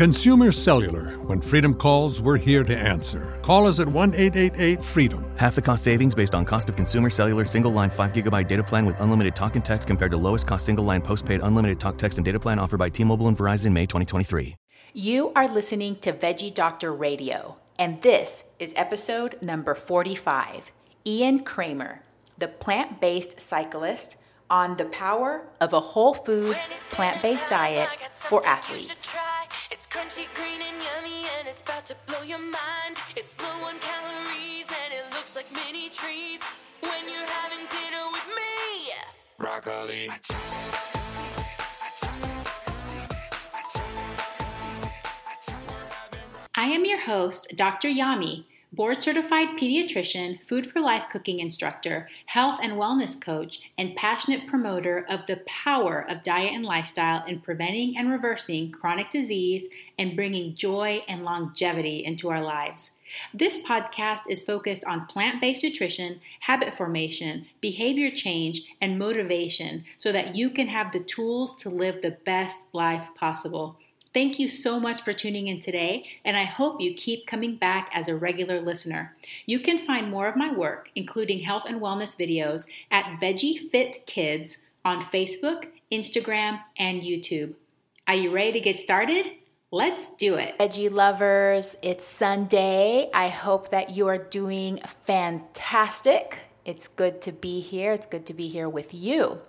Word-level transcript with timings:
Consumer 0.00 0.50
Cellular. 0.50 1.18
When 1.24 1.42
freedom 1.42 1.74
calls, 1.74 2.22
we're 2.22 2.38
here 2.38 2.64
to 2.64 2.74
answer. 2.74 3.38
Call 3.42 3.66
us 3.66 3.80
at 3.80 3.86
1 3.86 4.14
888 4.14 4.82
freedom. 4.82 5.30
Half 5.36 5.56
the 5.56 5.60
cost 5.60 5.84
savings 5.84 6.14
based 6.14 6.34
on 6.34 6.46
cost 6.46 6.70
of 6.70 6.76
consumer 6.76 7.10
cellular 7.10 7.44
single 7.44 7.70
line 7.70 7.90
5 7.90 8.14
gigabyte 8.14 8.48
data 8.48 8.64
plan 8.64 8.86
with 8.86 8.98
unlimited 9.02 9.36
talk 9.36 9.56
and 9.56 9.64
text 9.64 9.86
compared 9.86 10.10
to 10.12 10.16
lowest 10.16 10.46
cost 10.46 10.64
single 10.64 10.86
line 10.86 11.02
postpaid 11.02 11.42
unlimited 11.42 11.78
talk, 11.78 11.98
text, 11.98 12.16
and 12.16 12.24
data 12.24 12.40
plan 12.40 12.58
offered 12.58 12.78
by 12.78 12.88
T 12.88 13.04
Mobile 13.04 13.28
and 13.28 13.36
Verizon 13.36 13.72
May 13.72 13.84
2023. 13.84 14.56
You 14.94 15.32
are 15.36 15.46
listening 15.46 15.96
to 15.96 16.14
Veggie 16.14 16.54
Doctor 16.54 16.94
Radio, 16.94 17.58
and 17.78 18.00
this 18.00 18.44
is 18.58 18.72
episode 18.78 19.36
number 19.42 19.74
45. 19.74 20.72
Ian 21.04 21.40
Cramer, 21.40 22.00
the 22.38 22.48
plant 22.48 23.02
based 23.02 23.38
cyclist 23.38 24.19
on 24.50 24.76
the 24.76 24.84
power 24.86 25.46
of 25.60 25.72
a 25.72 25.80
whole 25.80 26.12
foods 26.12 26.66
plant 26.90 27.22
based 27.22 27.48
diet 27.48 27.88
for 28.12 28.44
athletes. 28.46 29.16
It's 29.70 29.86
crunchy, 29.86 30.26
green, 30.34 30.60
and 30.60 30.76
yummy, 30.82 31.26
and 31.38 31.48
it's 31.48 31.62
about 31.62 31.84
to 31.86 31.96
blow 32.06 32.22
your 32.22 32.38
mind. 32.38 32.98
It's 33.16 33.40
low 33.40 33.64
on 33.64 33.78
calories, 33.78 34.66
and 34.82 34.92
it 34.92 35.04
looks 35.12 35.36
like 35.36 35.46
mini 35.54 35.88
trees. 35.88 36.40
When 36.80 37.08
you're 37.08 37.30
having 37.40 37.64
dinner 37.68 38.04
with 38.12 38.26
me, 38.28 38.92
broccoli. 39.38 40.10
I 46.56 46.64
am 46.64 46.84
your 46.84 47.00
host, 47.00 47.54
Dr. 47.56 47.88
Yami, 47.88 48.44
board 48.72 49.02
certified 49.02 49.58
pediatrician, 49.58 50.38
food 50.46 50.64
for 50.64 50.80
life 50.80 51.08
cooking 51.10 51.40
instructor, 51.40 52.08
health 52.26 52.60
and 52.62 52.74
wellness 52.74 53.20
coach, 53.20 53.60
and 53.76 53.96
passionate 53.96 54.46
promoter 54.46 55.04
of 55.08 55.26
the 55.26 55.38
power 55.46 56.08
of 56.08 56.22
diet 56.22 56.52
and 56.52 56.64
lifestyle 56.64 57.24
in 57.26 57.40
preventing 57.40 57.98
and 57.98 58.12
reversing 58.12 58.70
chronic 58.70 59.10
disease 59.10 59.68
and 59.98 60.14
bringing 60.14 60.54
joy 60.54 61.02
and 61.08 61.24
longevity 61.24 62.04
into 62.04 62.30
our 62.30 62.40
lives. 62.40 62.96
This 63.34 63.60
podcast 63.64 64.20
is 64.28 64.44
focused 64.44 64.84
on 64.84 65.06
plant 65.06 65.40
based 65.40 65.64
nutrition, 65.64 66.20
habit 66.38 66.76
formation, 66.76 67.46
behavior 67.60 68.12
change, 68.12 68.72
and 68.80 69.00
motivation 69.00 69.84
so 69.98 70.12
that 70.12 70.36
you 70.36 70.48
can 70.50 70.68
have 70.68 70.92
the 70.92 71.00
tools 71.00 71.56
to 71.62 71.70
live 71.70 72.02
the 72.02 72.16
best 72.24 72.66
life 72.72 73.08
possible. 73.16 73.79
Thank 74.12 74.40
you 74.40 74.48
so 74.48 74.80
much 74.80 75.02
for 75.02 75.12
tuning 75.12 75.46
in 75.46 75.60
today, 75.60 76.04
and 76.24 76.36
I 76.36 76.42
hope 76.42 76.80
you 76.80 76.94
keep 76.94 77.28
coming 77.28 77.54
back 77.54 77.90
as 77.94 78.08
a 78.08 78.16
regular 78.16 78.60
listener. 78.60 79.14
You 79.46 79.60
can 79.60 79.86
find 79.86 80.10
more 80.10 80.26
of 80.26 80.34
my 80.34 80.52
work, 80.52 80.90
including 80.96 81.38
health 81.38 81.62
and 81.68 81.80
wellness 81.80 82.18
videos, 82.18 82.66
at 82.90 83.20
Veggie 83.20 83.70
Fit 83.70 84.04
Kids 84.06 84.58
on 84.84 85.04
Facebook, 85.04 85.66
Instagram, 85.92 86.60
and 86.76 87.02
YouTube. 87.02 87.54
Are 88.08 88.16
you 88.16 88.32
ready 88.32 88.52
to 88.54 88.60
get 88.60 88.78
started? 88.78 89.26
Let's 89.70 90.08
do 90.16 90.34
it. 90.34 90.58
Veggie 90.58 90.90
lovers, 90.90 91.76
it's 91.80 92.04
Sunday. 92.04 93.08
I 93.14 93.28
hope 93.28 93.70
that 93.70 93.90
you 93.90 94.08
are 94.08 94.18
doing 94.18 94.80
fantastic. 94.84 96.38
It's 96.64 96.88
good 96.88 97.22
to 97.22 97.30
be 97.30 97.60
here. 97.60 97.92
It's 97.92 98.06
good 98.06 98.26
to 98.26 98.34
be 98.34 98.48
here 98.48 98.68
with 98.68 98.92
you. 98.92 99.40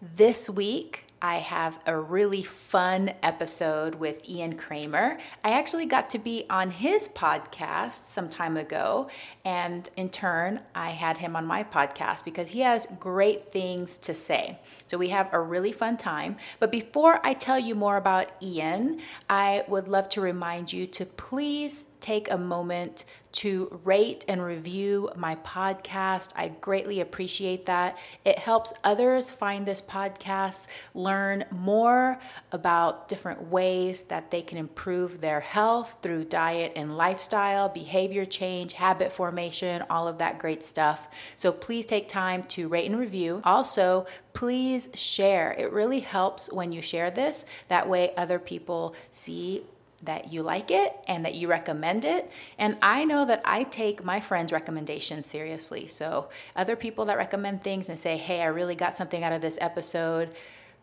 This 0.00 0.48
week, 0.48 1.03
I 1.24 1.36
have 1.36 1.78
a 1.86 1.98
really 1.98 2.42
fun 2.42 3.14
episode 3.22 3.94
with 3.94 4.28
Ian 4.28 4.58
Cramer. 4.58 5.16
I 5.42 5.52
actually 5.52 5.86
got 5.86 6.10
to 6.10 6.18
be 6.18 6.44
on 6.50 6.70
his 6.70 7.08
podcast 7.08 8.04
some 8.04 8.28
time 8.28 8.58
ago, 8.58 9.08
and 9.42 9.88
in 9.96 10.10
turn, 10.10 10.60
I 10.74 10.90
had 10.90 11.16
him 11.16 11.34
on 11.34 11.46
my 11.46 11.64
podcast 11.64 12.26
because 12.26 12.50
he 12.50 12.60
has 12.60 12.86
great 13.00 13.50
things 13.52 13.96
to 14.00 14.14
say. 14.14 14.58
So 14.84 14.98
we 14.98 15.08
have 15.08 15.32
a 15.32 15.40
really 15.40 15.72
fun 15.72 15.96
time. 15.96 16.36
But 16.60 16.70
before 16.70 17.20
I 17.24 17.32
tell 17.32 17.58
you 17.58 17.74
more 17.74 17.96
about 17.96 18.30
Ian, 18.42 19.00
I 19.26 19.64
would 19.66 19.88
love 19.88 20.10
to 20.10 20.20
remind 20.20 20.74
you 20.74 20.86
to 20.88 21.06
please 21.06 21.86
take 22.04 22.30
a 22.30 22.36
moment 22.36 23.06
to 23.32 23.80
rate 23.82 24.26
and 24.28 24.44
review 24.44 25.10
my 25.16 25.36
podcast. 25.36 26.34
I 26.36 26.48
greatly 26.48 27.00
appreciate 27.00 27.64
that. 27.64 27.96
It 28.26 28.38
helps 28.38 28.74
others 28.84 29.30
find 29.30 29.64
this 29.64 29.80
podcast, 29.80 30.68
learn 30.92 31.46
more 31.50 32.20
about 32.52 33.08
different 33.08 33.48
ways 33.48 34.02
that 34.02 34.30
they 34.30 34.42
can 34.42 34.58
improve 34.58 35.22
their 35.22 35.40
health 35.40 35.96
through 36.02 36.26
diet 36.26 36.74
and 36.76 36.96
lifestyle, 36.98 37.70
behavior 37.70 38.26
change, 38.26 38.74
habit 38.74 39.10
formation, 39.10 39.82
all 39.88 40.06
of 40.06 40.18
that 40.18 40.38
great 40.38 40.62
stuff. 40.62 41.08
So 41.36 41.52
please 41.52 41.86
take 41.86 42.06
time 42.06 42.42
to 42.48 42.68
rate 42.68 42.90
and 42.90 43.00
review. 43.00 43.40
Also, 43.44 44.04
please 44.34 44.90
share. 44.94 45.52
It 45.58 45.72
really 45.72 46.00
helps 46.00 46.52
when 46.52 46.70
you 46.70 46.82
share 46.82 47.10
this. 47.10 47.46
That 47.68 47.88
way, 47.88 48.12
other 48.14 48.38
people 48.38 48.94
see 49.10 49.64
that 50.04 50.32
you 50.32 50.42
like 50.42 50.70
it 50.70 50.94
and 51.06 51.24
that 51.24 51.34
you 51.34 51.48
recommend 51.48 52.04
it. 52.04 52.30
And 52.58 52.76
I 52.82 53.04
know 53.04 53.24
that 53.24 53.42
I 53.44 53.64
take 53.64 54.04
my 54.04 54.20
friends' 54.20 54.52
recommendations 54.52 55.26
seriously. 55.26 55.86
So, 55.88 56.28
other 56.56 56.76
people 56.76 57.04
that 57.06 57.16
recommend 57.16 57.62
things 57.62 57.88
and 57.88 57.98
say, 57.98 58.16
hey, 58.16 58.42
I 58.42 58.46
really 58.46 58.74
got 58.74 58.96
something 58.96 59.22
out 59.24 59.32
of 59.32 59.40
this 59.40 59.58
episode, 59.60 60.34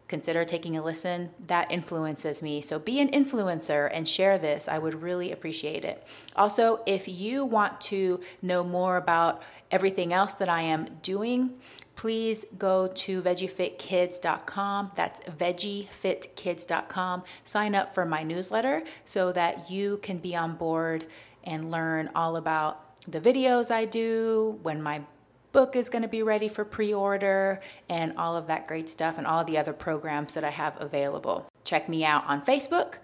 consider 0.07 0.43
taking 0.43 0.75
a 0.77 0.83
listen. 0.83 1.31
That 1.47 1.71
influences 1.71 2.41
me. 2.41 2.61
So, 2.61 2.79
be 2.79 2.99
an 2.99 3.09
influencer 3.11 3.89
and 3.93 4.07
share 4.07 4.37
this. 4.37 4.67
I 4.67 4.77
would 4.77 5.01
really 5.01 5.31
appreciate 5.31 5.85
it. 5.85 6.05
Also, 6.35 6.81
if 6.85 7.07
you 7.07 7.45
want 7.45 7.79
to 7.81 8.19
know 8.41 8.63
more 8.63 8.97
about 8.97 9.41
everything 9.69 10.13
else 10.13 10.33
that 10.35 10.49
I 10.49 10.61
am 10.61 10.85
doing, 11.01 11.55
please 11.95 12.45
go 12.57 12.87
to 12.87 13.21
veggiefitkids.com. 13.21 14.91
That's 14.95 15.19
veggiefitkids.com. 15.21 17.23
Sign 17.43 17.75
up 17.75 17.93
for 17.93 18.05
my 18.05 18.23
newsletter 18.23 18.83
so 19.05 19.31
that 19.31 19.69
you 19.69 19.97
can 19.97 20.17
be 20.17 20.35
on 20.35 20.55
board 20.55 21.05
and 21.43 21.71
learn 21.71 22.09
all 22.15 22.35
about 22.35 22.85
the 23.07 23.19
videos 23.19 23.71
I 23.71 23.85
do, 23.85 24.59
when 24.61 24.81
my 24.81 25.01
book 25.51 25.75
is 25.75 25.89
going 25.89 26.03
to 26.03 26.07
be 26.07 26.23
ready 26.23 26.47
for 26.47 26.63
pre 26.63 26.93
order, 26.93 27.59
and 27.89 28.15
all 28.17 28.35
of 28.35 28.47
that 28.47 28.67
great 28.67 28.89
stuff, 28.89 29.17
and 29.17 29.25
all 29.25 29.43
the 29.43 29.57
other 29.57 29.73
programs 29.73 30.35
that 30.35 30.43
I 30.43 30.49
have 30.49 30.79
available. 30.79 31.51
Check 31.63 31.89
me 31.89 32.05
out 32.05 32.23
on 32.27 32.45
Facebook 32.45 32.95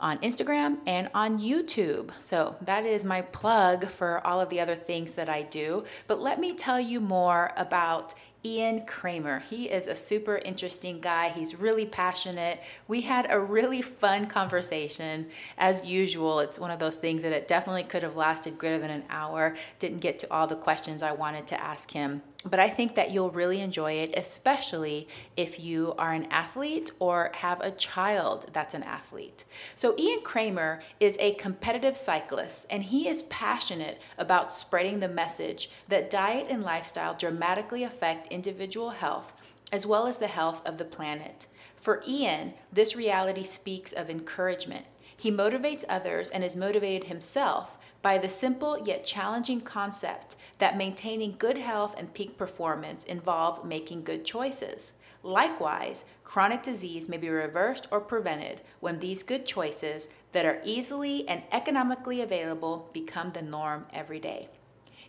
on 0.00 0.18
Instagram 0.18 0.78
and 0.86 1.08
on 1.14 1.38
YouTube. 1.38 2.10
So 2.20 2.56
that 2.60 2.84
is 2.84 3.04
my 3.04 3.22
plug 3.22 3.88
for 3.88 4.24
all 4.26 4.40
of 4.40 4.48
the 4.48 4.60
other 4.60 4.74
things 4.74 5.12
that 5.12 5.28
I 5.28 5.42
do. 5.42 5.84
But 6.06 6.20
let 6.20 6.38
me 6.38 6.54
tell 6.54 6.80
you 6.80 7.00
more 7.00 7.52
about 7.56 8.14
Ian 8.46 8.86
Cramer. 8.86 9.40
He 9.50 9.64
is 9.64 9.88
a 9.88 9.96
super 9.96 10.36
interesting 10.36 11.00
guy. 11.00 11.30
He's 11.30 11.58
really 11.58 11.84
passionate. 11.84 12.62
We 12.86 13.00
had 13.00 13.26
a 13.28 13.40
really 13.40 13.82
fun 13.82 14.26
conversation. 14.26 15.26
As 15.58 15.84
usual, 15.84 16.38
it's 16.38 16.60
one 16.60 16.70
of 16.70 16.78
those 16.78 16.94
things 16.94 17.24
that 17.24 17.32
it 17.32 17.48
definitely 17.48 17.82
could 17.82 18.04
have 18.04 18.14
lasted 18.14 18.56
greater 18.56 18.78
than 18.78 18.90
an 18.90 19.02
hour. 19.10 19.56
Didn't 19.80 19.98
get 19.98 20.20
to 20.20 20.32
all 20.32 20.46
the 20.46 20.54
questions 20.54 21.02
I 21.02 21.10
wanted 21.10 21.48
to 21.48 21.60
ask 21.60 21.90
him. 21.90 22.22
But 22.44 22.60
I 22.60 22.68
think 22.68 22.94
that 22.94 23.10
you'll 23.10 23.30
really 23.30 23.60
enjoy 23.60 23.92
it, 23.92 24.14
especially 24.16 25.08
if 25.36 25.58
you 25.58 25.94
are 25.98 26.12
an 26.12 26.26
athlete 26.30 26.90
or 27.00 27.32
have 27.36 27.60
a 27.60 27.70
child 27.70 28.46
that's 28.52 28.74
an 28.74 28.84
athlete. 28.84 29.44
So, 29.74 29.96
Ian 29.98 30.20
Cramer 30.20 30.80
is 31.00 31.16
a 31.18 31.34
competitive 31.34 31.96
cyclist, 31.96 32.66
and 32.70 32.84
he 32.84 33.08
is 33.08 33.22
passionate 33.22 34.00
about 34.16 34.52
spreading 34.52 35.00
the 35.00 35.08
message 35.08 35.70
that 35.88 36.10
diet 36.10 36.46
and 36.48 36.62
lifestyle 36.62 37.14
dramatically 37.14 37.82
affect 37.82 38.32
individual 38.32 38.90
health 38.90 39.32
as 39.72 39.86
well 39.86 40.06
as 40.06 40.18
the 40.18 40.28
health 40.28 40.64
of 40.64 40.78
the 40.78 40.84
planet. 40.84 41.46
For 41.76 42.02
Ian, 42.06 42.54
this 42.72 42.96
reality 42.96 43.42
speaks 43.42 43.92
of 43.92 44.10
encouragement. 44.10 44.86
He 45.16 45.30
motivates 45.30 45.84
others 45.88 46.30
and 46.30 46.44
is 46.44 46.56
motivated 46.56 47.04
himself 47.04 47.78
by 48.06 48.18
the 48.18 48.28
simple 48.28 48.78
yet 48.86 49.04
challenging 49.04 49.60
concept 49.60 50.36
that 50.58 50.78
maintaining 50.78 51.34
good 51.40 51.58
health 51.58 51.92
and 51.98 52.14
peak 52.14 52.38
performance 52.38 53.02
involve 53.02 53.64
making 53.64 54.04
good 54.04 54.24
choices. 54.24 55.00
Likewise, 55.24 56.04
chronic 56.22 56.62
disease 56.62 57.08
may 57.08 57.16
be 57.16 57.28
reversed 57.28 57.88
or 57.90 58.00
prevented 58.00 58.60
when 58.78 59.00
these 59.00 59.24
good 59.24 59.44
choices 59.44 60.08
that 60.30 60.46
are 60.46 60.60
easily 60.64 61.28
and 61.28 61.42
economically 61.50 62.20
available 62.20 62.88
become 62.92 63.32
the 63.32 63.42
norm 63.42 63.86
every 63.92 64.20
day. 64.20 64.50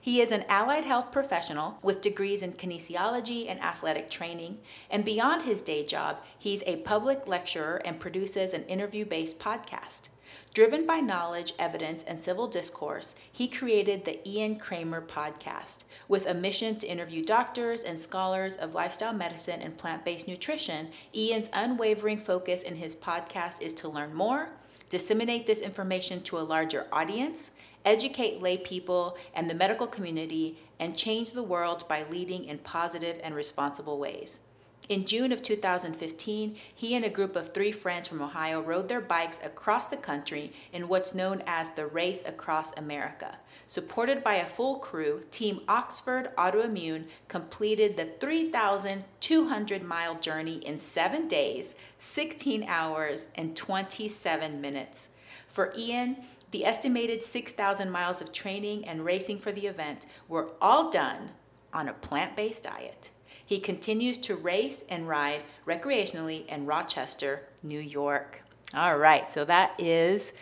He 0.01 0.19
is 0.19 0.31
an 0.31 0.45
allied 0.49 0.85
health 0.85 1.11
professional 1.11 1.77
with 1.83 2.01
degrees 2.01 2.41
in 2.41 2.53
kinesiology 2.53 3.47
and 3.47 3.61
athletic 3.61 4.09
training. 4.09 4.57
And 4.89 5.05
beyond 5.05 5.43
his 5.43 5.61
day 5.61 5.85
job, 5.85 6.17
he's 6.39 6.63
a 6.65 6.77
public 6.77 7.27
lecturer 7.27 7.79
and 7.85 7.99
produces 7.99 8.55
an 8.55 8.63
interview 8.63 9.05
based 9.05 9.39
podcast. 9.39 10.09
Driven 10.53 10.85
by 10.85 10.99
knowledge, 10.99 11.53
evidence, 11.59 12.03
and 12.03 12.19
civil 12.19 12.47
discourse, 12.47 13.15
he 13.31 13.47
created 13.47 14.05
the 14.05 14.27
Ian 14.27 14.57
Cramer 14.57 15.01
podcast 15.01 15.83
with 16.07 16.25
a 16.25 16.33
mission 16.33 16.77
to 16.79 16.87
interview 16.87 17.23
doctors 17.23 17.83
and 17.83 17.99
scholars 17.99 18.57
of 18.57 18.73
lifestyle 18.73 19.13
medicine 19.13 19.61
and 19.61 19.77
plant 19.77 20.03
based 20.03 20.27
nutrition. 20.27 20.89
Ian's 21.15 21.49
unwavering 21.53 22.19
focus 22.19 22.63
in 22.63 22.77
his 22.77 22.95
podcast 22.95 23.61
is 23.61 23.73
to 23.75 23.87
learn 23.87 24.13
more, 24.13 24.49
disseminate 24.89 25.45
this 25.45 25.61
information 25.61 26.21
to 26.23 26.37
a 26.37 26.39
larger 26.39 26.87
audience, 26.91 27.51
educate 27.85 28.41
lay 28.41 28.57
people 28.57 29.17
and 29.33 29.49
the 29.49 29.55
medical 29.55 29.87
community, 29.87 30.57
and 30.79 30.97
change 30.97 31.31
the 31.31 31.43
world 31.43 31.87
by 31.87 32.05
leading 32.09 32.45
in 32.45 32.57
positive 32.59 33.19
and 33.23 33.35
responsible 33.35 33.99
ways. 33.99 34.41
In 34.89 35.05
June 35.05 35.33
of 35.33 35.43
2015, 35.43 36.55
he 36.73 36.95
and 36.95 37.03
a 37.03 37.09
group 37.09 37.35
of 37.35 37.51
three 37.51 37.73
friends 37.73 38.07
from 38.07 38.21
Ohio 38.21 38.61
rode 38.61 38.87
their 38.87 39.01
bikes 39.01 39.37
across 39.43 39.87
the 39.87 39.97
country 39.97 40.53
in 40.71 40.87
what's 40.87 41.13
known 41.13 41.43
as 41.45 41.71
the 41.71 41.85
Race 41.85 42.23
Across 42.25 42.77
America. 42.77 43.37
Supported 43.67 44.23
by 44.23 44.35
a 44.35 44.45
full 44.45 44.77
crew, 44.77 45.23
Team 45.29 45.59
Oxford 45.67 46.33
Autoimmune 46.37 47.03
completed 47.27 47.97
the 47.97 48.05
3,200 48.05 49.83
mile 49.83 50.15
journey 50.15 50.65
in 50.65 50.79
seven 50.79 51.27
days, 51.27 51.75
16 51.97 52.63
hours, 52.63 53.29
and 53.35 53.57
27 53.57 54.61
minutes. 54.61 55.09
For 55.49 55.73
Ian, 55.77 56.15
the 56.51 56.63
estimated 56.63 57.23
6,000 57.23 57.91
miles 57.91 58.21
of 58.21 58.31
training 58.31 58.87
and 58.87 59.03
racing 59.03 59.39
for 59.39 59.51
the 59.51 59.67
event 59.67 60.05
were 60.29 60.51
all 60.61 60.89
done 60.89 61.31
on 61.73 61.89
a 61.89 61.93
plant 61.93 62.37
based 62.37 62.63
diet. 62.63 63.09
He 63.47 63.59
continues 63.61 64.17
to 64.19 64.35
race 64.35 64.83
and 64.89 65.07
ride 65.07 65.43
recreationally 65.65 66.45
in 66.47 66.65
Rochester, 66.65 67.43
New 67.63 67.79
York. 67.79 68.43
All 68.73 68.97
right, 68.97 69.29
so 69.29 69.45
that 69.45 69.71
is 69.79 70.33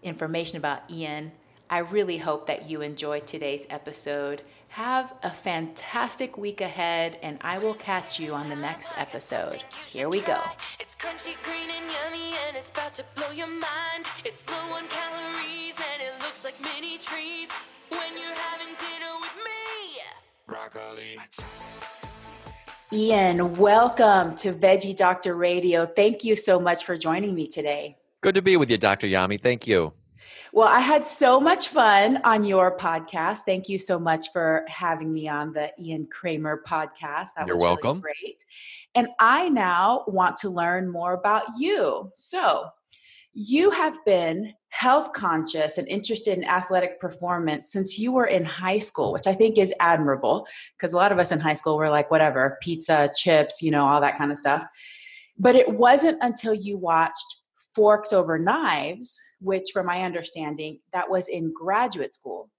information 0.00 0.58
about 0.58 0.88
Ian. 0.88 1.32
I 1.68 1.78
really 1.78 2.18
hope 2.18 2.46
that 2.46 2.70
you 2.70 2.80
enjoyed 2.80 3.26
today's 3.26 3.66
episode. 3.68 4.42
Have 4.68 5.12
a 5.24 5.30
fantastic 5.30 6.38
week 6.38 6.60
ahead, 6.60 7.18
and 7.20 7.38
I 7.40 7.58
will 7.58 7.74
catch 7.74 8.20
you 8.20 8.32
on 8.32 8.48
the 8.48 8.54
next 8.54 8.92
episode. 8.96 9.60
Here 9.86 10.08
we 10.08 10.20
go. 10.20 10.40
It's 10.78 10.94
crunchy, 10.94 11.34
green, 11.42 11.68
and 11.68 11.90
yummy, 11.90 12.36
and 12.46 12.56
it's 12.56 12.70
about 12.70 12.94
to 12.94 13.04
blow 13.16 13.32
your 13.32 13.48
mind. 13.48 14.06
It's 14.24 14.48
low 14.48 14.76
on 14.76 14.86
calories, 14.86 15.74
and 15.92 16.00
it 16.00 16.12
looks 16.22 16.44
like 16.44 16.54
mini 16.62 16.96
trees. 16.96 17.50
When 17.88 18.16
you're 18.16 18.36
having 18.36 18.74
dinner 18.78 19.18
with 19.20 19.36
me, 19.36 20.00
broccoli. 20.46 21.18
Ian, 22.94 23.54
welcome 23.54 24.36
to 24.36 24.52
Veggie 24.52 24.94
Doctor 24.94 25.34
Radio. 25.34 25.86
Thank 25.86 26.24
you 26.24 26.36
so 26.36 26.60
much 26.60 26.84
for 26.84 26.94
joining 26.94 27.34
me 27.34 27.46
today. 27.46 27.96
Good 28.20 28.34
to 28.34 28.42
be 28.42 28.58
with 28.58 28.70
you, 28.70 28.76
Dr. 28.76 29.06
Yami. 29.06 29.40
Thank 29.40 29.66
you. 29.66 29.94
Well, 30.52 30.68
I 30.68 30.80
had 30.80 31.06
so 31.06 31.40
much 31.40 31.68
fun 31.68 32.20
on 32.22 32.44
your 32.44 32.76
podcast. 32.76 33.40
Thank 33.46 33.70
you 33.70 33.78
so 33.78 33.98
much 33.98 34.30
for 34.30 34.66
having 34.68 35.10
me 35.10 35.26
on 35.26 35.54
the 35.54 35.72
Ian 35.80 36.06
Cramer 36.12 36.62
podcast. 36.68 37.28
That 37.34 37.46
You're 37.46 37.56
was 37.56 37.62
welcome. 37.62 38.02
Really 38.02 38.14
great. 38.20 38.44
And 38.94 39.08
I 39.18 39.48
now 39.48 40.04
want 40.06 40.36
to 40.38 40.50
learn 40.50 40.90
more 40.90 41.14
about 41.14 41.44
you. 41.58 42.10
So, 42.12 42.68
you 43.34 43.70
have 43.70 43.98
been 44.04 44.52
health 44.68 45.12
conscious 45.12 45.78
and 45.78 45.88
interested 45.88 46.36
in 46.36 46.44
athletic 46.44 47.00
performance 47.00 47.70
since 47.70 47.98
you 47.98 48.12
were 48.12 48.26
in 48.26 48.44
high 48.44 48.78
school, 48.78 49.12
which 49.12 49.26
I 49.26 49.34
think 49.34 49.58
is 49.58 49.72
admirable 49.80 50.46
because 50.76 50.92
a 50.92 50.96
lot 50.96 51.12
of 51.12 51.18
us 51.18 51.32
in 51.32 51.40
high 51.40 51.54
school 51.54 51.76
were 51.76 51.90
like, 51.90 52.10
whatever, 52.10 52.58
pizza, 52.62 53.10
chips, 53.14 53.62
you 53.62 53.70
know, 53.70 53.86
all 53.86 54.00
that 54.00 54.18
kind 54.18 54.32
of 54.32 54.38
stuff. 54.38 54.64
But 55.38 55.56
it 55.56 55.68
wasn't 55.68 56.18
until 56.22 56.54
you 56.54 56.76
watched 56.76 57.42
Forks 57.74 58.12
Over 58.12 58.38
Knives, 58.38 59.20
which, 59.40 59.70
from 59.72 59.86
my 59.86 60.02
understanding, 60.02 60.80
that 60.92 61.10
was 61.10 61.28
in 61.28 61.52
graduate 61.52 62.14
school, 62.14 62.50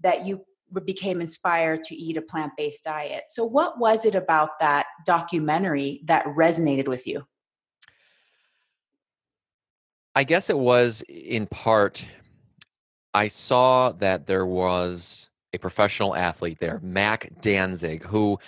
that 0.00 0.24
you 0.24 0.44
became 0.84 1.20
inspired 1.20 1.82
to 1.84 1.96
eat 1.96 2.16
a 2.16 2.22
plant 2.22 2.52
based 2.56 2.84
diet. 2.84 3.24
So, 3.28 3.44
what 3.44 3.78
was 3.78 4.04
it 4.06 4.14
about 4.14 4.60
that 4.60 4.86
documentary 5.04 6.02
that 6.04 6.24
resonated 6.26 6.86
with 6.86 7.06
you? 7.06 7.26
I 10.14 10.24
guess 10.24 10.50
it 10.50 10.58
was 10.58 11.02
in 11.08 11.46
part, 11.46 12.06
I 13.14 13.28
saw 13.28 13.92
that 13.92 14.26
there 14.26 14.46
was 14.46 15.30
a 15.52 15.58
professional 15.58 16.14
athlete 16.14 16.58
there, 16.58 16.80
Mac 16.82 17.30
Danzig, 17.40 18.04
who, 18.04 18.38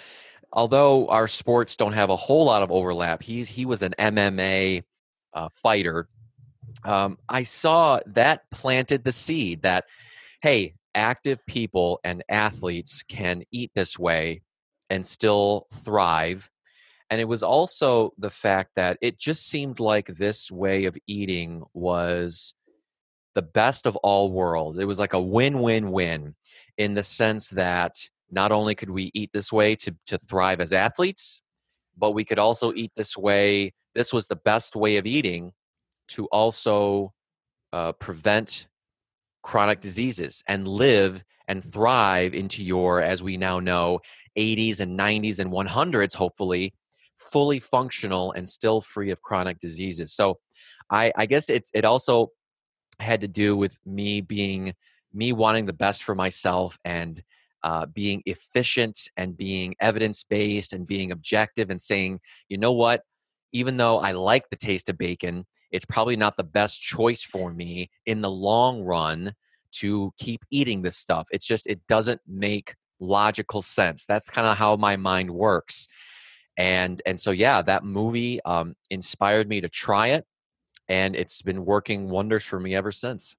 although 0.53 1.09
our 1.09 1.29
sports 1.29 1.77
don't 1.77 1.93
have 1.93 2.11
a 2.11 2.17
whole 2.17 2.45
lot 2.45 2.63
of 2.63 2.71
overlap, 2.71 3.23
he's 3.23 3.49
he 3.49 3.67
was 3.67 3.83
an 3.83 3.95
MMA 3.99 4.83
uh, 5.35 5.49
fighter. 5.51 6.09
Um, 6.85 7.19
I 7.29 7.43
saw 7.43 8.01
that 8.07 8.43
planted 8.51 9.05
the 9.05 9.13
seed 9.13 9.63
that, 9.63 9.85
hey, 10.43 10.75
active 10.95 11.45
people 11.47 12.01
and 12.05 12.23
athletes 12.29 13.03
can 13.03 13.45
eat 13.51 13.71
this 13.75 13.99
way 13.99 14.43
and 14.91 15.07
still 15.07 15.67
thrive 15.73 16.51
and 17.13 17.21
it 17.21 17.29
was 17.29 17.43
also 17.43 18.15
the 18.17 18.31
fact 18.31 18.71
that 18.77 18.97
it 19.03 19.19
just 19.19 19.47
seemed 19.47 19.79
like 19.79 20.07
this 20.07 20.51
way 20.51 20.87
of 20.87 20.97
eating 21.07 21.63
was 21.75 22.55
the 23.35 23.43
best 23.43 23.87
of 23.87 23.97
all 23.97 24.33
worlds. 24.33 24.79
It 24.79 24.87
was 24.87 24.99
like 24.99 25.13
a 25.13 25.21
win 25.21 25.61
win 25.61 25.91
win 25.91 26.37
in 26.79 26.95
the 26.95 27.03
sense 27.03 27.51
that 27.51 27.93
not 28.31 28.51
only 28.51 28.75
could 28.75 28.89
we 28.89 29.11
eat 29.13 29.29
this 29.35 29.53
way 29.53 29.77
to, 29.77 29.95
to 30.07 30.17
thrive 30.17 30.59
as 30.59 30.73
athletes, 30.73 31.43
but 31.99 32.13
we 32.13 32.25
could 32.25 32.39
also 32.39 32.73
eat 32.73 32.93
this 32.97 33.15
way. 33.15 33.75
This 33.95 34.11
was 34.11 34.29
the 34.29 34.37
best 34.37 34.75
way 34.75 34.97
of 34.97 35.05
eating 35.05 35.53
to 36.09 36.25
also 36.29 37.13
uh, 37.75 37.93
prevent 37.93 38.69
chronic 39.43 39.81
diseases 39.81 40.43
and 40.49 40.67
live 40.67 41.23
and 41.47 41.63
thrive 41.63 42.33
into 42.33 42.65
your, 42.65 43.03
as 43.03 43.23
we 43.23 43.37
now 43.37 43.61
know, 43.61 44.01
80s 44.39 44.81
and 44.81 44.99
90s 44.99 45.41
and 45.41 45.51
100s, 45.53 46.15
hopefully, 46.15 46.73
fully 47.31 47.61
functional 47.61 48.33
and 48.33 48.49
still 48.49 48.81
free 48.81 49.11
of 49.11 49.23
chronic 49.23 49.59
diseases. 49.59 50.13
So 50.13 50.39
I, 50.91 51.13
I 51.17 51.27
guess 51.27 51.49
it's 51.49 51.71
it 51.75 51.85
also 51.85 52.33
had 52.99 53.21
to 53.21 53.29
do 53.29 53.57
with 53.57 53.79
me 53.87 54.21
being 54.21 54.75
me 55.13 55.33
wanting 55.33 55.67
the 55.67 55.73
best 55.73 56.03
for 56.03 56.15
myself 56.15 56.79
and 56.85 57.23
uh, 57.63 57.87
being 57.87 58.23
efficient 58.27 58.99
and 59.17 59.37
being 59.37 59.75
evidence 59.81 60.25
based 60.25 60.73
and 60.73 60.87
being 60.87 61.13
objective 61.13 61.71
and 61.71 61.81
saying, 61.81 62.21
you 62.49 62.59
know 62.59 62.73
what, 62.73 63.03
even 63.53 63.77
though 63.77 63.99
I 63.99 64.13
like 64.13 64.49
the 64.51 64.57
taste 64.57 64.89
of 64.89 64.99
bacon, 64.99 65.47
it's 65.71 65.85
probably 65.85 66.17
not 66.17 66.37
the 66.37 66.45
best 66.45 66.81
choice 66.81 67.23
for 67.23 67.53
me 67.53 67.91
in 68.07 68.21
the 68.21 68.31
long 68.31 68.83
run 68.83 69.35
to 69.73 70.13
keep 70.19 70.45
eating 70.51 70.83
this 70.83 70.97
stuff. 70.97 71.29
It's 71.31 71.47
just, 71.47 71.67
it 71.67 71.87
doesn't 71.87 72.21
make 72.27 72.75
logical 73.01 73.63
sense. 73.63 74.07
That's 74.07 74.31
kind 74.31 74.47
of 74.47 74.57
how 74.57 74.77
my 74.77 74.97
mind 74.97 75.31
works 75.31 75.89
and 76.57 77.01
and 77.07 77.19
so 77.19 77.31
yeah 77.31 77.63
that 77.63 77.85
movie 77.85 78.43
um, 78.45 78.75
inspired 78.91 79.49
me 79.49 79.61
to 79.61 79.69
try 79.69 80.09
it 80.09 80.27
and 80.89 81.17
it's 81.17 81.43
been 81.43 81.65
working 81.65 82.09
wonders 82.09 82.45
for 82.45 82.61
me 82.61 82.75
ever 82.75 82.93
since. 82.93 83.37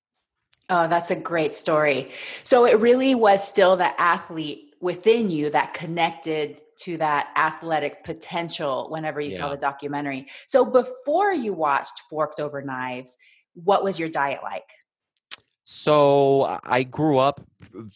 Oh 0.69 0.87
that's 0.87 1.11
a 1.11 1.19
great 1.19 1.53
story. 1.55 2.11
So 2.43 2.65
it 2.65 2.79
really 2.79 3.15
was 3.15 3.47
still 3.47 3.75
the 3.75 3.99
athlete 3.99 4.73
within 4.81 5.29
you 5.29 5.49
that 5.49 5.73
connected 5.73 6.61
to 6.79 6.97
that 6.97 7.29
athletic 7.37 8.03
potential 8.03 8.87
whenever 8.89 9.21
you 9.21 9.31
yeah. 9.31 9.37
saw 9.37 9.49
the 9.49 9.57
documentary. 9.57 10.27
So 10.47 10.65
before 10.65 11.31
you 11.31 11.53
watched 11.53 12.01
Forks 12.09 12.39
Over 12.39 12.61
Knives 12.61 13.17
what 13.53 13.83
was 13.83 13.99
your 13.99 14.09
diet 14.09 14.39
like? 14.43 14.69
So 15.63 16.59
I 16.63 16.83
grew 16.83 17.19
up 17.19 17.41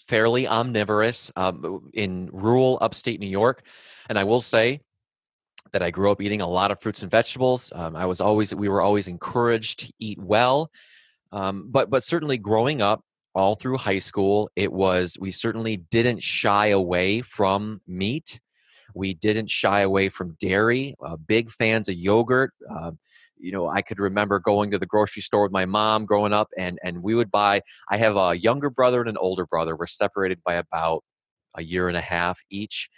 fairly 0.07 0.47
omnivorous 0.47 1.31
um, 1.35 1.89
in 1.93 2.29
rural 2.31 2.77
upstate 2.79 3.19
New 3.19 3.27
York, 3.27 3.63
and 4.07 4.17
I 4.17 4.23
will 4.23 4.41
say 4.41 4.81
that 5.71 5.81
I 5.81 5.91
grew 5.91 6.11
up 6.11 6.21
eating 6.21 6.41
a 6.41 6.47
lot 6.47 6.71
of 6.71 6.81
fruits 6.81 7.01
and 7.01 7.11
vegetables. 7.11 7.71
Um, 7.75 7.95
I 7.95 8.05
was 8.05 8.21
always 8.21 8.53
we 8.53 8.69
were 8.69 8.81
always 8.81 9.07
encouraged 9.07 9.79
to 9.79 9.93
eat 9.99 10.19
well, 10.19 10.71
um, 11.31 11.67
but 11.69 11.89
but 11.89 12.03
certainly 12.03 12.37
growing 12.37 12.81
up 12.81 13.03
all 13.35 13.55
through 13.55 13.77
high 13.77 13.99
school, 13.99 14.49
it 14.55 14.71
was 14.71 15.17
we 15.19 15.31
certainly 15.31 15.77
didn't 15.77 16.23
shy 16.23 16.67
away 16.67 17.21
from 17.21 17.81
meat. 17.87 18.39
We 18.93 19.13
didn't 19.13 19.49
shy 19.49 19.81
away 19.81 20.09
from 20.09 20.37
dairy. 20.39 20.95
Uh, 21.03 21.17
big 21.17 21.51
fans 21.51 21.87
of 21.87 21.95
yogurt. 21.95 22.51
Uh, 22.69 22.91
you 23.39 23.51
know, 23.51 23.69
I 23.69 23.83
could 23.83 23.99
remember 23.99 24.39
going 24.39 24.71
to 24.71 24.79
the 24.79 24.87
grocery 24.87 25.21
store 25.21 25.43
with 25.43 25.51
my 25.51 25.65
mom 25.65 26.05
growing 26.05 26.33
up, 26.33 26.49
and 26.57 26.79
and 26.83 27.03
we 27.03 27.13
would 27.13 27.31
buy. 27.31 27.61
I 27.89 27.97
have 27.97 28.15
a 28.15 28.35
younger 28.35 28.69
brother 28.69 28.99
and 28.99 29.09
an 29.09 29.17
older 29.17 29.45
brother. 29.45 29.75
We're 29.75 29.87
separated 29.87 30.41
by 30.43 30.55
about 30.55 31.03
a 31.55 31.63
year 31.63 31.87
and 31.87 31.97
a 31.97 32.01
half 32.01 32.41
each 32.49 32.89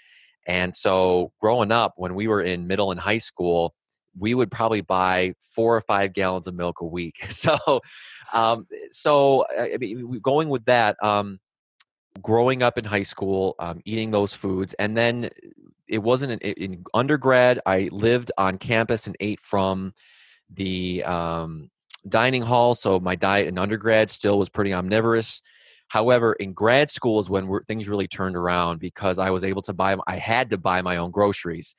and 0.47 0.73
so 0.73 1.31
growing 1.39 1.71
up, 1.71 1.93
when 1.97 2.15
we 2.15 2.27
were 2.27 2.41
in 2.41 2.67
middle 2.67 2.91
and 2.91 2.99
high 2.99 3.17
school, 3.17 3.75
we 4.17 4.33
would 4.33 4.51
probably 4.51 4.81
buy 4.81 5.33
four 5.39 5.75
or 5.75 5.81
five 5.81 6.13
gallons 6.13 6.47
of 6.47 6.55
milk 6.55 6.81
a 6.81 6.85
week. 6.85 7.17
So, 7.29 7.81
um, 8.33 8.67
so 8.89 9.45
I 9.57 9.77
mean, 9.77 10.19
going 10.19 10.49
with 10.49 10.65
that, 10.65 11.01
um, 11.03 11.39
growing 12.21 12.61
up 12.61 12.77
in 12.77 12.85
high 12.85 13.03
school, 13.03 13.55
um, 13.59 13.81
eating 13.85 14.11
those 14.11 14.33
foods, 14.33 14.73
and 14.73 14.97
then 14.97 15.29
it 15.87 15.99
wasn't 15.99 16.41
in, 16.41 16.53
in, 16.53 16.83
undergrad. 16.93 17.59
I 17.65 17.89
lived 17.91 18.31
on 18.37 18.57
campus 18.57 19.07
and 19.07 19.15
ate 19.19 19.39
from 19.39 19.93
the 20.49 21.03
um, 21.03 21.69
dining 22.07 22.41
hall. 22.41 22.75
So 22.75 22.99
my 22.99 23.15
diet 23.15 23.47
in 23.47 23.57
undergrad 23.57 24.09
still 24.09 24.37
was 24.37 24.49
pretty 24.49 24.73
omnivorous. 24.73 25.41
However, 25.89 26.33
in 26.33 26.53
grad 26.53 26.89
school 26.89 27.19
is 27.19 27.29
when 27.29 27.59
things 27.67 27.89
really 27.89 28.07
turned 28.07 28.35
around 28.35 28.79
because 28.79 29.19
I 29.19 29.31
was 29.31 29.43
able 29.43 29.61
to 29.63 29.73
buy, 29.73 29.95
I 30.07 30.15
had 30.15 30.49
to 30.51 30.57
buy 30.57 30.81
my 30.81 30.97
own 30.97 31.11
groceries. 31.11 31.75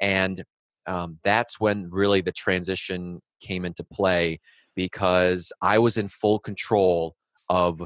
And 0.00 0.42
um, 0.86 1.18
that's 1.22 1.60
when 1.60 1.90
really 1.90 2.22
the 2.22 2.32
transition 2.32 3.20
came 3.40 3.64
into 3.64 3.84
play 3.84 4.40
because 4.74 5.52
I 5.60 5.78
was 5.78 5.96
in 5.98 6.08
full 6.08 6.38
control 6.38 7.16
of 7.48 7.82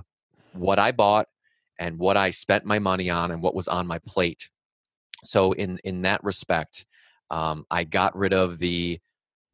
what 0.52 0.78
I 0.78 0.93
bought 0.93 1.26
and 1.78 1.99
what 1.99 2.16
I 2.16 2.31
spent 2.31 2.64
my 2.64 2.78
money 2.78 3.11
on 3.11 3.31
and 3.31 3.43
what 3.43 3.54
was 3.54 3.66
on 3.66 3.87
my 3.87 3.99
plate. 3.99 4.49
So 5.25 5.52
in 5.52 5.78
in 5.83 6.02
that 6.02 6.23
respect, 6.23 6.87
um, 7.31 7.64
I 7.71 7.85
got 7.85 8.16
rid 8.16 8.33
of 8.33 8.59
the 8.59 9.00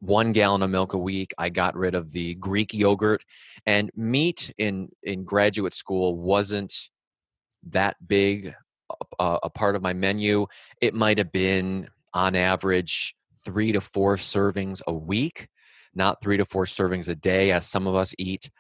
one 0.01 0.33
gallon 0.33 0.63
of 0.63 0.71
milk 0.71 0.95
a 0.95 0.99
week. 0.99 1.33
I 1.39 1.51
got 1.51 1.77
rid 1.77 1.95
of 1.95 2.13
the 2.13 2.35
Greek 2.35 2.75
yogurt 2.75 3.25
and 3.67 3.91
meat 3.95 4.53
in 4.59 4.89
in 5.03 5.25
graduate 5.25 5.73
school 5.73 6.17
wasn't 6.17 6.89
that 7.69 7.97
big 8.07 8.55
a, 9.19 9.39
a 9.45 9.51
part 9.51 9.77
of 9.77 9.83
my 9.83 9.93
menu. 9.93 10.47
It 10.81 10.95
might 10.95 11.19
have 11.19 11.33
been 11.33 11.89
on 12.13 12.35
average 12.35 13.15
three 13.45 13.73
to 13.73 13.81
four 13.81 14.17
servings 14.17 14.83
a 14.87 14.93
week, 14.93 15.49
not 15.95 16.21
three 16.21 16.37
to 16.37 16.45
four 16.45 16.65
servings 16.65 17.09
a 17.09 17.15
day, 17.15 17.53
as 17.53 17.67
some 17.67 17.87
of 17.87 17.95
us 17.95 18.15
eat. 18.19 18.51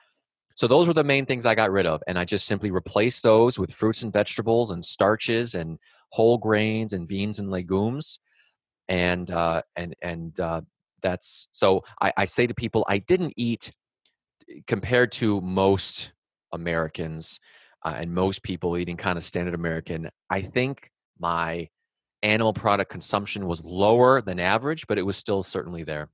So 0.54 0.66
those 0.66 0.86
were 0.86 0.94
the 0.94 1.04
main 1.04 1.26
things 1.26 1.46
I 1.46 1.54
got 1.54 1.70
rid 1.70 1.86
of, 1.86 2.02
and 2.06 2.18
I 2.18 2.24
just 2.24 2.46
simply 2.46 2.70
replaced 2.70 3.22
those 3.22 3.58
with 3.58 3.72
fruits 3.72 4.02
and 4.02 4.12
vegetables 4.12 4.70
and 4.70 4.84
starches 4.84 5.54
and 5.54 5.78
whole 6.10 6.36
grains 6.38 6.92
and 6.92 7.08
beans 7.08 7.38
and 7.38 7.50
legumes, 7.50 8.20
and 8.88 9.30
uh, 9.30 9.62
and 9.74 9.94
and 10.02 10.38
uh, 10.38 10.60
that's 11.02 11.48
so. 11.50 11.84
I, 12.00 12.12
I 12.16 12.24
say 12.24 12.46
to 12.46 12.54
people, 12.54 12.84
I 12.88 12.98
didn't 12.98 13.34
eat 13.36 13.72
compared 14.66 15.12
to 15.12 15.40
most 15.40 16.12
Americans 16.52 17.40
uh, 17.84 17.94
and 17.96 18.12
most 18.12 18.42
people 18.42 18.76
eating 18.76 18.96
kind 18.96 19.16
of 19.16 19.22
standard 19.22 19.54
American. 19.54 20.08
I 20.28 20.42
think 20.42 20.90
my 21.18 21.68
animal 22.22 22.52
product 22.52 22.90
consumption 22.90 23.46
was 23.46 23.62
lower 23.64 24.20
than 24.20 24.38
average, 24.38 24.86
but 24.86 24.98
it 24.98 25.02
was 25.02 25.16
still 25.16 25.42
certainly 25.42 25.84
there. 25.84 26.08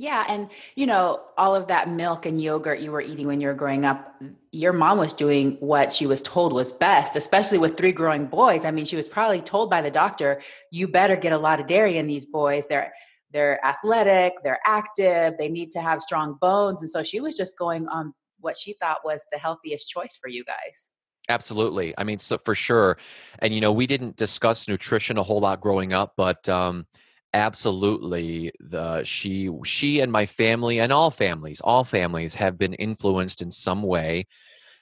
Yeah. 0.00 0.24
And, 0.28 0.48
you 0.76 0.86
know, 0.86 1.20
all 1.36 1.56
of 1.56 1.66
that 1.66 1.90
milk 1.90 2.24
and 2.24 2.40
yogurt 2.40 2.78
you 2.78 2.92
were 2.92 3.00
eating 3.00 3.26
when 3.26 3.40
you 3.40 3.48
were 3.48 3.54
growing 3.54 3.84
up, 3.84 4.14
your 4.52 4.72
mom 4.72 4.96
was 4.98 5.12
doing 5.12 5.56
what 5.58 5.90
she 5.90 6.06
was 6.06 6.22
told 6.22 6.52
was 6.52 6.70
best, 6.72 7.16
especially 7.16 7.58
with 7.58 7.76
three 7.76 7.90
growing 7.90 8.26
boys. 8.26 8.64
I 8.64 8.70
mean, 8.70 8.84
she 8.84 8.94
was 8.94 9.08
probably 9.08 9.42
told 9.42 9.70
by 9.70 9.80
the 9.80 9.90
doctor, 9.90 10.40
you 10.70 10.86
better 10.86 11.16
get 11.16 11.32
a 11.32 11.38
lot 11.38 11.58
of 11.58 11.66
dairy 11.66 11.98
in 11.98 12.06
these 12.06 12.24
boys. 12.24 12.68
They're, 12.68 12.92
they're 13.32 13.64
athletic, 13.64 14.34
they're 14.42 14.60
active, 14.66 15.34
they 15.38 15.48
need 15.48 15.70
to 15.72 15.80
have 15.80 16.00
strong 16.00 16.36
bones. 16.40 16.82
And 16.82 16.90
so 16.90 17.02
she 17.02 17.20
was 17.20 17.36
just 17.36 17.58
going 17.58 17.86
on 17.88 18.14
what 18.40 18.56
she 18.56 18.72
thought 18.74 18.98
was 19.04 19.24
the 19.32 19.38
healthiest 19.38 19.88
choice 19.88 20.18
for 20.20 20.28
you 20.28 20.44
guys. 20.44 20.90
Absolutely. 21.28 21.94
I 21.98 22.04
mean, 22.04 22.18
so 22.18 22.38
for 22.38 22.54
sure. 22.54 22.96
And, 23.40 23.52
you 23.52 23.60
know, 23.60 23.72
we 23.72 23.86
didn't 23.86 24.16
discuss 24.16 24.66
nutrition 24.66 25.18
a 25.18 25.22
whole 25.22 25.40
lot 25.40 25.60
growing 25.60 25.92
up, 25.92 26.14
but, 26.16 26.48
um, 26.48 26.86
absolutely 27.34 28.50
the 28.58 29.04
she 29.04 29.50
she 29.62 30.00
and 30.00 30.10
my 30.10 30.24
family 30.24 30.80
and 30.80 30.90
all 30.90 31.10
families 31.10 31.60
all 31.60 31.84
families 31.84 32.34
have 32.34 32.56
been 32.56 32.72
influenced 32.74 33.42
in 33.42 33.50
some 33.50 33.82
way 33.82 34.26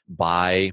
by 0.09 0.71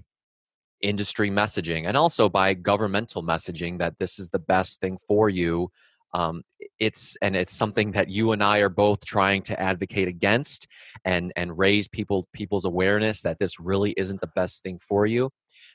industry 0.82 1.32
messaging 1.32 1.88
and 1.88 1.98
also 1.98 2.30
by 2.30 2.54
governmental 2.54 3.24
messaging 3.24 3.80
that 3.80 3.98
this 3.98 4.20
is 4.20 4.30
the 4.30 4.40
best 4.40 4.82
thing 4.82 4.98
for 5.08 5.30
you 5.30 5.70
um, 6.14 6.44
it's 6.80 7.18
and 7.22 7.36
it's 7.36 7.54
something 7.54 7.92
that 7.92 8.10
you 8.10 8.32
and 8.32 8.44
I 8.44 8.60
are 8.60 8.70
both 8.70 9.06
trying 9.06 9.42
to 9.44 9.60
advocate 9.60 10.08
against 10.08 10.68
and 11.06 11.32
and 11.36 11.58
raise 11.58 11.88
people 11.88 12.26
people's 12.34 12.66
awareness 12.66 13.22
that 13.22 13.40
this 13.40 13.60
really 13.60 13.94
isn't 13.98 14.22
the 14.22 14.32
best 14.36 14.64
thing 14.64 14.80
for 14.80 15.06
you 15.06 15.30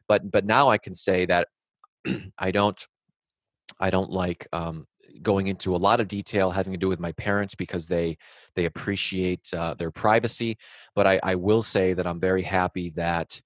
but 0.08 0.30
but 0.30 0.44
now 0.44 0.68
I 0.70 0.78
can 0.78 0.94
say 0.94 1.26
that 1.26 1.48
I 2.38 2.50
don't 2.50 2.80
I 3.80 3.90
don't 3.90 4.10
like 4.10 4.46
um, 4.52 4.86
going 5.22 5.46
into 5.46 5.74
a 5.74 5.78
lot 5.78 6.00
of 6.00 6.08
detail 6.08 6.50
having 6.50 6.72
to 6.72 6.78
do 6.78 6.88
with 6.88 7.00
my 7.00 7.12
parents 7.12 7.54
because 7.54 7.88
they 7.88 8.18
they 8.54 8.64
appreciate 8.64 9.48
uh, 9.54 9.74
their 9.74 9.90
privacy. 9.90 10.56
But 10.94 11.06
I, 11.06 11.20
I 11.22 11.34
will 11.36 11.62
say 11.62 11.94
that 11.94 12.06
I'm 12.06 12.20
very 12.20 12.42
happy 12.42 12.90
that 12.96 13.40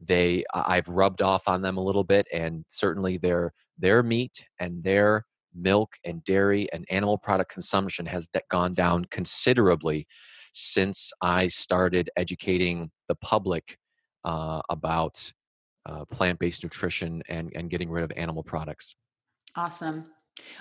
they 0.00 0.44
I've 0.52 0.88
rubbed 0.88 1.22
off 1.22 1.48
on 1.48 1.62
them 1.62 1.76
a 1.76 1.82
little 1.82 2.04
bit, 2.04 2.26
and 2.32 2.64
certainly 2.68 3.16
their 3.18 3.52
their 3.78 4.02
meat 4.02 4.44
and 4.58 4.82
their 4.82 5.24
milk 5.54 5.96
and 6.04 6.22
dairy 6.24 6.68
and 6.72 6.84
animal 6.90 7.18
product 7.18 7.52
consumption 7.52 8.06
has 8.06 8.28
gone 8.50 8.74
down 8.74 9.04
considerably 9.06 10.06
since 10.52 11.12
I 11.20 11.48
started 11.48 12.10
educating 12.16 12.90
the 13.08 13.14
public 13.14 13.78
uh, 14.24 14.60
about 14.68 15.32
uh, 15.86 16.04
plant-based 16.06 16.62
nutrition 16.64 17.22
and 17.28 17.52
and 17.54 17.70
getting 17.70 17.90
rid 17.90 18.04
of 18.04 18.12
animal 18.16 18.42
products. 18.42 18.96
Awesome. 19.56 20.06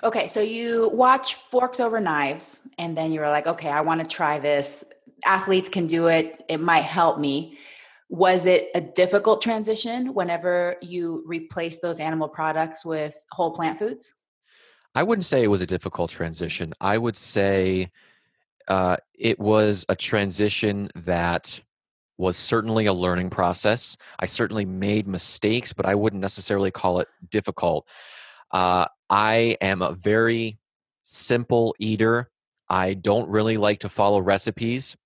Okay, 0.03 0.27
so 0.27 0.41
you 0.41 0.89
watch 0.93 1.35
Forks 1.35 1.79
Over 1.79 1.99
Knives, 1.99 2.67
and 2.79 2.97
then 2.97 3.11
you 3.11 3.19
were 3.19 3.29
like, 3.29 3.45
okay, 3.47 3.69
I 3.69 3.81
want 3.81 4.01
to 4.01 4.07
try 4.07 4.39
this. 4.39 4.83
Athletes 5.23 5.69
can 5.69 5.87
do 5.87 6.07
it, 6.07 6.43
it 6.49 6.59
might 6.59 6.83
help 6.83 7.19
me. 7.19 7.57
Was 8.09 8.45
it 8.45 8.69
a 8.73 8.81
difficult 8.81 9.41
transition 9.41 10.13
whenever 10.13 10.77
you 10.81 11.23
replaced 11.27 11.81
those 11.81 11.99
animal 11.99 12.29
products 12.29 12.85
with 12.85 13.17
whole 13.31 13.51
plant 13.51 13.77
foods? 13.77 14.13
I 14.97 15.03
wouldn't 15.03 15.25
say 15.25 15.43
it 15.43 15.47
was 15.47 15.61
a 15.61 15.67
difficult 15.67 16.09
transition. 16.09 16.73
I 16.81 16.97
would 16.97 17.15
say 17.15 17.91
uh, 18.67 18.97
it 19.13 19.37
was 19.37 19.85
a 19.89 19.95
transition 19.95 20.89
that 20.95 21.59
was 22.17 22.35
certainly 22.35 22.87
a 22.87 22.93
learning 22.93 23.29
process. 23.29 23.95
I 24.19 24.25
certainly 24.25 24.65
made 24.65 25.07
mistakes, 25.07 25.71
but 25.71 25.85
I 25.85 25.93
wouldn't 25.93 26.23
necessarily 26.23 26.71
call 26.71 26.97
it 26.99 27.07
difficult. 27.29 27.87
Uh, 28.49 28.87
I 29.07 29.55
am 29.61 29.83
a 29.83 29.91
very 29.91 30.57
simple 31.03 31.75
eater. 31.77 32.31
I 32.67 32.95
don't 32.95 33.29
really 33.29 33.57
like 33.57 33.81
to 33.81 33.89
follow 33.89 34.19
recipes. 34.19 34.97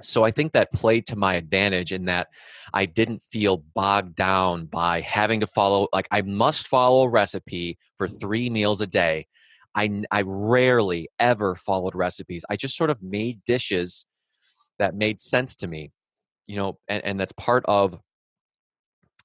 So 0.00 0.24
I 0.24 0.30
think 0.30 0.52
that 0.52 0.72
played 0.72 1.06
to 1.06 1.16
my 1.16 1.34
advantage 1.34 1.92
in 1.92 2.04
that 2.04 2.28
I 2.72 2.86
didn't 2.86 3.22
feel 3.22 3.56
bogged 3.56 4.14
down 4.14 4.66
by 4.66 5.00
having 5.00 5.40
to 5.40 5.46
follow, 5.46 5.88
like, 5.92 6.06
I 6.10 6.22
must 6.22 6.68
follow 6.68 7.02
a 7.02 7.08
recipe 7.08 7.78
for 7.96 8.06
three 8.06 8.48
meals 8.48 8.80
a 8.80 8.86
day. 8.86 9.26
I, 9.74 10.04
I 10.10 10.22
rarely 10.24 11.08
ever 11.18 11.54
followed 11.54 11.94
recipes. 11.94 12.44
I 12.48 12.56
just 12.56 12.76
sort 12.76 12.90
of 12.90 13.02
made 13.02 13.44
dishes 13.44 14.06
that 14.78 14.94
made 14.94 15.20
sense 15.20 15.54
to 15.56 15.66
me, 15.66 15.90
you 16.46 16.56
know, 16.56 16.78
and, 16.88 17.04
and 17.04 17.20
that's 17.20 17.32
part 17.32 17.64
of 17.66 17.98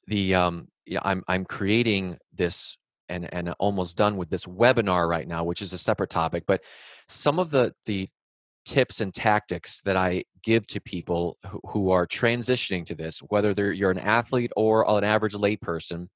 the, 0.08 0.36
um, 0.36 0.68
yeah, 0.86 1.00
I'm, 1.04 1.24
I'm 1.28 1.46
creating 1.46 2.18
this 2.34 2.78
and 3.10 3.32
and 3.34 3.54
almost 3.60 3.98
done 3.98 4.18
with 4.18 4.30
this 4.30 4.46
webinar 4.46 5.08
right 5.08 5.28
now, 5.28 5.44
which 5.44 5.62
is 5.62 5.74
a 5.74 5.78
separate 5.78 6.10
topic. 6.10 6.46
But 6.48 6.64
some 7.08 7.38
of 7.38 7.52
the 7.52 7.74
the 7.86 8.10
tips 8.66 9.02
and 9.02 9.14
tactics 9.14 9.82
that 9.82 9.98
I 9.98 10.24
give 10.42 10.68
to 10.68 10.82
people 10.82 11.38
who, 11.70 11.92
are 11.92 12.08
transitioning 12.08 12.86
to 12.88 12.96
this, 12.96 13.20
whether 13.20 13.54
they're 13.54 13.72
you're 13.72 13.92
an 13.92 14.00
athlete 14.00 14.52
or 14.56 14.90
an 14.90 15.04
average 15.04 15.34
layperson, 15.34 16.08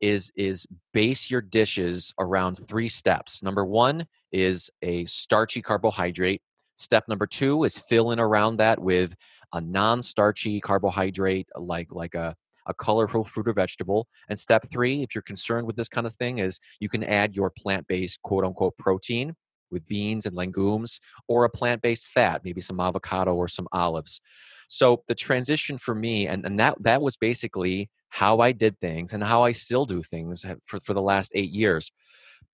is 0.00 0.32
is 0.36 0.66
base 0.92 1.30
your 1.30 1.40
dishes 1.40 2.12
around 2.18 2.56
three 2.56 2.88
steps. 2.88 3.42
Number 3.42 3.64
one 3.64 4.06
is 4.32 4.70
a 4.82 5.04
starchy 5.04 5.62
carbohydrate. 5.62 6.42
Step 6.76 7.04
number 7.08 7.26
two 7.26 7.64
is 7.64 7.78
fill 7.78 8.10
in 8.10 8.18
around 8.18 8.56
that 8.56 8.78
with 8.80 9.14
a 9.52 9.60
non-starchy 9.60 10.60
carbohydrate 10.60 11.48
like 11.56 11.92
like 11.92 12.14
a 12.14 12.34
a 12.66 12.74
colorful 12.74 13.24
fruit 13.24 13.48
or 13.48 13.52
vegetable. 13.52 14.06
And 14.28 14.38
step 14.38 14.64
three, 14.70 15.02
if 15.02 15.14
you're 15.14 15.22
concerned 15.22 15.66
with 15.66 15.76
this 15.76 15.88
kind 15.88 16.06
of 16.06 16.14
thing, 16.14 16.38
is 16.38 16.60
you 16.78 16.88
can 16.88 17.02
add 17.02 17.34
your 17.34 17.50
plant 17.50 17.86
based 17.86 18.22
quote 18.22 18.44
unquote 18.44 18.76
protein 18.78 19.34
with 19.70 19.86
beans 19.86 20.26
and 20.26 20.36
legumes 20.36 21.00
or 21.28 21.44
a 21.44 21.50
plant 21.50 21.82
based 21.82 22.06
fat, 22.08 22.42
maybe 22.44 22.60
some 22.60 22.80
avocado 22.80 23.34
or 23.34 23.48
some 23.48 23.68
olives. 23.72 24.20
So 24.68 25.02
the 25.08 25.14
transition 25.14 25.78
for 25.78 25.94
me, 25.94 26.26
and, 26.26 26.44
and 26.44 26.58
that, 26.60 26.76
that 26.82 27.02
was 27.02 27.16
basically 27.16 27.90
how 28.10 28.38
I 28.38 28.52
did 28.52 28.78
things 28.80 29.12
and 29.12 29.22
how 29.22 29.42
I 29.42 29.52
still 29.52 29.84
do 29.84 30.02
things 30.02 30.44
eh, 30.44 30.56
for, 30.64 30.80
for 30.80 30.94
the 30.94 31.02
last 31.02 31.32
eight 31.34 31.50
years. 31.50 31.90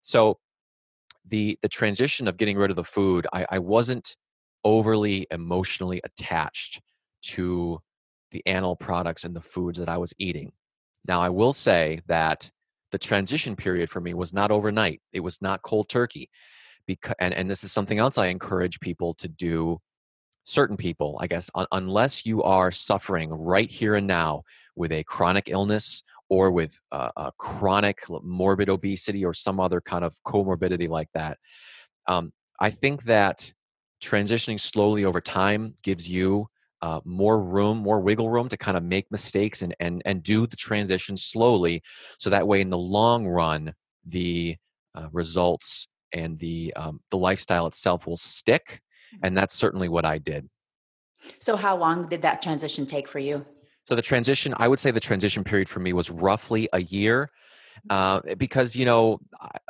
So 0.02 0.38
the 1.28 1.58
the 1.62 1.68
transition 1.68 2.28
of 2.28 2.36
getting 2.36 2.56
rid 2.56 2.70
of 2.70 2.76
the 2.76 2.84
food, 2.84 3.26
I, 3.32 3.46
I 3.50 3.58
wasn't 3.58 4.16
overly 4.64 5.26
emotionally 5.30 6.00
attached 6.04 6.80
to 7.22 7.80
the 8.30 8.42
animal 8.46 8.76
products 8.76 9.24
and 9.24 9.34
the 9.34 9.40
foods 9.40 9.78
that 9.78 9.88
I 9.88 9.98
was 9.98 10.12
eating. 10.18 10.52
Now, 11.06 11.20
I 11.20 11.28
will 11.28 11.52
say 11.52 12.00
that 12.06 12.50
the 12.92 12.98
transition 12.98 13.56
period 13.56 13.90
for 13.90 14.00
me 14.00 14.14
was 14.14 14.32
not 14.32 14.50
overnight. 14.50 15.00
It 15.12 15.20
was 15.20 15.40
not 15.40 15.62
cold 15.62 15.88
turkey. 15.88 16.30
Because, 16.86 17.14
and, 17.18 17.34
and 17.34 17.50
this 17.50 17.64
is 17.64 17.72
something 17.72 17.98
else 17.98 18.18
I 18.18 18.26
encourage 18.26 18.80
people 18.80 19.14
to 19.14 19.28
do, 19.28 19.78
certain 20.44 20.76
people, 20.76 21.18
I 21.20 21.26
guess, 21.26 21.50
un, 21.54 21.66
unless 21.72 22.24
you 22.24 22.42
are 22.42 22.70
suffering 22.70 23.30
right 23.30 23.70
here 23.70 23.94
and 23.94 24.06
now 24.06 24.42
with 24.76 24.92
a 24.92 25.04
chronic 25.04 25.48
illness 25.48 26.02
or 26.28 26.50
with 26.50 26.80
a, 26.92 27.10
a 27.16 27.32
chronic 27.38 27.98
morbid 28.22 28.68
obesity 28.68 29.24
or 29.24 29.34
some 29.34 29.60
other 29.60 29.80
kind 29.80 30.04
of 30.04 30.14
comorbidity 30.24 30.88
like 30.88 31.08
that. 31.14 31.38
Um, 32.06 32.32
I 32.60 32.70
think 32.70 33.04
that 33.04 33.52
transitioning 34.02 34.60
slowly 34.60 35.04
over 35.04 35.20
time 35.20 35.74
gives 35.82 36.08
you 36.08 36.48
uh, 36.82 37.00
more 37.04 37.42
room, 37.42 37.78
more 37.78 38.00
wiggle 38.00 38.30
room 38.30 38.48
to 38.48 38.56
kind 38.56 38.76
of 38.76 38.82
make 38.82 39.10
mistakes 39.10 39.62
and 39.62 39.74
and 39.80 40.02
and 40.04 40.22
do 40.22 40.46
the 40.46 40.56
transition 40.56 41.16
slowly, 41.16 41.82
so 42.18 42.30
that 42.30 42.46
way 42.46 42.60
in 42.60 42.70
the 42.70 42.78
long 42.78 43.26
run 43.26 43.72
the 44.04 44.56
uh, 44.94 45.08
results 45.12 45.88
and 46.12 46.38
the 46.38 46.72
um, 46.76 47.00
the 47.10 47.18
lifestyle 47.18 47.66
itself 47.66 48.06
will 48.06 48.16
stick, 48.16 48.80
and 49.22 49.36
that's 49.36 49.54
certainly 49.54 49.88
what 49.88 50.04
I 50.04 50.18
did. 50.18 50.48
So, 51.40 51.56
how 51.56 51.76
long 51.76 52.06
did 52.06 52.22
that 52.22 52.42
transition 52.42 52.86
take 52.86 53.08
for 53.08 53.18
you? 53.18 53.44
So, 53.84 53.94
the 53.94 54.02
transition, 54.02 54.54
I 54.56 54.68
would 54.68 54.78
say 54.78 54.90
the 54.90 55.00
transition 55.00 55.44
period 55.44 55.68
for 55.68 55.80
me 55.80 55.92
was 55.92 56.10
roughly 56.10 56.68
a 56.72 56.82
year. 56.82 57.30
Uh, 57.90 58.20
because 58.38 58.74
you 58.74 58.86
know 58.86 59.20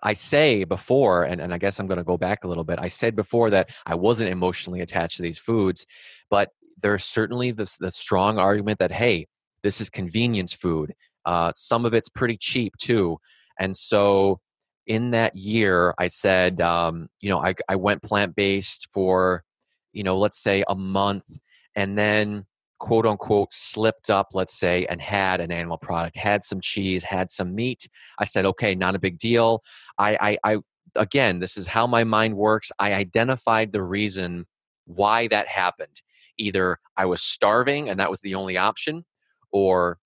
I, 0.02 0.14
say 0.14 0.62
before 0.62 1.24
and, 1.24 1.40
and 1.40 1.52
i 1.52 1.58
guess 1.58 1.80
i'm 1.80 1.88
going 1.88 1.98
to 1.98 2.04
go 2.04 2.16
back 2.16 2.44
a 2.44 2.48
little 2.48 2.62
bit 2.62 2.78
i 2.80 2.86
said 2.86 3.16
before 3.16 3.50
that 3.50 3.70
i 3.84 3.96
wasn't 3.96 4.30
emotionally 4.30 4.80
attached 4.80 5.16
to 5.16 5.22
these 5.22 5.38
foods 5.38 5.84
but 6.30 6.52
there's 6.80 7.04
certainly 7.04 7.50
the, 7.50 7.70
the 7.80 7.90
strong 7.90 8.38
argument 8.38 8.78
that 8.78 8.92
hey 8.92 9.26
this 9.62 9.80
is 9.80 9.90
convenience 9.90 10.52
food 10.52 10.94
uh, 11.26 11.50
some 11.52 11.84
of 11.84 11.92
it's 11.92 12.08
pretty 12.08 12.36
cheap 12.36 12.76
too 12.76 13.18
and 13.58 13.76
so 13.76 14.40
in 14.86 15.10
that 15.10 15.36
year 15.36 15.94
i 15.98 16.08
said 16.08 16.60
um, 16.60 17.08
you 17.20 17.28
know 17.28 17.38
I, 17.38 17.54
I 17.68 17.76
went 17.76 18.02
plant-based 18.02 18.88
for 18.92 19.44
you 19.92 20.02
know 20.02 20.16
let's 20.16 20.38
say 20.38 20.62
a 20.68 20.74
month 20.74 21.38
and 21.74 21.96
then 21.96 22.46
quote 22.78 23.06
unquote 23.06 23.52
slipped 23.52 24.10
up 24.10 24.28
let's 24.34 24.54
say 24.58 24.86
and 24.86 25.00
had 25.00 25.40
an 25.40 25.50
animal 25.50 25.78
product 25.78 26.16
had 26.16 26.44
some 26.44 26.60
cheese 26.60 27.04
had 27.04 27.30
some 27.30 27.54
meat. 27.54 27.88
I 28.18 28.24
said 28.24 28.44
okay 28.46 28.74
not 28.74 28.94
a 28.94 28.98
big 29.00 29.18
deal. 29.18 29.62
I 29.98 30.38
i, 30.44 30.52
I 30.52 30.58
again 30.94 31.38
this 31.38 31.56
is 31.56 31.66
how 31.66 31.86
my 31.86 32.04
mind 32.04 32.36
works. 32.36 32.70
I 32.78 32.92
identified 32.92 33.72
the 33.72 33.82
reason 33.82 34.46
why 34.84 35.26
that 35.28 35.48
happened. 35.48 36.02
Either 36.38 36.78
i 36.96 37.06
was 37.06 37.22
starving 37.22 37.88
and 37.88 37.98
that 37.98 38.10
was 38.10 38.20
the 38.20 38.34
only 38.34 38.58
option 38.58 39.04
or 39.52 39.98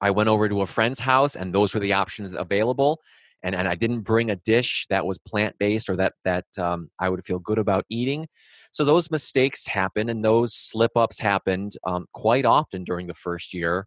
i 0.00 0.10
went 0.10 0.28
over 0.28 0.48
to 0.48 0.60
a 0.60 0.66
friend's 0.66 0.98
house 0.98 1.36
and 1.36 1.54
those 1.54 1.72
were 1.72 1.80
the 1.80 1.92
options 1.92 2.32
available 2.32 3.00
and, 3.46 3.54
and 3.54 3.66
i 3.66 3.74
didn't 3.74 4.00
bring 4.00 4.30
a 4.30 4.36
dish 4.36 4.86
that 4.90 5.06
was 5.06 5.18
plant-based 5.18 5.88
or 5.88 5.96
that 5.96 6.12
that 6.24 6.44
um, 6.58 6.90
i 6.98 7.08
would 7.08 7.24
feel 7.24 7.38
good 7.38 7.58
about 7.58 7.84
eating 7.88 8.26
so 8.76 8.84
those 8.84 9.10
mistakes 9.10 9.68
happen 9.68 10.10
and 10.10 10.22
those 10.22 10.52
slip 10.52 10.98
ups 10.98 11.20
happened 11.20 11.78
um, 11.86 12.04
quite 12.12 12.44
often 12.44 12.84
during 12.84 13.06
the 13.06 13.14
first 13.14 13.54
year. 13.54 13.86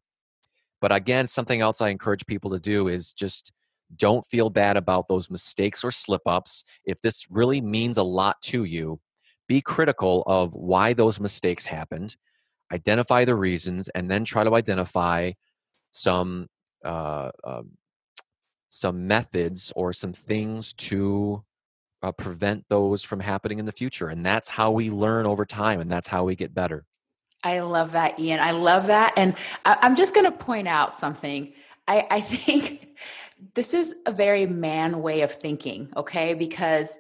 But 0.82 0.92
again, 0.92 1.28
something 1.28 1.62
else 1.62 1.80
I 1.80 1.90
encourage 1.90 2.26
people 2.26 2.50
to 2.50 2.60
do 2.60 2.88
is 2.88 3.14
just 3.14 3.52
don't 3.96 4.26
feel 4.26 4.50
bad 4.50 4.78
about 4.78 5.08
those 5.08 5.30
mistakes 5.30 5.84
or 5.84 5.92
slip 5.92 6.24
ups. 6.26 6.64
If 6.86 7.04
this 7.04 7.28
really 7.30 7.62
means 7.62 7.98
a 7.98 8.04
lot 8.04 8.42
to 8.46 8.64
you, 8.64 9.00
be 9.48 9.62
critical 9.62 10.24
of 10.26 10.56
why 10.56 10.94
those 10.94 11.20
mistakes 11.20 11.68
happened, 11.68 12.16
identify 12.74 13.26
the 13.26 13.36
reasons, 13.36 13.90
and 13.90 14.10
then 14.10 14.24
try 14.24 14.44
to 14.44 14.56
identify 14.56 15.34
some 15.92 16.48
uh, 16.84 17.30
uh, 17.44 17.62
some 18.70 19.08
methods 19.08 19.74
or 19.76 19.92
some 19.92 20.14
things 20.14 20.74
to 20.74 21.44
uh, 22.02 22.12
prevent 22.12 22.66
those 22.70 23.04
from 23.04 23.20
happening 23.20 23.60
in 23.60 23.66
the 23.66 23.72
future. 23.72 24.08
And 24.08 24.26
that's 24.26 24.48
how 24.48 24.72
we 24.72 24.90
learn 24.90 25.26
over 25.26 25.46
time, 25.46 25.82
and 25.82 25.92
that's 25.92 26.08
how 26.08 26.24
we 26.24 26.36
get 26.36 26.54
better. 26.54 26.86
I 27.44 27.60
love 27.60 27.94
that, 27.94 28.20
Ian. 28.20 28.40
I 28.40 28.52
love 28.52 28.88
that. 28.88 29.14
And 29.18 29.36
I- 29.66 29.80
am 29.82 29.96
just 29.96 30.14
going 30.14 30.26
to 30.26 30.32
point 30.32 30.68
out 30.68 31.00
something. 31.00 31.54
I, 31.88 32.08
I 32.10 32.22
think 32.22 32.88
this 33.56 33.74
is 33.74 33.96
a 34.06 34.12
very 34.12 34.46
man 34.46 35.02
way 35.02 35.22
of 35.22 35.32
thinking, 35.32 35.90
okay? 35.96 36.34
Because 36.34 37.00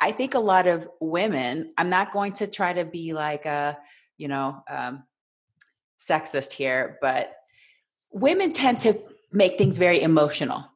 I 0.00 0.12
think 0.12 0.34
a 0.34 0.40
lot 0.40 0.66
of 0.66 0.88
women, 1.00 1.72
I'm 1.76 1.90
not 1.90 2.12
going 2.12 2.32
to 2.34 2.46
try 2.46 2.72
to 2.72 2.84
be 2.84 3.12
like 3.12 3.44
a, 3.44 3.76
you 4.16 4.28
know, 4.28 4.62
um, 4.68 5.04
sexist 5.98 6.52
here, 6.52 6.98
but 7.02 7.36
women 8.10 8.52
tend 8.52 8.80
to 8.80 8.98
make 9.30 9.58
things 9.58 9.76
very 9.76 10.00
emotional 10.00 10.69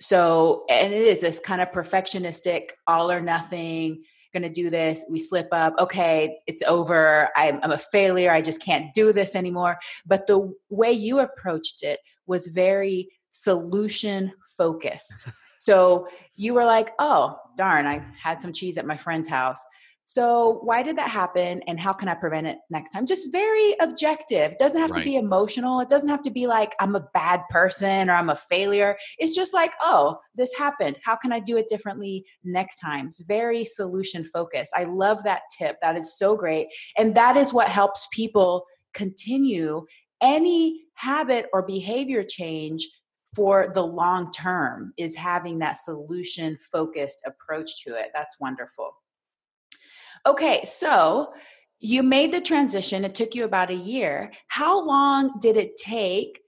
so 0.00 0.64
and 0.68 0.92
it 0.92 1.02
is 1.02 1.20
this 1.20 1.38
kind 1.40 1.60
of 1.60 1.70
perfectionistic 1.70 2.70
all 2.86 3.10
or 3.10 3.20
nothing 3.20 4.02
going 4.32 4.42
to 4.42 4.48
do 4.48 4.70
this 4.70 5.04
we 5.10 5.18
slip 5.18 5.48
up 5.52 5.74
okay 5.78 6.38
it's 6.46 6.62
over 6.62 7.30
I'm, 7.36 7.58
I'm, 7.62 7.72
a 7.72 7.78
failure 7.78 8.30
i 8.30 8.40
just 8.40 8.62
can't 8.62 8.94
do 8.94 9.12
this 9.12 9.34
anymore. 9.34 9.78
But 10.06 10.26
the 10.26 10.54
way 10.68 10.92
you 10.92 11.18
approached 11.18 11.82
it 11.82 12.00
was 12.26 12.46
very 12.46 13.08
solution 13.30 14.32
focused. 14.56 15.28
So 15.62 16.08
you 16.36 16.54
were 16.54 16.64
like 16.64 16.92
oh 16.98 17.36
darn 17.58 17.86
i 17.86 18.02
had 18.18 18.40
some 18.40 18.50
cheese 18.50 18.78
at 18.78 18.86
my 18.86 18.96
friend's 18.96 19.28
house 19.28 19.66
so, 20.10 20.58
why 20.64 20.82
did 20.82 20.98
that 20.98 21.08
happen 21.08 21.62
and 21.68 21.78
how 21.78 21.92
can 21.92 22.08
I 22.08 22.14
prevent 22.14 22.48
it 22.48 22.58
next 22.68 22.90
time? 22.90 23.06
Just 23.06 23.30
very 23.30 23.76
objective. 23.80 24.50
It 24.50 24.58
doesn't 24.58 24.80
have 24.80 24.90
right. 24.90 24.98
to 24.98 25.04
be 25.04 25.14
emotional. 25.14 25.78
It 25.78 25.88
doesn't 25.88 26.08
have 26.08 26.22
to 26.22 26.32
be 26.32 26.48
like 26.48 26.74
I'm 26.80 26.96
a 26.96 27.06
bad 27.14 27.42
person 27.48 28.10
or 28.10 28.14
I'm 28.14 28.28
a 28.28 28.34
failure. 28.34 28.98
It's 29.18 29.32
just 29.32 29.54
like, 29.54 29.70
oh, 29.80 30.18
this 30.34 30.52
happened. 30.58 30.96
How 31.04 31.14
can 31.14 31.32
I 31.32 31.38
do 31.38 31.56
it 31.56 31.68
differently 31.68 32.24
next 32.42 32.80
time? 32.80 33.06
It's 33.06 33.20
very 33.20 33.64
solution 33.64 34.24
focused. 34.24 34.72
I 34.74 34.82
love 34.82 35.22
that 35.22 35.42
tip. 35.56 35.76
That 35.80 35.96
is 35.96 36.18
so 36.18 36.36
great. 36.36 36.66
And 36.98 37.14
that 37.14 37.36
is 37.36 37.52
what 37.52 37.68
helps 37.68 38.08
people 38.12 38.64
continue 38.94 39.86
any 40.20 40.86
habit 40.94 41.46
or 41.52 41.64
behavior 41.64 42.24
change 42.24 42.84
for 43.36 43.70
the 43.74 43.82
long 43.82 44.32
term 44.32 44.92
is 44.96 45.14
having 45.14 45.60
that 45.60 45.76
solution 45.76 46.58
focused 46.72 47.22
approach 47.24 47.84
to 47.84 47.94
it. 47.94 48.10
That's 48.12 48.40
wonderful. 48.40 48.92
Okay, 50.26 50.64
so 50.64 51.32
you 51.78 52.02
made 52.02 52.32
the 52.32 52.40
transition. 52.40 53.04
It 53.04 53.14
took 53.14 53.34
you 53.34 53.44
about 53.44 53.70
a 53.70 53.74
year. 53.74 54.32
How 54.48 54.84
long 54.84 55.38
did 55.40 55.56
it 55.56 55.76
take 55.76 56.40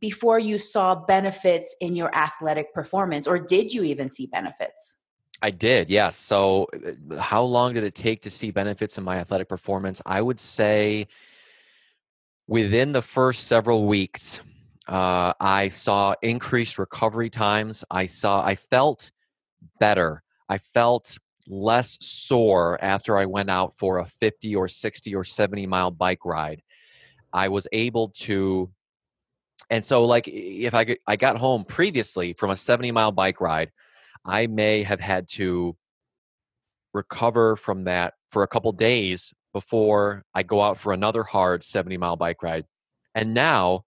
before 0.00 0.38
you 0.38 0.58
saw 0.58 0.94
benefits 0.94 1.76
in 1.80 1.94
your 1.94 2.14
athletic 2.14 2.72
performance, 2.74 3.26
or 3.26 3.38
did 3.38 3.72
you 3.72 3.82
even 3.84 4.10
see 4.10 4.26
benefits? 4.26 4.98
I 5.42 5.50
did, 5.50 5.90
yes. 5.90 6.16
So, 6.16 6.68
uh, 7.10 7.16
how 7.20 7.42
long 7.42 7.74
did 7.74 7.84
it 7.84 7.94
take 7.94 8.22
to 8.22 8.30
see 8.30 8.52
benefits 8.52 8.96
in 8.96 9.04
my 9.04 9.16
athletic 9.16 9.48
performance? 9.48 10.00
I 10.06 10.22
would 10.22 10.38
say 10.38 11.08
within 12.46 12.92
the 12.92 13.02
first 13.02 13.48
several 13.48 13.86
weeks, 13.86 14.40
uh, 14.86 15.32
I 15.40 15.68
saw 15.68 16.14
increased 16.22 16.78
recovery 16.78 17.28
times. 17.28 17.84
I 17.90 18.06
saw, 18.06 18.44
I 18.44 18.54
felt 18.54 19.10
better. 19.80 20.22
I 20.48 20.58
felt 20.58 21.18
less 21.48 21.98
sore 22.00 22.78
after 22.82 23.18
I 23.18 23.26
went 23.26 23.50
out 23.50 23.74
for 23.74 23.98
a 23.98 24.06
50 24.06 24.54
or 24.54 24.68
60 24.68 25.14
or 25.14 25.24
70 25.24 25.66
mile 25.66 25.90
bike 25.90 26.24
ride. 26.24 26.62
I 27.32 27.48
was 27.48 27.66
able 27.72 28.08
to 28.20 28.70
and 29.70 29.84
so 29.84 30.04
like 30.04 30.28
if 30.28 30.74
I 30.74 30.96
I 31.06 31.16
got 31.16 31.38
home 31.38 31.64
previously 31.64 32.34
from 32.34 32.50
a 32.50 32.56
70 32.56 32.92
mile 32.92 33.12
bike 33.12 33.40
ride, 33.40 33.70
I 34.24 34.46
may 34.46 34.82
have 34.82 35.00
had 35.00 35.28
to 35.30 35.76
recover 36.92 37.56
from 37.56 37.84
that 37.84 38.14
for 38.28 38.42
a 38.42 38.48
couple 38.48 38.72
days 38.72 39.32
before 39.52 40.24
I 40.34 40.42
go 40.42 40.60
out 40.60 40.78
for 40.78 40.92
another 40.92 41.22
hard 41.22 41.62
70 41.62 41.96
mile 41.96 42.16
bike 42.16 42.42
ride. 42.42 42.66
And 43.14 43.34
now 43.34 43.84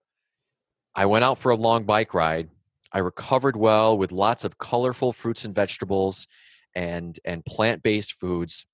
I 0.94 1.06
went 1.06 1.24
out 1.24 1.38
for 1.38 1.50
a 1.50 1.56
long 1.56 1.84
bike 1.84 2.14
ride. 2.14 2.48
I 2.92 2.98
recovered 2.98 3.56
well 3.56 3.96
with 3.96 4.12
lots 4.12 4.44
of 4.44 4.58
colorful 4.58 5.12
fruits 5.12 5.44
and 5.44 5.54
vegetables 5.54 6.26
and 6.76 7.18
and 7.24 7.44
plant-based 7.44 8.12
foods. 8.12 8.66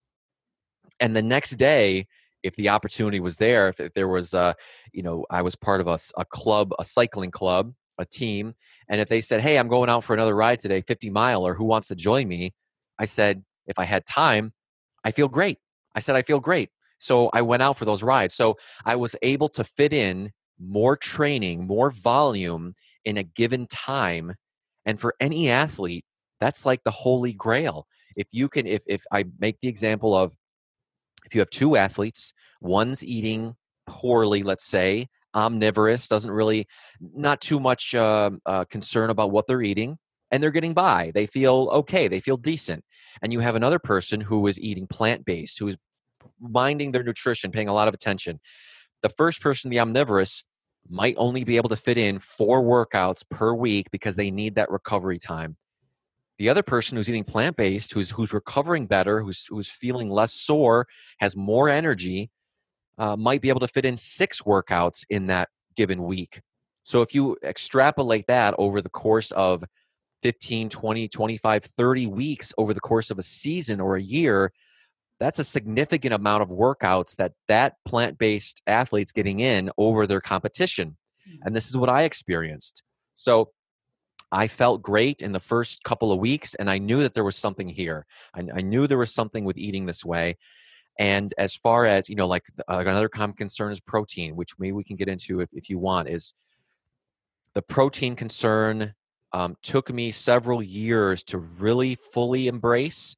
And 1.00 1.16
the 1.16 1.22
next 1.22 1.52
day 1.52 2.06
if 2.42 2.56
the 2.56 2.68
opportunity 2.68 3.20
was 3.20 3.36
there 3.36 3.68
if, 3.68 3.80
if 3.80 3.94
there 3.94 4.08
was 4.08 4.34
a 4.34 4.54
you 4.92 5.02
know 5.02 5.24
i 5.30 5.42
was 5.42 5.54
part 5.54 5.80
of 5.80 5.86
a, 5.86 5.98
a 6.16 6.24
club 6.24 6.72
a 6.78 6.84
cycling 6.84 7.30
club 7.30 7.72
a 7.98 8.04
team 8.04 8.54
and 8.88 9.00
if 9.00 9.08
they 9.08 9.20
said 9.20 9.40
hey 9.40 9.58
i'm 9.58 9.68
going 9.68 9.88
out 9.88 10.02
for 10.02 10.14
another 10.14 10.34
ride 10.34 10.58
today 10.58 10.80
50 10.80 11.10
mile 11.10 11.46
or 11.46 11.54
who 11.54 11.64
wants 11.64 11.88
to 11.88 11.94
join 11.94 12.26
me? 12.28 12.52
I 12.98 13.04
said 13.04 13.44
if 13.66 13.78
i 13.78 13.84
had 13.84 14.06
time 14.06 14.52
i 15.04 15.10
feel 15.10 15.28
great. 15.28 15.58
I 15.94 16.00
said 16.00 16.16
i 16.16 16.22
feel 16.22 16.40
great. 16.40 16.70
So 16.98 17.30
i 17.32 17.42
went 17.42 17.62
out 17.62 17.76
for 17.76 17.84
those 17.84 18.02
rides. 18.02 18.34
So 18.34 18.56
i 18.84 18.96
was 18.96 19.14
able 19.22 19.48
to 19.50 19.64
fit 19.64 19.92
in 19.92 20.32
more 20.60 20.96
training 20.96 21.66
more 21.66 21.90
volume 21.90 22.74
in 23.04 23.16
a 23.16 23.22
given 23.22 23.66
time 23.66 24.34
and 24.84 24.98
for 24.98 25.14
any 25.20 25.48
athlete 25.50 26.04
that's 26.42 26.66
like 26.66 26.82
the 26.84 26.90
holy 26.90 27.32
grail. 27.32 27.86
If 28.16 28.28
you 28.32 28.48
can, 28.48 28.66
if, 28.66 28.82
if 28.86 29.04
I 29.12 29.24
make 29.38 29.60
the 29.60 29.68
example 29.68 30.14
of 30.14 30.36
if 31.24 31.34
you 31.34 31.40
have 31.40 31.50
two 31.50 31.76
athletes, 31.76 32.34
one's 32.60 33.04
eating 33.04 33.54
poorly, 33.86 34.42
let's 34.42 34.66
say, 34.66 35.06
omnivorous, 35.34 36.08
doesn't 36.08 36.30
really, 36.30 36.66
not 37.00 37.40
too 37.40 37.60
much 37.60 37.94
uh, 37.94 38.30
uh, 38.44 38.64
concern 38.64 39.08
about 39.08 39.30
what 39.30 39.46
they're 39.46 39.62
eating, 39.62 39.98
and 40.30 40.42
they're 40.42 40.50
getting 40.50 40.74
by. 40.74 41.12
They 41.14 41.26
feel 41.26 41.68
okay, 41.72 42.08
they 42.08 42.20
feel 42.20 42.36
decent. 42.36 42.84
And 43.22 43.32
you 43.32 43.40
have 43.40 43.54
another 43.54 43.78
person 43.78 44.20
who 44.20 44.46
is 44.46 44.58
eating 44.60 44.86
plant 44.86 45.24
based, 45.24 45.58
who 45.58 45.68
is 45.68 45.76
minding 46.40 46.92
their 46.92 47.04
nutrition, 47.04 47.50
paying 47.50 47.68
a 47.68 47.74
lot 47.74 47.88
of 47.88 47.94
attention. 47.94 48.40
The 49.02 49.08
first 49.08 49.40
person, 49.40 49.70
the 49.70 49.80
omnivorous, 49.80 50.44
might 50.88 51.14
only 51.16 51.44
be 51.44 51.56
able 51.56 51.68
to 51.68 51.76
fit 51.76 51.96
in 51.96 52.18
four 52.18 52.62
workouts 52.62 53.22
per 53.30 53.54
week 53.54 53.86
because 53.92 54.16
they 54.16 54.30
need 54.30 54.56
that 54.56 54.70
recovery 54.70 55.18
time. 55.18 55.56
The 56.42 56.48
other 56.48 56.64
person 56.64 56.96
who's 56.96 57.08
eating 57.08 57.22
plant 57.22 57.56
based, 57.56 57.92
who's 57.92 58.10
who's 58.10 58.32
recovering 58.32 58.86
better, 58.86 59.22
who's 59.22 59.46
who's 59.46 59.70
feeling 59.70 60.10
less 60.10 60.32
sore, 60.32 60.88
has 61.20 61.36
more 61.36 61.68
energy, 61.68 62.32
uh, 62.98 63.14
might 63.14 63.40
be 63.40 63.48
able 63.48 63.60
to 63.60 63.68
fit 63.68 63.84
in 63.84 63.94
six 63.94 64.42
workouts 64.42 65.06
in 65.08 65.28
that 65.28 65.50
given 65.76 66.02
week. 66.02 66.40
So 66.82 67.00
if 67.00 67.14
you 67.14 67.36
extrapolate 67.44 68.26
that 68.26 68.56
over 68.58 68.80
the 68.80 68.88
course 68.88 69.30
of 69.30 69.62
15, 70.24 70.68
20, 70.68 71.06
25, 71.06 71.64
30 71.64 72.06
weeks 72.08 72.52
over 72.58 72.74
the 72.74 72.80
course 72.80 73.12
of 73.12 73.20
a 73.20 73.22
season 73.22 73.80
or 73.80 73.94
a 73.94 74.02
year, 74.02 74.52
that's 75.20 75.38
a 75.38 75.44
significant 75.44 76.12
amount 76.12 76.42
of 76.42 76.48
workouts 76.48 77.14
that 77.18 77.34
that 77.46 77.74
plant-based 77.84 78.62
athletes 78.66 79.12
getting 79.12 79.38
in 79.38 79.70
over 79.78 80.08
their 80.08 80.20
competition. 80.20 80.96
And 81.42 81.54
this 81.54 81.68
is 81.68 81.76
what 81.76 81.88
i 81.88 82.02
experienced. 82.02 82.82
So 83.12 83.52
i 84.32 84.48
felt 84.48 84.82
great 84.82 85.22
in 85.22 85.32
the 85.32 85.40
first 85.40 85.84
couple 85.84 86.10
of 86.10 86.18
weeks 86.18 86.54
and 86.56 86.68
i 86.68 86.78
knew 86.78 87.02
that 87.02 87.14
there 87.14 87.24
was 87.24 87.36
something 87.36 87.68
here. 87.68 88.06
I, 88.34 88.40
I 88.56 88.60
knew 88.62 88.86
there 88.86 88.98
was 88.98 89.14
something 89.14 89.44
with 89.44 89.58
eating 89.58 89.86
this 89.86 90.04
way 90.04 90.36
and 90.98 91.32
as 91.38 91.54
far 91.54 91.86
as 91.86 92.08
you 92.08 92.16
know 92.16 92.26
like 92.26 92.46
uh, 92.68 92.78
another 92.80 93.08
common 93.08 93.36
concern 93.36 93.70
is 93.70 93.80
protein 93.80 94.34
which 94.34 94.58
maybe 94.58 94.72
we 94.72 94.84
can 94.84 94.96
get 94.96 95.08
into 95.08 95.40
if, 95.40 95.50
if 95.52 95.70
you 95.70 95.78
want 95.78 96.08
is 96.08 96.34
the 97.54 97.62
protein 97.62 98.16
concern 98.16 98.94
um, 99.32 99.56
took 99.62 99.92
me 99.92 100.10
several 100.10 100.62
years 100.62 101.22
to 101.24 101.38
really 101.38 101.94
fully 101.94 102.48
embrace. 102.48 103.16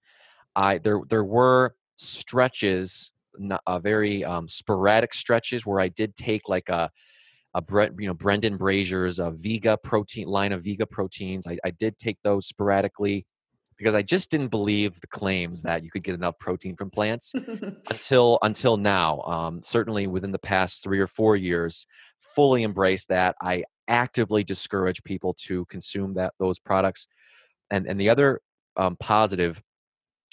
I 0.55 0.79
there 0.79 1.00
there 1.09 1.24
were 1.24 1.74
stretches 1.96 3.11
not, 3.38 3.62
uh, 3.66 3.81
very 3.81 4.24
um, 4.24 4.46
sporadic 4.46 5.12
stretches 5.12 5.66
where 5.66 5.81
i 5.81 5.88
did 5.88 6.14
take 6.16 6.48
like 6.48 6.68
a 6.68 6.90
a 7.54 7.62
Brett, 7.62 7.92
you 7.98 8.06
know, 8.06 8.14
Brendan 8.14 8.56
Brazier's 8.56 9.18
a 9.18 9.30
Vega 9.30 9.76
protein 9.76 10.26
line 10.26 10.52
of 10.52 10.64
Vega 10.64 10.86
proteins. 10.86 11.46
I, 11.46 11.58
I 11.64 11.70
did 11.70 11.98
take 11.98 12.18
those 12.22 12.46
sporadically 12.46 13.26
because 13.76 13.94
I 13.94 14.02
just 14.02 14.30
didn't 14.30 14.48
believe 14.48 15.00
the 15.00 15.06
claims 15.06 15.62
that 15.62 15.84
you 15.84 15.90
could 15.90 16.02
get 16.02 16.14
enough 16.14 16.38
protein 16.38 16.76
from 16.76 16.90
plants 16.90 17.32
until 17.90 18.38
until 18.42 18.76
now. 18.76 19.20
Um, 19.22 19.62
certainly 19.62 20.06
within 20.06 20.32
the 20.32 20.38
past 20.38 20.82
three 20.82 21.00
or 21.00 21.06
four 21.06 21.36
years, 21.36 21.86
fully 22.20 22.64
embraced 22.64 23.08
that. 23.08 23.36
I 23.40 23.64
actively 23.88 24.44
discourage 24.44 25.02
people 25.04 25.34
to 25.34 25.64
consume 25.66 26.14
that 26.14 26.34
those 26.38 26.58
products. 26.58 27.06
And 27.70 27.86
and 27.86 28.00
the 28.00 28.10
other 28.10 28.40
um, 28.76 28.96
positive, 28.96 29.62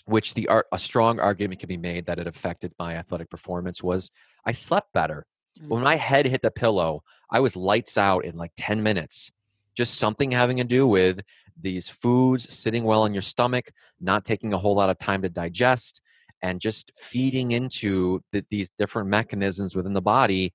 which 0.06 0.34
the 0.34 0.50
a 0.72 0.80
strong 0.80 1.20
argument 1.20 1.60
can 1.60 1.68
be 1.68 1.78
made 1.78 2.06
that 2.06 2.20
it 2.20 2.28
affected 2.28 2.74
my 2.80 2.96
athletic 2.96 3.30
performance 3.30 3.84
was 3.84 4.12
I 4.46 4.52
slept 4.52 4.94
better. 4.94 5.26
When 5.68 5.82
Mm. 5.82 5.84
my 5.84 5.96
head 5.96 6.26
hit 6.28 6.42
the 6.42 6.52
pillow, 6.52 7.04
I 7.30 7.40
was 7.40 7.56
lights 7.56 7.98
out 7.98 8.26
in 8.26 8.38
like 8.38 8.52
10 8.56 8.82
minutes. 8.84 9.32
Just 9.76 9.96
something 9.96 10.32
having 10.32 10.58
to 10.58 10.64
do 10.64 10.88
with 10.88 11.22
these 11.60 11.90
foods 11.90 12.52
sitting 12.54 12.84
well 12.84 13.06
in 13.06 13.14
your 13.14 13.22
stomach, 13.22 13.72
not 14.00 14.26
taking 14.26 14.54
a 14.54 14.58
whole 14.58 14.76
lot 14.76 14.90
of 14.90 14.98
time 14.98 15.22
to 15.22 15.30
digest, 15.30 16.02
and 16.42 16.60
just 16.60 16.92
feeding 16.96 17.52
into 17.52 18.22
the, 18.32 18.46
these 18.50 18.70
different 18.78 19.10
mechanisms 19.10 19.76
within 19.76 19.94
the 19.94 20.02
body 20.02 20.54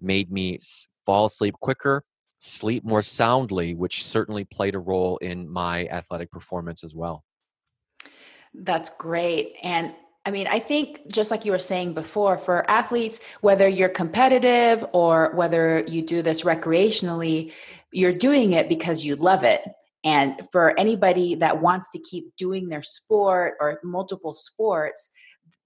made 0.00 0.30
me 0.30 0.56
s- 0.56 0.88
fall 1.04 1.26
asleep 1.26 1.54
quicker, 1.60 2.04
sleep 2.38 2.84
more 2.84 3.02
soundly, 3.02 3.74
which 3.74 4.04
certainly 4.04 4.44
played 4.44 4.74
a 4.74 4.78
role 4.78 5.16
in 5.18 5.48
my 5.48 5.86
athletic 5.86 6.30
performance 6.30 6.84
as 6.84 6.94
well. 6.94 7.24
That's 8.54 8.90
great. 8.90 9.56
And 9.62 9.94
I 10.26 10.30
mean, 10.30 10.46
I 10.46 10.58
think 10.58 11.12
just 11.12 11.30
like 11.30 11.44
you 11.44 11.52
were 11.52 11.58
saying 11.58 11.92
before, 11.92 12.38
for 12.38 12.68
athletes, 12.70 13.20
whether 13.42 13.68
you're 13.68 13.90
competitive 13.90 14.84
or 14.92 15.32
whether 15.34 15.84
you 15.86 16.00
do 16.00 16.22
this 16.22 16.42
recreationally, 16.42 17.52
you're 17.92 18.12
doing 18.12 18.52
it 18.52 18.68
because 18.68 19.04
you 19.04 19.16
love 19.16 19.44
it. 19.44 19.62
And 20.02 20.40
for 20.50 20.78
anybody 20.78 21.34
that 21.36 21.60
wants 21.60 21.90
to 21.90 21.98
keep 21.98 22.36
doing 22.36 22.68
their 22.68 22.82
sport 22.82 23.54
or 23.60 23.80
multiple 23.84 24.34
sports, 24.34 25.10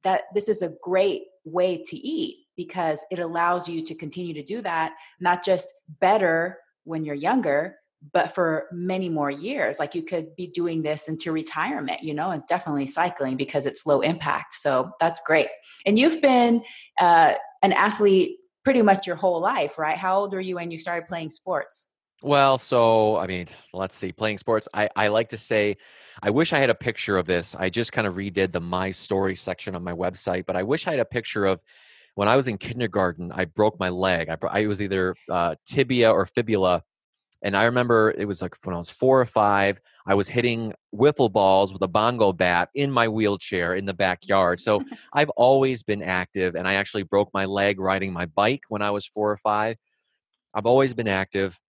that 0.03 0.23
this 0.35 0.49
is 0.49 0.62
a 0.62 0.75
great 0.83 1.23
way 1.44 1.83
to 1.87 1.97
eat 1.97 2.38
because 2.57 3.05
it 3.11 3.21
allows 3.21 3.68
you 3.68 3.83
to 3.85 3.94
continue 3.94 4.35
to 4.35 4.42
do 4.42 4.61
that, 4.62 4.92
not 5.21 5.44
just 5.44 5.73
better 6.01 6.59
when 6.85 7.05
you're 7.05 7.14
younger, 7.14 7.77
but 8.12 8.34
for 8.34 8.68
many 8.72 9.08
more 9.08 9.30
years. 9.30 9.78
Like 9.78 9.94
you 9.94 10.02
could 10.02 10.37
be 10.37 10.46
doing 10.46 10.82
this 10.82 11.08
into 11.08 11.32
retirement, 11.32 12.02
you 12.02 12.14
know, 12.14 12.30
and 12.30 12.42
definitely 12.46 12.87
cycling 12.87 13.37
because 13.37 13.66
it's 13.66 13.87
low 13.87 14.00
impact. 14.00 14.54
So 14.54 14.92
that's 15.00 15.20
great. 15.26 15.48
And 15.84 15.98
you've 15.98 16.22
been 16.22 16.62
uh, 17.00 17.34
an 17.62 17.72
athlete 17.72 18.38
pretty 18.64 18.82
much 18.82 19.06
your 19.06 19.16
whole 19.16 19.40
life, 19.40 19.78
right? 19.78 19.96
How 19.96 20.18
old 20.18 20.32
were 20.32 20.40
you 20.40 20.56
when 20.56 20.70
you 20.70 20.78
started 20.78 21.08
playing 21.08 21.30
sports? 21.30 21.88
Well, 22.22 22.58
so 22.58 23.16
I 23.16 23.26
mean, 23.26 23.46
let's 23.72 23.94
see, 23.94 24.11
playing 24.12 24.38
sports. 24.38 24.68
I, 24.74 24.88
I 24.96 25.08
like 25.08 25.28
to 25.28 25.37
say, 25.37 25.76
I 26.20 26.30
wish 26.30 26.52
I 26.52 26.58
had 26.58 26.70
a 26.70 26.74
picture 26.74 27.16
of 27.16 27.26
this. 27.26 27.54
I 27.54 27.70
just 27.70 27.92
kind 27.92 28.06
of 28.06 28.14
redid 28.14 28.50
the 28.50 28.61
My 28.61 28.90
Story 28.90 29.37
section 29.37 29.76
on 29.76 29.84
my 29.84 29.92
website, 29.92 30.44
but 30.46 30.56
I 30.56 30.64
wish 30.64 30.87
I 30.87 30.90
had 30.90 31.00
a 31.00 31.04
picture 31.04 31.44
of 31.44 31.61
when 32.16 32.26
I 32.26 32.34
was 32.34 32.48
in 32.48 32.58
kindergarten. 32.58 33.30
I 33.32 33.44
broke 33.44 33.78
my 33.78 33.90
leg. 33.90 34.28
I, 34.28 34.37
I 34.48 34.66
was 34.66 34.82
either 34.82 35.14
uh, 35.30 35.54
tibia 35.64 36.11
or 36.11 36.26
fibula, 36.26 36.82
and 37.42 37.57
I 37.57 37.64
remember 37.64 38.11
it 38.16 38.27
was 38.27 38.42
like 38.42 38.57
when 38.64 38.74
I 38.74 38.79
was 38.79 38.90
four 38.90 39.20
or 39.20 39.27
five. 39.27 39.81
I 40.07 40.14
was 40.14 40.29
hitting 40.29 40.72
wiffle 40.94 41.31
balls 41.31 41.72
with 41.72 41.83
a 41.83 41.88
bongo 41.88 42.33
bat 42.33 42.70
in 42.74 42.90
my 42.90 43.09
wheelchair 43.09 43.74
in 43.74 43.85
the 43.85 43.94
backyard. 43.94 44.59
So 44.59 44.83
I've 45.12 45.31
always 45.31 45.83
been 45.83 46.03
active, 46.03 46.57
and 46.57 46.66
I 46.66 46.74
actually 46.74 47.05
broke 47.05 47.31
my 47.33 47.44
leg 47.44 47.79
riding 47.79 48.12
my 48.12 48.27
bike 48.27 48.62
when 48.68 48.83
I 48.83 48.90
was 48.90 49.07
four 49.07 49.31
or 49.31 49.37
five. 49.37 49.77
I've 50.55 50.66
always 50.66 50.94
been 50.94 51.09
active 51.09 51.61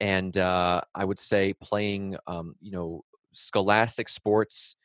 and 0.00 0.36
uh, 0.36 0.80
I 0.94 1.04
would 1.04 1.18
say 1.18 1.54
playing, 1.54 2.16
um, 2.26 2.54
you 2.60 2.70
know, 2.70 3.04
scholastic 3.32 4.08
sports, 4.08 4.76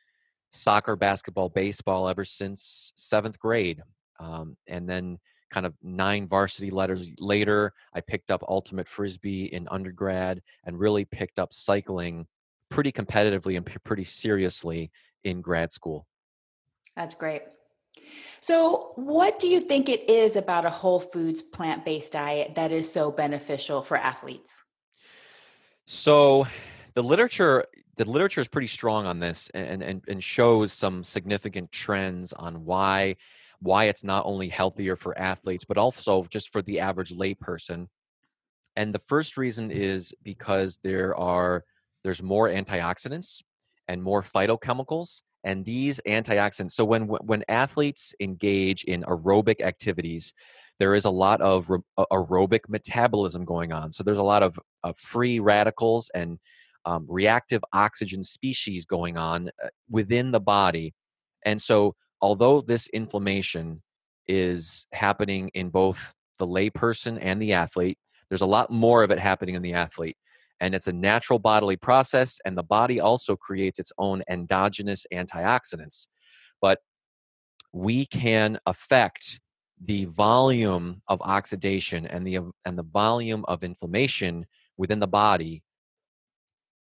soccer, 0.50 0.96
basketball, 0.96 1.48
baseball 1.48 2.08
ever 2.08 2.24
since 2.24 2.92
seventh 2.96 3.38
grade, 3.38 3.82
um, 4.20 4.56
and 4.66 4.88
then 4.88 5.18
kind 5.52 5.66
of 5.66 5.74
nine 5.82 6.26
varsity 6.26 6.70
letters 6.70 7.10
later, 7.20 7.74
I 7.92 8.00
picked 8.00 8.30
up 8.30 8.42
ultimate 8.48 8.88
frisbee 8.88 9.44
in 9.44 9.68
undergrad 9.70 10.42
and 10.64 10.80
really 10.80 11.04
picked 11.04 11.38
up 11.38 11.52
cycling 11.52 12.26
pretty 12.70 12.90
competitively 12.90 13.56
and 13.56 13.66
p- 13.66 13.76
pretty 13.84 14.04
seriously 14.04 14.90
in 15.22 15.42
grad 15.42 15.70
school. 15.70 16.06
That's 16.96 17.14
great. 17.14 17.42
So, 18.40 18.92
what 18.96 19.38
do 19.38 19.46
you 19.46 19.60
think 19.60 19.88
it 19.88 20.08
is 20.08 20.36
about 20.36 20.64
a 20.64 20.70
whole 20.70 20.98
foods 20.98 21.42
plant 21.42 21.84
based 21.84 22.12
diet 22.12 22.54
that 22.54 22.72
is 22.72 22.90
so 22.90 23.10
beneficial 23.12 23.82
for 23.82 23.96
athletes? 23.96 24.64
So 25.86 26.46
the 26.94 27.02
literature 27.02 27.66
the 27.96 28.08
literature 28.08 28.40
is 28.40 28.48
pretty 28.48 28.68
strong 28.68 29.04
on 29.04 29.20
this 29.20 29.50
and, 29.50 29.82
and 29.82 30.02
and 30.08 30.24
shows 30.24 30.72
some 30.72 31.04
significant 31.04 31.70
trends 31.70 32.32
on 32.32 32.64
why 32.64 33.16
why 33.62 33.84
it's 33.84 34.04
not 34.04 34.24
only 34.26 34.48
healthier 34.48 34.96
for 34.96 35.16
athletes 35.18 35.64
but 35.64 35.78
also 35.78 36.24
just 36.24 36.52
for 36.52 36.62
the 36.62 36.80
average 36.80 37.12
layperson. 37.12 37.86
And 38.76 38.94
the 38.94 38.98
first 38.98 39.36
reason 39.36 39.70
is 39.70 40.14
because 40.22 40.78
there 40.82 41.16
are 41.16 41.64
there's 42.04 42.22
more 42.22 42.48
antioxidants 42.48 43.42
and 43.88 44.02
more 44.02 44.22
phytochemicals 44.22 45.22
and 45.44 45.64
these 45.64 46.00
antioxidants 46.06 46.72
so 46.72 46.84
when 46.84 47.02
when 47.02 47.44
athletes 47.48 48.14
engage 48.20 48.84
in 48.84 49.02
aerobic 49.02 49.60
activities 49.60 50.34
there 50.82 50.94
is 50.94 51.04
a 51.04 51.10
lot 51.10 51.40
of 51.40 51.70
aerobic 51.96 52.68
metabolism 52.68 53.44
going 53.44 53.72
on. 53.72 53.92
So 53.92 54.02
there's 54.02 54.18
a 54.18 54.22
lot 54.22 54.42
of, 54.42 54.58
of 54.82 54.98
free 54.98 55.38
radicals 55.38 56.10
and 56.12 56.40
um, 56.84 57.06
reactive 57.08 57.62
oxygen 57.72 58.24
species 58.24 58.84
going 58.84 59.16
on 59.16 59.50
uh, 59.62 59.68
within 59.88 60.32
the 60.32 60.40
body. 60.40 60.94
And 61.44 61.62
so 61.62 61.94
although 62.22 62.62
this 62.62 62.88
inflammation 62.88 63.82
is 64.26 64.86
happening 64.92 65.50
in 65.52 65.68
both 65.68 66.14
the 66.38 66.46
layperson 66.46 67.18
and 67.20 67.42
the 67.42 67.52
athlete 67.52 67.98
there's 68.30 68.40
a 68.40 68.46
lot 68.46 68.70
more 68.70 69.02
of 69.02 69.10
it 69.10 69.18
happening 69.18 69.54
in 69.54 69.62
the 69.62 69.74
athlete 69.74 70.16
and 70.62 70.76
it's 70.76 70.86
a 70.86 70.92
natural 70.92 71.40
bodily 71.40 71.76
process 71.76 72.40
and 72.44 72.56
the 72.56 72.62
body 72.62 73.00
also 73.00 73.34
creates 73.34 73.80
its 73.80 73.90
own 73.98 74.22
endogenous 74.30 75.04
antioxidants. 75.12 76.06
But 76.60 76.78
we 77.72 78.06
can 78.06 78.60
affect 78.64 79.40
the 79.84 80.04
volume 80.04 81.02
of 81.08 81.20
oxidation 81.20 82.06
and 82.06 82.24
the 82.24 82.38
and 82.64 82.78
the 82.78 82.84
volume 82.84 83.44
of 83.48 83.64
inflammation 83.64 84.46
within 84.76 85.00
the 85.00 85.08
body 85.08 85.64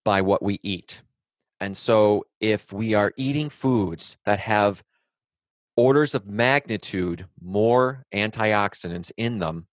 by 0.05 0.21
what 0.21 0.41
we 0.41 0.61
eat. 0.63 1.01
And 1.59 1.75
so 1.75 2.23
if 2.39 2.71
we 2.71 2.93
are 2.93 3.11
eating 3.17 3.49
foods 3.49 4.15
that 4.23 4.39
have 4.39 4.83
orders 5.77 6.15
of 6.15 6.25
magnitude 6.25 7.25
more 7.41 8.05
antioxidants 8.13 9.11
in 9.17 9.39
them 9.39 9.67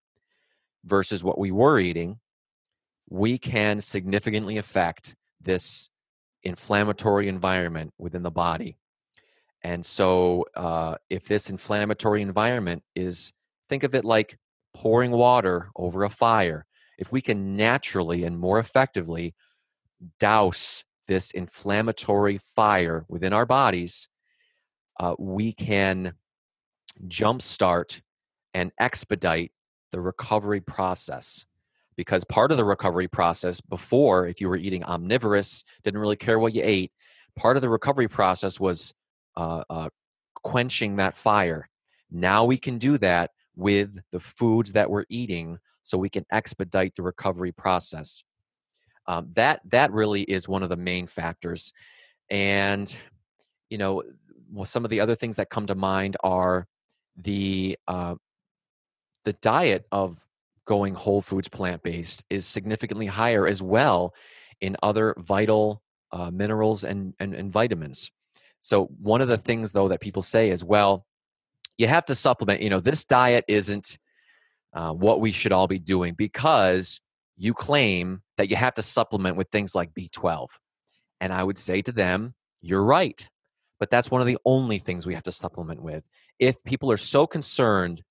versus 0.84 1.22
what 1.22 1.38
we 1.38 1.50
were 1.50 1.78
eating 1.78 2.18
we 3.12 3.36
can 3.36 3.78
significantly 3.78 4.56
affect 4.56 5.14
this 5.38 5.90
inflammatory 6.44 7.28
environment 7.28 7.92
within 7.98 8.22
the 8.22 8.30
body. 8.30 8.78
And 9.62 9.84
so, 9.84 10.46
uh, 10.56 10.96
if 11.10 11.28
this 11.28 11.50
inflammatory 11.50 12.22
environment 12.22 12.82
is, 12.94 13.34
think 13.68 13.82
of 13.82 13.94
it 13.94 14.06
like 14.06 14.38
pouring 14.72 15.10
water 15.10 15.70
over 15.76 16.04
a 16.04 16.10
fire. 16.10 16.64
If 16.98 17.12
we 17.12 17.20
can 17.20 17.54
naturally 17.54 18.24
and 18.24 18.38
more 18.38 18.58
effectively 18.58 19.34
douse 20.18 20.82
this 21.06 21.32
inflammatory 21.32 22.38
fire 22.38 23.04
within 23.08 23.34
our 23.34 23.46
bodies, 23.46 24.08
uh, 25.00 25.14
we 25.18 25.52
can 25.52 26.14
jumpstart 27.06 28.00
and 28.54 28.72
expedite 28.78 29.52
the 29.90 30.00
recovery 30.00 30.60
process 30.60 31.46
because 31.96 32.24
part 32.24 32.50
of 32.50 32.56
the 32.56 32.64
recovery 32.64 33.08
process 33.08 33.60
before 33.60 34.26
if 34.26 34.40
you 34.40 34.48
were 34.48 34.56
eating 34.56 34.84
omnivorous 34.84 35.64
didn't 35.84 36.00
really 36.00 36.16
care 36.16 36.38
what 36.38 36.54
you 36.54 36.62
ate 36.64 36.92
part 37.36 37.56
of 37.56 37.62
the 37.62 37.68
recovery 37.68 38.08
process 38.08 38.60
was 38.60 38.94
uh, 39.36 39.62
uh, 39.70 39.88
quenching 40.42 40.96
that 40.96 41.14
fire. 41.14 41.68
Now 42.10 42.44
we 42.44 42.58
can 42.58 42.78
do 42.78 42.98
that 42.98 43.30
with 43.56 44.00
the 44.10 44.20
foods 44.20 44.72
that 44.72 44.90
we're 44.90 45.04
eating 45.08 45.58
so 45.82 45.98
we 45.98 46.08
can 46.08 46.24
expedite 46.30 46.94
the 46.94 47.02
recovery 47.02 47.52
process. 47.52 48.22
Um, 49.06 49.30
that 49.34 49.60
that 49.70 49.90
really 49.92 50.22
is 50.22 50.48
one 50.48 50.62
of 50.62 50.68
the 50.68 50.76
main 50.76 51.06
factors. 51.06 51.72
And 52.30 52.94
you 53.68 53.78
know, 53.78 54.02
well, 54.52 54.66
some 54.66 54.84
of 54.84 54.90
the 54.90 55.00
other 55.00 55.14
things 55.14 55.36
that 55.36 55.50
come 55.50 55.66
to 55.66 55.74
mind 55.74 56.16
are 56.22 56.66
the 57.16 57.78
uh, 57.88 58.14
the 59.24 59.32
diet 59.34 59.86
of 59.90 60.26
going 60.66 60.94
whole 60.94 61.22
foods 61.22 61.48
plant 61.48 61.82
based 61.82 62.24
is 62.30 62.46
significantly 62.46 63.06
higher 63.06 63.46
as 63.46 63.62
well 63.62 64.14
in 64.60 64.76
other 64.82 65.14
vital 65.18 65.82
uh, 66.12 66.30
minerals 66.30 66.84
and, 66.84 67.14
and, 67.18 67.34
and 67.34 67.50
vitamins. 67.50 68.10
So 68.60 68.86
one 69.00 69.20
of 69.20 69.28
the 69.28 69.38
things 69.38 69.72
though 69.72 69.88
that 69.88 70.00
people 70.00 70.22
say 70.22 70.50
is, 70.50 70.62
well, 70.62 71.04
you 71.78 71.88
have 71.88 72.04
to 72.06 72.14
supplement. 72.14 72.60
You 72.62 72.70
know, 72.70 72.80
this 72.80 73.04
diet 73.04 73.44
isn't 73.48 73.98
uh, 74.72 74.92
what 74.92 75.20
we 75.20 75.32
should 75.32 75.52
all 75.52 75.66
be 75.66 75.78
doing 75.78 76.14
because 76.14 77.00
you 77.36 77.54
claim 77.54 78.22
that 78.36 78.50
you 78.50 78.56
have 78.56 78.74
to 78.74 78.82
supplement 78.82 79.36
with 79.36 79.48
things 79.48 79.74
like 79.74 79.94
B12. 79.94 80.48
And 81.20 81.32
I 81.32 81.42
would 81.42 81.58
say 81.58 81.82
to 81.82 81.92
them, 81.92 82.34
you're 82.60 82.84
right. 82.84 83.28
But 83.82 83.90
that's 83.90 84.12
one 84.12 84.20
of 84.20 84.28
the 84.28 84.38
only 84.44 84.78
things 84.78 85.06
we 85.08 85.14
have 85.14 85.24
to 85.24 85.32
supplement 85.32 85.82
with. 85.82 86.08
If 86.38 86.62
people 86.62 86.92
are 86.92 86.96
so 86.96 87.26
concerned 87.26 88.04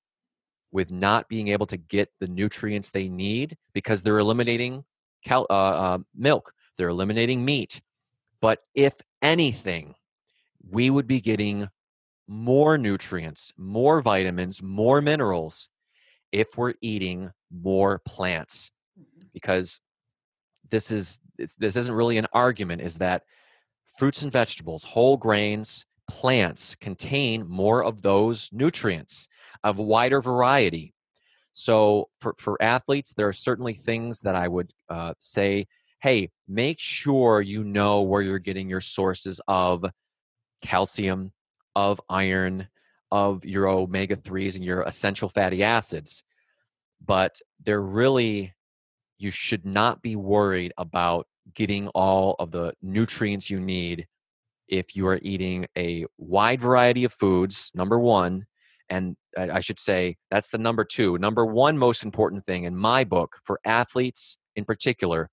with 0.69 0.91
not 0.91 1.29
being 1.29 1.47
able 1.47 1.65
to 1.67 1.77
get 1.77 2.10
the 2.19 2.27
nutrients 2.27 2.91
they 2.91 3.07
need 3.07 3.55
because 3.71 4.03
they're 4.03 4.19
eliminating 4.19 4.84
cal- 5.25 5.47
uh, 5.49 5.53
uh, 5.53 5.97
milk, 6.13 6.51
they're 6.75 6.89
eliminating 6.89 7.45
meat. 7.45 7.81
But 8.41 8.60
if 8.75 8.95
anything, 9.21 9.95
we 10.69 10.89
would 10.89 11.07
be 11.07 11.21
getting 11.21 11.69
more 12.27 12.77
nutrients, 12.77 13.53
more 13.57 14.01
vitamins, 14.01 14.62
more 14.62 14.99
minerals 14.99 15.69
if 16.34 16.57
we're 16.57 16.73
eating 16.81 17.31
more 17.49 18.01
plants. 18.05 18.71
Mm-hmm. 18.99 19.27
Because 19.31 19.79
this 20.69 20.91
is 20.91 21.21
this 21.38 21.77
isn't 21.77 21.95
really 21.95 22.17
an 22.17 22.27
argument 22.34 22.81
is 22.81 22.97
that 22.97 23.23
fruits 23.97 24.21
and 24.21 24.32
vegetables, 24.32 24.84
whole 24.84 25.17
grains, 25.17 25.86
plants 26.08 26.75
contain 26.75 27.47
more 27.47 27.84
of 27.84 28.01
those 28.01 28.49
nutrients 28.51 29.27
of 29.63 29.80
wider 29.80 30.21
variety. 30.21 30.93
So 31.54 32.10
for, 32.19 32.34
for 32.38 32.62
athletes, 32.62 33.13
there 33.13 33.27
are 33.27 33.34
certainly 33.34 33.73
things 33.73 34.21
that 34.21 34.36
I 34.36 34.47
would 34.47 34.73
uh, 34.89 35.13
say, 35.19 35.67
hey, 36.01 36.30
make 36.47 36.80
sure 36.80 37.41
you 37.41 37.63
know 37.63 38.01
where 38.01 38.21
you're 38.21 38.39
getting 38.39 38.69
your 38.69 38.82
sources 38.82 39.39
of 39.47 39.86
calcium, 40.63 41.32
of 41.75 42.01
iron, 42.10 42.67
of 43.12 43.45
your 43.45 43.67
omega 43.67 44.15
3s 44.15 44.56
and 44.56 44.63
your 44.63 44.82
essential 44.82 45.30
fatty 45.30 45.63
acids. 45.63 46.23
But 47.06 47.36
they're 47.63 47.82
really, 47.82 48.54
you 49.17 49.32
should 49.32 49.65
not 49.65 50.01
be 50.01 50.15
worried 50.15 50.73
about 50.77 51.27
getting 51.54 51.88
all 51.89 52.36
of 52.39 52.51
the 52.51 52.73
nutrients 52.82 53.49
you 53.49 53.60
need 53.60 54.08
if 54.67 54.95
you 54.95 55.06
are 55.08 55.19
eating 55.21 55.67
a 55.77 56.06
wide 56.17 56.62
variety 56.62 57.04
of 57.04 57.13
foods, 57.13 57.71
number 57.75 57.99
one, 57.99 58.45
and 58.89 59.15
I 59.38 59.60
should 59.62 59.80
say 59.80 60.17
that's 60.30 60.49
the 60.49 60.58
number 60.58 60.84
two. 60.84 61.17
Number 61.17 61.45
one 61.45 61.77
most 61.77 62.04
important 62.04 62.45
thing 62.45 62.63
in 62.63 62.75
my 62.75 63.04
book 63.04 63.38
for 63.43 63.60
athletes 63.65 64.38
in 64.56 64.65
particular 64.65 65.30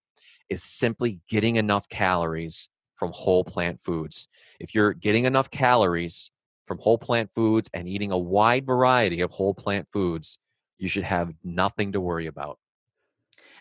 is 0.49 0.63
simply 0.63 1.21
getting 1.29 1.57
enough 1.57 1.89
calories 1.89 2.69
from 2.95 3.13
whole 3.13 3.45
plant 3.45 3.81
foods. 3.81 4.29
If 4.61 4.75
you're 4.75 4.93
getting 4.93 5.25
enough 5.25 5.51
calories 5.51 6.31
from 6.65 6.79
whole 6.79 6.99
plant 6.99 7.31
foods 7.35 7.69
and 7.75 7.89
eating 7.89 8.13
a 8.13 8.19
wide 8.19 8.67
variety 8.67 9.21
of 9.21 9.33
whole 9.33 9.55
plant 9.55 9.89
foods, 9.93 10.39
you 10.79 10.89
should 10.89 11.05
have 11.05 11.33
nothing 11.43 11.93
to 11.93 12.01
worry 12.01 12.27
about. 12.27 12.59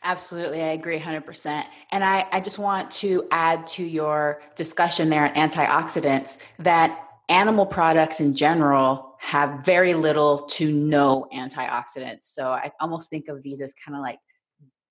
Absolutely. 0.04 0.62
I 0.62 0.70
agree 0.70 1.00
100%. 1.00 1.66
And 1.92 2.04
I, 2.04 2.28
I 2.32 2.40
just 2.40 2.60
want 2.60 2.92
to 2.92 3.28
add 3.32 3.68
to 3.68 3.84
your 3.84 4.42
discussion 4.56 5.10
there 5.10 5.26
on 5.26 5.34
antioxidants 5.34 6.42
that 6.60 7.04
animal 7.30 7.66
products 7.66 8.20
in 8.22 8.36
general 8.36 9.16
have 9.20 9.66
very 9.66 9.94
little 9.94 10.40
to 10.40 10.72
no 10.72 11.28
antioxidants. 11.34 12.26
So 12.26 12.50
I 12.52 12.72
almost 12.80 13.10
think 13.10 13.28
of 13.28 13.44
these 13.44 13.62
as 13.62 13.74
kind 13.74 13.96
of 13.96 14.02
like 14.02 14.20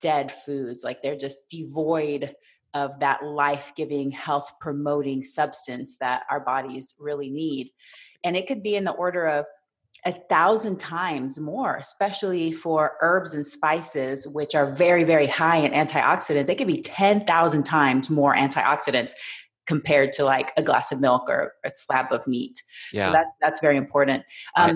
dead 0.01 0.31
foods, 0.31 0.83
like 0.83 1.01
they're 1.01 1.17
just 1.17 1.49
devoid 1.49 2.35
of 2.73 2.99
that 2.99 3.23
life 3.23 3.71
giving, 3.75 4.11
health 4.11 4.51
promoting 4.59 5.23
substance 5.23 5.97
that 5.97 6.23
our 6.29 6.39
bodies 6.39 6.95
really 6.99 7.29
need. 7.29 7.71
And 8.23 8.35
it 8.35 8.47
could 8.47 8.61
be 8.61 8.75
in 8.75 8.83
the 8.83 8.91
order 8.91 9.25
of 9.25 9.45
a 10.07 10.13
thousand 10.29 10.79
times 10.79 11.37
more, 11.37 11.75
especially 11.75 12.53
for 12.53 12.93
herbs 13.01 13.33
and 13.33 13.45
spices, 13.45 14.25
which 14.25 14.55
are 14.55 14.71
very, 14.71 15.03
very 15.03 15.27
high 15.27 15.57
in 15.57 15.73
antioxidants. 15.73 16.45
They 16.45 16.55
could 16.55 16.65
be 16.65 16.81
10,000 16.81 17.63
times 17.63 18.09
more 18.09 18.33
antioxidants 18.33 19.11
compared 19.65 20.13
to 20.13 20.23
like 20.23 20.53
a 20.55 20.63
glass 20.63 20.93
of 20.93 21.01
milk 21.01 21.29
or 21.29 21.55
a 21.65 21.71
slab 21.75 22.13
of 22.13 22.25
meat. 22.25 22.63
Yeah. 22.93 23.07
So 23.07 23.11
that, 23.11 23.25
that's 23.41 23.59
very 23.59 23.75
important. 23.75 24.23
Um, 24.55 24.69
I, 24.69 24.73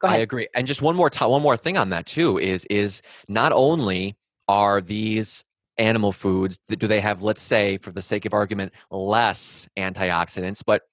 go 0.00 0.08
ahead. 0.08 0.18
I 0.18 0.22
agree. 0.22 0.48
And 0.52 0.66
just 0.66 0.82
one 0.82 0.96
more 0.96 1.10
t- 1.10 1.24
one 1.24 1.42
more 1.42 1.56
thing 1.56 1.76
on 1.76 1.90
that 1.90 2.04
too 2.04 2.36
is 2.36 2.64
is 2.64 3.02
not 3.28 3.52
only 3.52 4.16
are 4.48 4.80
these 4.80 5.44
animal 5.78 6.10
foods 6.10 6.58
do 6.70 6.86
they 6.86 7.02
have 7.02 7.20
let's 7.20 7.42
say 7.42 7.76
for 7.76 7.92
the 7.92 8.00
sake 8.00 8.24
of 8.24 8.32
argument 8.32 8.72
less 8.90 9.68
antioxidants 9.76 10.62
but 10.64 10.84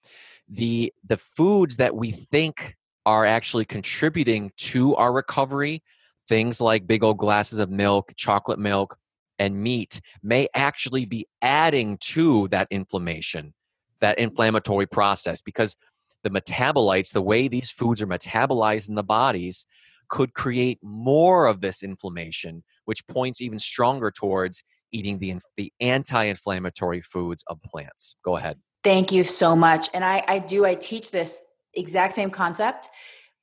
the 0.50 0.92
the 1.06 1.16
foods 1.16 1.78
that 1.78 1.96
we 1.96 2.12
think 2.12 2.76
are 3.06 3.26
actually 3.26 3.66
contributing 3.66 4.52
to 4.58 4.96
our 4.96 5.12
recovery 5.12 5.84
things 6.28 6.62
like 6.62 6.88
big 6.88 7.04
old 7.04 7.18
glasses 7.18 7.60
of 7.60 7.70
milk 7.70 8.14
chocolate 8.16 8.60
milk 8.60 8.98
and 9.40 9.62
meat 9.62 10.00
may 10.22 10.48
actually 10.54 11.06
be 11.06 11.28
adding 11.42 11.98
to 12.00 12.48
that 12.50 12.68
inflammation, 12.72 13.54
that 14.00 14.20
inflammatory 14.20 14.86
process, 14.86 15.42
because 15.42 15.76
the 16.24 16.30
metabolites, 16.30 17.12
the 17.12 17.22
way 17.22 17.48
these 17.48 17.70
foods 17.70 18.02
are 18.02 18.08
metabolized 18.08 18.90
in 18.90 18.96
the 18.96 19.04
bodies, 19.04 19.66
could 20.10 20.34
create 20.34 20.80
more 20.82 21.48
of 21.48 21.62
this 21.62 21.82
inflammation, 21.82 22.64
which 22.86 23.06
points 23.08 23.42
even 23.42 23.60
stronger 23.60 24.12
towards 24.12 24.64
eating 24.92 25.18
the, 25.18 25.36
the 25.58 25.74
anti 25.80 26.24
inflammatory 26.24 27.02
foods 27.02 27.44
of 27.48 27.62
plants. 27.64 28.16
Go 28.24 28.38
ahead. 28.38 28.60
Thank 28.84 29.12
you 29.12 29.24
so 29.24 29.56
much. 29.56 29.90
And 29.94 30.06
I, 30.06 30.24
I 30.28 30.40
do, 30.40 30.66
I 30.66 30.76
teach 30.76 31.12
this 31.12 31.42
exact 31.74 32.16
same 32.16 32.30
concept. 32.30 32.90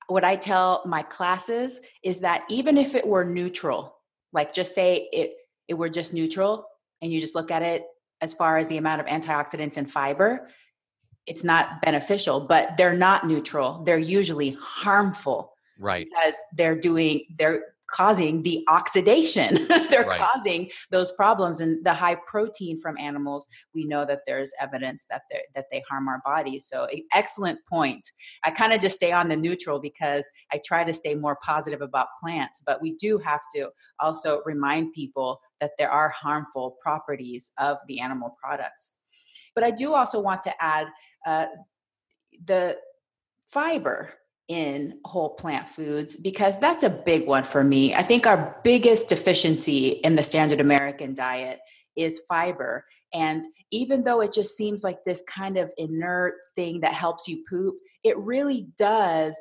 What 0.08 0.24
I 0.24 0.36
tell 0.36 0.82
my 0.86 1.02
classes 1.02 1.80
is 2.02 2.20
that 2.20 2.44
even 2.48 2.76
if 2.76 2.94
it 2.94 3.06
were 3.06 3.24
neutral, 3.24 3.96
like 4.32 4.52
just 4.52 4.74
say 4.74 5.08
it 5.12 5.34
it 5.68 5.74
were 5.74 5.88
just 5.88 6.12
neutral 6.12 6.66
and 7.00 7.12
you 7.12 7.20
just 7.20 7.34
look 7.34 7.50
at 7.50 7.62
it 7.62 7.86
as 8.20 8.32
far 8.32 8.58
as 8.58 8.68
the 8.68 8.76
amount 8.76 9.00
of 9.00 9.06
antioxidants 9.06 9.76
and 9.76 9.90
fiber, 9.90 10.48
it's 11.26 11.44
not 11.44 11.80
beneficial, 11.82 12.40
but 12.40 12.76
they're 12.76 12.96
not 12.96 13.26
neutral. 13.26 13.82
They're 13.84 13.98
usually 13.98 14.56
harmful. 14.60 15.52
Right. 15.78 16.06
Because 16.10 16.36
they're 16.56 16.78
doing, 16.78 17.24
they're 17.38 17.62
causing 17.90 18.42
the 18.42 18.64
oxidation. 18.68 19.66
They're 19.68 20.04
right. 20.04 20.20
causing 20.20 20.70
those 20.90 21.12
problems. 21.12 21.60
And 21.60 21.84
the 21.84 21.94
high 21.94 22.16
protein 22.26 22.80
from 22.80 22.96
animals, 22.98 23.48
we 23.74 23.84
know 23.84 24.04
that 24.04 24.20
there's 24.26 24.52
evidence 24.60 25.06
that 25.10 25.22
they 25.30 25.42
that 25.54 25.66
they 25.70 25.82
harm 25.88 26.08
our 26.08 26.22
bodies. 26.24 26.66
So 26.66 26.86
excellent 27.12 27.58
point. 27.66 28.10
I 28.44 28.50
kind 28.50 28.72
of 28.72 28.80
just 28.80 28.96
stay 28.96 29.12
on 29.12 29.28
the 29.28 29.36
neutral 29.36 29.80
because 29.80 30.28
I 30.52 30.60
try 30.64 30.84
to 30.84 30.92
stay 30.92 31.14
more 31.14 31.38
positive 31.44 31.82
about 31.82 32.08
plants, 32.22 32.62
but 32.64 32.80
we 32.80 32.96
do 32.96 33.18
have 33.18 33.40
to 33.54 33.70
also 33.98 34.40
remind 34.44 34.92
people 34.92 35.40
that 35.60 35.72
there 35.78 35.90
are 35.90 36.10
harmful 36.10 36.76
properties 36.82 37.52
of 37.58 37.78
the 37.88 38.00
animal 38.00 38.36
products. 38.42 38.96
But 39.54 39.64
I 39.64 39.70
do 39.70 39.94
also 39.94 40.20
want 40.20 40.42
to 40.44 40.62
add 40.62 40.86
uh, 41.26 41.46
the 42.44 42.76
fiber 43.48 44.10
in 44.50 44.98
whole 45.04 45.30
plant 45.30 45.68
foods 45.68 46.16
because 46.16 46.58
that's 46.58 46.82
a 46.82 46.90
big 46.90 47.24
one 47.24 47.44
for 47.44 47.62
me. 47.62 47.94
I 47.94 48.02
think 48.02 48.26
our 48.26 48.60
biggest 48.64 49.08
deficiency 49.08 49.90
in 49.90 50.16
the 50.16 50.24
standard 50.24 50.60
American 50.60 51.14
diet 51.14 51.60
is 51.94 52.20
fiber. 52.28 52.84
And 53.14 53.44
even 53.70 54.02
though 54.02 54.20
it 54.20 54.32
just 54.32 54.56
seems 54.56 54.82
like 54.82 55.04
this 55.06 55.22
kind 55.28 55.56
of 55.56 55.70
inert 55.78 56.34
thing 56.56 56.80
that 56.80 56.94
helps 56.94 57.28
you 57.28 57.44
poop, 57.48 57.76
it 58.02 58.18
really 58.18 58.66
does 58.76 59.38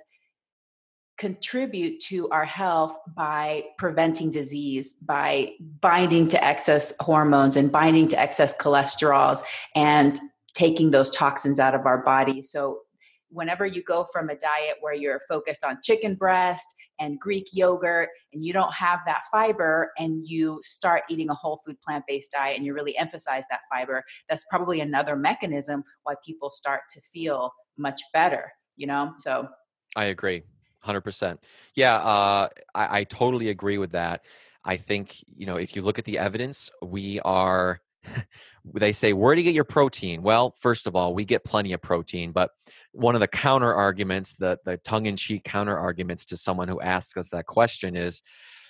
contribute 1.17 1.99
to 2.01 2.29
our 2.29 2.45
health 2.45 2.95
by 3.15 3.63
preventing 3.79 4.29
disease, 4.29 4.93
by 4.93 5.53
binding 5.81 6.27
to 6.27 6.43
excess 6.43 6.93
hormones 6.99 7.55
and 7.55 7.71
binding 7.71 8.07
to 8.09 8.19
excess 8.19 8.55
cholesterols 8.55 9.41
and 9.75 10.19
taking 10.53 10.91
those 10.91 11.09
toxins 11.09 11.59
out 11.59 11.73
of 11.73 11.87
our 11.87 12.03
body. 12.03 12.43
So 12.43 12.81
whenever 13.29 13.65
you 13.65 13.83
go 13.83 14.05
from 14.11 14.29
a 14.29 14.35
diet 14.35 14.75
where 14.81 14.93
you're 14.93 15.21
focused 15.27 15.63
on 15.63 15.79
chicken 15.83 16.15
breast 16.15 16.67
and 16.99 17.19
Greek 17.19 17.47
yogurt 17.53 18.09
and 18.33 18.43
you 18.43 18.53
don't 18.53 18.73
have 18.73 18.99
that 19.05 19.23
fiber 19.31 19.91
and 19.97 20.27
you 20.27 20.59
start 20.63 21.03
eating 21.09 21.29
a 21.29 21.33
whole 21.33 21.59
food 21.65 21.77
plant 21.81 22.03
based 22.07 22.31
diet 22.31 22.57
and 22.57 22.65
you 22.65 22.73
really 22.73 22.97
emphasize 22.97 23.45
that 23.49 23.61
fiber, 23.71 24.03
that's 24.27 24.45
probably 24.49 24.81
another 24.81 25.15
mechanism 25.15 25.83
why 26.03 26.15
people 26.25 26.51
start 26.51 26.81
to 26.91 27.01
feel 27.01 27.51
much 27.77 28.01
better. 28.13 28.51
you 28.75 28.87
know? 28.87 29.13
So 29.17 29.47
I 29.95 30.05
agree. 30.05 30.43
100%. 30.85 31.37
Yeah, 31.75 31.95
uh, 31.95 32.47
I, 32.73 32.99
I 32.99 33.03
totally 33.03 33.49
agree 33.49 33.77
with 33.77 33.91
that. 33.91 34.23
I 34.63 34.77
think, 34.77 35.17
you 35.35 35.45
know, 35.45 35.57
if 35.57 35.75
you 35.75 35.81
look 35.81 35.99
at 35.99 36.05
the 36.05 36.17
evidence, 36.17 36.71
we 36.81 37.19
are, 37.21 37.81
they 38.73 38.91
say, 38.91 39.13
where 39.13 39.35
do 39.35 39.41
you 39.41 39.45
get 39.45 39.55
your 39.55 39.63
protein? 39.63 40.21
Well, 40.21 40.55
first 40.59 40.87
of 40.87 40.95
all, 40.95 41.13
we 41.13 41.25
get 41.25 41.43
plenty 41.43 41.73
of 41.73 41.81
protein, 41.81 42.31
but 42.31 42.51
one 42.91 43.15
of 43.15 43.21
the 43.21 43.27
counter 43.27 43.73
arguments, 43.73 44.35
the, 44.35 44.59
the 44.65 44.77
tongue 44.77 45.05
in 45.05 45.15
cheek 45.15 45.43
counter 45.43 45.77
arguments 45.77 46.25
to 46.25 46.37
someone 46.37 46.67
who 46.67 46.81
asks 46.81 47.17
us 47.17 47.29
that 47.31 47.45
question 47.45 47.95
is 47.95 48.21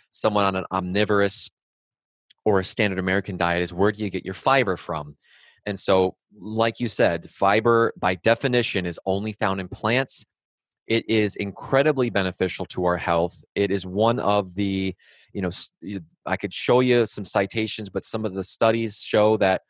someone 0.09 0.45
on 0.45 0.55
an 0.55 0.65
omnivorous 0.71 1.49
or 2.45 2.59
a 2.59 2.65
standard 2.65 2.99
American 2.99 3.37
diet 3.37 3.61
is 3.61 3.73
where 3.73 3.91
do 3.91 4.03
you 4.03 4.09
get 4.09 4.25
your 4.25 4.33
fiber 4.33 4.77
from? 4.77 5.15
And 5.65 5.77
so, 5.77 6.15
like 6.39 6.79
you 6.79 6.87
said, 6.87 7.29
fiber 7.29 7.93
by 7.97 8.15
definition 8.15 8.85
is 8.85 8.99
only 9.05 9.33
found 9.33 9.59
in 9.59 9.67
plants. 9.67 10.25
It 10.87 11.07
is 11.09 11.35
incredibly 11.35 12.09
beneficial 12.09 12.65
to 12.67 12.85
our 12.85 12.97
health. 12.97 13.43
It 13.55 13.69
is 13.69 13.85
one 13.85 14.19
of 14.19 14.55
the, 14.55 14.95
you 15.33 15.41
know, 15.41 15.49
I 16.25 16.37
could 16.37 16.53
show 16.53 16.79
you 16.79 17.05
some 17.05 17.25
citations, 17.25 17.89
but 17.89 18.05
some 18.05 18.25
of 18.25 18.33
the 18.33 18.43
studies 18.43 18.99
show 18.99 19.37
that 19.37 19.61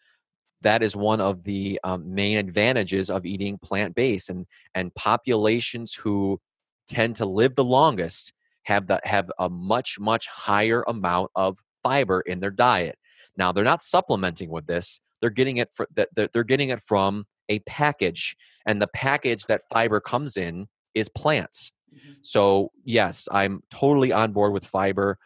that 0.62 0.84
is 0.84 0.96
one 0.96 1.22
of 1.22 1.44
the 1.44 1.80
um, 1.84 2.14
main 2.14 2.38
advantages 2.38 3.10
of 3.10 3.26
eating 3.26 3.58
plant 3.58 3.96
based 3.96 4.30
and 4.30 4.46
and 4.76 4.94
populations 4.96 5.94
who 5.94 6.40
tend 6.88 7.16
to 7.16 7.26
live 7.26 7.56
the 7.56 7.64
longest 7.64 8.34
have 8.64 8.88
the 8.88 9.00
have 9.04 9.32
a 9.40 9.50
much 9.50 10.00
much 10.00 10.28
higher 10.28 10.84
amount 10.88 11.32
of 11.36 11.60
fiber 11.82 12.22
in 12.22 12.40
their 12.40 12.52
diet. 12.52 12.98
Now 13.38 13.52
they're 13.52 13.64
not 13.64 13.82
supplementing 13.82 14.50
with 14.50 14.68
this 14.68 15.00
they're 15.22 15.30
getting 15.30 15.58
it 15.58 15.70
for 15.74 15.88
that 15.96 16.10
they're 16.34 16.44
getting 16.44 16.70
it 16.70 16.82
from 16.82 17.26
a 17.48 17.60
package 17.60 18.36
and 18.66 18.82
the 18.82 18.88
package 18.88 19.46
that 19.46 19.62
fiber 19.72 20.00
comes 20.00 20.38
in 20.38 20.68
is 20.94 21.10
plants. 21.10 21.72
Mm-hmm. 21.90 22.14
so 22.22 22.72
yes 22.84 23.28
i'm 23.32 23.64
totally 23.72 24.12
on 24.12 24.32
board 24.32 24.54
with 24.54 24.64
fiber 24.64 25.18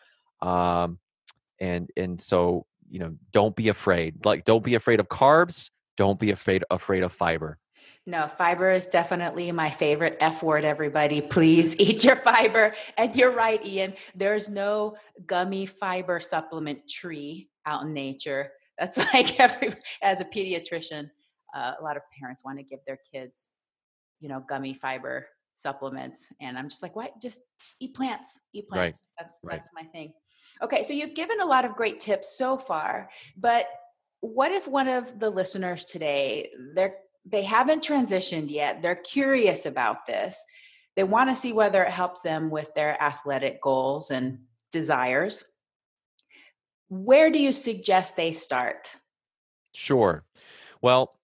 um, 0.44 1.00
and 1.60 1.90
and 1.98 2.20
so 2.20 2.66
you 2.90 3.00
know 3.00 3.16
don't 3.32 3.56
be 3.56 3.70
afraid 3.70 4.26
like 4.26 4.46
don't 4.46 4.64
be 4.64 4.76
afraid 4.76 5.00
of 5.00 5.08
carbs 5.08 5.72
don't 5.98 6.20
be 6.20 6.32
afraid 6.32 6.64
afraid 6.70 7.04
of 7.04 7.12
fiber 7.12 7.58
no, 8.06 8.28
fiber 8.28 8.70
is 8.70 8.88
definitely 8.88 9.52
my 9.54 9.70
favorite 9.70 10.18
F 10.20 10.44
word, 10.44 10.66
everybody. 10.66 11.22
Please 11.22 11.76
eat 11.80 12.04
your 12.04 12.18
fiber. 12.18 12.74
And 12.98 13.16
you're 13.16 13.32
right, 13.32 13.66
Ian. 13.66 13.94
There's 14.14 14.50
no 14.50 14.98
gummy 15.26 15.66
fiber 15.66 16.20
supplement 16.20 16.90
tree 16.90 17.50
out 17.66 17.84
in 17.84 17.94
nature. 17.94 18.52
That's 18.78 18.98
like 19.14 19.40
every, 19.40 19.74
as 20.02 20.20
a 20.20 20.26
pediatrician, 20.26 21.10
uh, 21.56 21.74
a 21.80 21.84
lot 21.84 21.96
of 21.96 22.04
parents 22.20 22.44
want 22.44 22.58
to 22.58 22.64
give 22.64 22.80
their 22.86 23.00
kids, 23.14 23.50
you 24.20 24.28
know, 24.28 24.44
gummy 24.48 24.74
fiber 24.74 25.28
supplements. 25.56 26.28
And 26.42 26.58
I'm 26.58 26.68
just 26.68 26.84
like, 26.84 26.96
what? 26.96 27.14
Just 27.22 27.42
eat 27.80 27.96
plants, 27.96 28.40
eat 28.54 28.68
plants. 28.68 29.04
Right. 29.20 29.26
That's, 29.26 29.40
right. 29.44 29.56
that's 29.58 29.70
my 29.74 29.84
thing. 29.84 30.14
Okay, 30.62 30.84
so 30.84 30.94
you've 30.94 31.16
given 31.16 31.40
a 31.40 31.46
lot 31.46 31.66
of 31.66 31.76
great 31.76 32.00
tips 32.00 32.38
so 32.38 32.58
far, 32.58 33.10
but 33.38 33.68
what 34.22 34.52
if 34.52 34.68
one 34.68 34.88
of 34.88 35.20
the 35.20 35.30
listeners 35.30 35.84
today 35.86 36.50
they're 36.76 36.96
they 37.26 37.44
haven't 37.44 37.84
transitioned 37.84 38.50
yet, 38.50 38.82
they're 38.82 38.96
curious 38.96 39.66
about 39.66 40.06
this. 40.06 40.44
They 40.96 41.04
want 41.04 41.30
to 41.30 41.36
see 41.36 41.54
whether 41.54 41.84
it 41.84 41.92
helps 41.92 42.22
them 42.22 42.50
with 42.50 42.74
their 42.74 43.02
athletic 43.02 43.62
goals 43.62 44.12
and 44.12 44.40
desires. 44.72 45.44
Where 46.90 47.32
do 47.32 47.40
you 47.40 47.54
suggest 47.54 48.16
they 48.16 48.34
start? 48.34 48.92
Sure. 49.74 50.24
Well, 50.82 51.18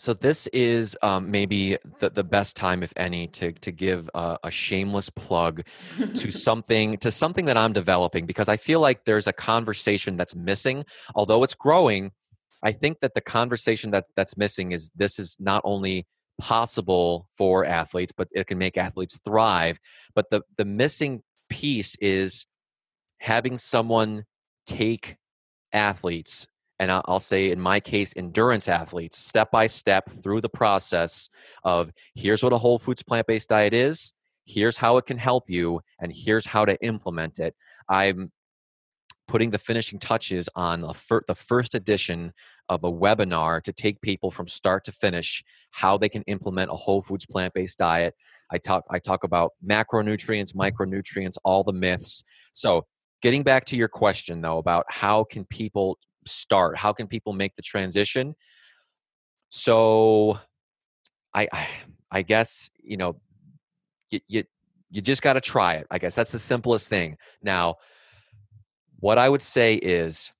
so 0.00 0.14
this 0.14 0.46
is 0.46 0.96
um, 1.02 1.30
maybe 1.30 1.76
the, 1.98 2.08
the 2.08 2.24
best 2.24 2.56
time, 2.56 2.82
if 2.82 2.90
any, 2.96 3.26
to 3.26 3.52
to 3.52 3.70
give 3.70 4.08
a, 4.14 4.38
a 4.44 4.50
shameless 4.50 5.10
plug 5.10 5.62
to 6.14 6.30
something 6.46 6.96
to 6.96 7.10
something 7.10 7.44
that 7.44 7.58
I'm 7.58 7.74
developing 7.74 8.24
because 8.24 8.48
I 8.48 8.56
feel 8.56 8.80
like 8.80 9.04
there's 9.04 9.26
a 9.26 9.32
conversation 9.34 10.16
that's 10.16 10.34
missing. 10.34 10.86
Although 11.14 11.44
it's 11.44 11.54
growing, 11.54 12.12
I 12.62 12.72
think 12.72 13.00
that 13.00 13.12
the 13.12 13.20
conversation 13.20 13.90
that 13.90 14.06
that's 14.16 14.38
missing 14.38 14.72
is 14.72 14.90
this 14.96 15.18
is 15.18 15.36
not 15.38 15.60
only 15.66 16.06
possible 16.40 17.28
for 17.36 17.66
athletes, 17.66 18.12
but 18.16 18.28
it 18.32 18.46
can 18.46 18.56
make 18.56 18.78
athletes 18.78 19.20
thrive. 19.22 19.80
But 20.14 20.30
the 20.30 20.40
the 20.56 20.64
missing 20.64 21.22
piece 21.50 21.94
is 21.96 22.46
having 23.18 23.58
someone 23.58 24.24
take 24.64 25.16
athletes 25.74 26.46
and 26.80 26.90
I'll 26.90 27.20
say 27.20 27.50
in 27.50 27.60
my 27.60 27.78
case, 27.78 28.14
endurance 28.16 28.66
athletes, 28.66 29.18
step 29.18 29.50
by 29.50 29.66
step 29.66 30.10
through 30.10 30.40
the 30.40 30.48
process 30.48 31.28
of 31.62 31.92
here's 32.14 32.42
what 32.42 32.54
a 32.54 32.58
whole 32.58 32.78
foods 32.78 33.02
plant 33.02 33.26
based 33.26 33.50
diet 33.50 33.74
is, 33.74 34.14
here's 34.46 34.78
how 34.78 34.96
it 34.96 35.04
can 35.04 35.18
help 35.18 35.50
you, 35.50 35.82
and 36.00 36.10
here's 36.10 36.46
how 36.46 36.64
to 36.64 36.82
implement 36.82 37.38
it. 37.38 37.54
I'm 37.86 38.32
putting 39.28 39.50
the 39.50 39.58
finishing 39.58 39.98
touches 39.98 40.48
on 40.56 40.80
the 40.80 41.34
first 41.36 41.74
edition 41.74 42.32
of 42.70 42.82
a 42.82 42.90
webinar 42.90 43.62
to 43.62 43.72
take 43.72 44.00
people 44.00 44.30
from 44.30 44.48
start 44.48 44.82
to 44.84 44.90
finish 44.90 45.44
how 45.72 45.98
they 45.98 46.08
can 46.08 46.22
implement 46.22 46.70
a 46.70 46.74
whole 46.74 47.02
foods 47.02 47.26
plant 47.26 47.52
based 47.52 47.78
diet. 47.78 48.14
I 48.50 48.56
talk 48.56 48.84
I 48.90 49.00
talk 49.00 49.22
about 49.22 49.52
macronutrients, 49.64 50.54
micronutrients, 50.54 51.36
all 51.44 51.62
the 51.62 51.74
myths. 51.74 52.24
So, 52.54 52.86
getting 53.20 53.42
back 53.42 53.66
to 53.66 53.76
your 53.76 53.88
question 53.88 54.40
though 54.40 54.56
about 54.56 54.86
how 54.88 55.24
can 55.24 55.44
people 55.44 55.98
start? 56.26 56.76
How 56.76 56.92
can 56.92 57.06
people 57.06 57.32
make 57.32 57.56
the 57.56 57.62
transition? 57.62 58.34
So, 59.48 60.38
I, 61.34 61.48
I 61.52 61.68
I 62.10 62.22
guess 62.22 62.70
you 62.82 62.96
know, 62.96 63.20
you 64.10 64.20
you, 64.28 64.44
you 64.90 65.00
just 65.00 65.22
got 65.22 65.34
to 65.34 65.40
try 65.40 65.74
it. 65.74 65.86
I 65.90 65.98
guess 65.98 66.14
that's 66.14 66.32
the 66.32 66.38
simplest 66.38 66.88
thing. 66.88 67.16
Now, 67.42 67.76
what 68.98 69.18
I 69.18 69.28
would 69.28 69.42
say 69.42 69.74
is, 69.74 70.32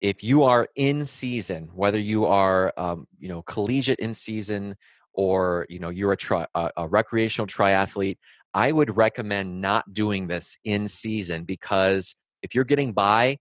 if 0.00 0.22
you 0.22 0.44
are 0.44 0.68
in 0.76 1.04
season, 1.04 1.70
whether 1.74 1.98
you 1.98 2.26
are 2.26 2.72
um, 2.76 3.06
you 3.18 3.28
know 3.28 3.42
collegiate 3.42 3.98
in 4.00 4.14
season 4.14 4.76
or 5.12 5.66
you 5.68 5.78
know 5.78 5.90
you're 5.90 6.12
a, 6.12 6.16
tri- 6.16 6.46
a, 6.54 6.70
a 6.76 6.88
recreational 6.88 7.46
triathlete, 7.46 8.18
I 8.52 8.70
would 8.72 8.96
recommend 8.96 9.60
not 9.60 9.92
doing 9.92 10.28
this 10.28 10.56
in 10.64 10.88
season 10.88 11.44
because 11.44 12.14
if 12.42 12.54
you're 12.54 12.64
getting 12.64 12.92
by 12.92 13.38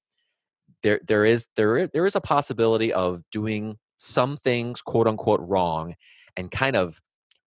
there 0.83 0.99
there 1.07 1.25
is 1.25 1.47
there 1.55 1.87
there 1.87 2.05
is 2.05 2.15
a 2.15 2.21
possibility 2.21 2.93
of 2.93 3.23
doing 3.31 3.77
some 3.97 4.37
things 4.37 4.81
quote 4.81 5.07
unquote 5.07 5.39
wrong 5.41 5.95
and 6.35 6.51
kind 6.51 6.75
of 6.75 6.99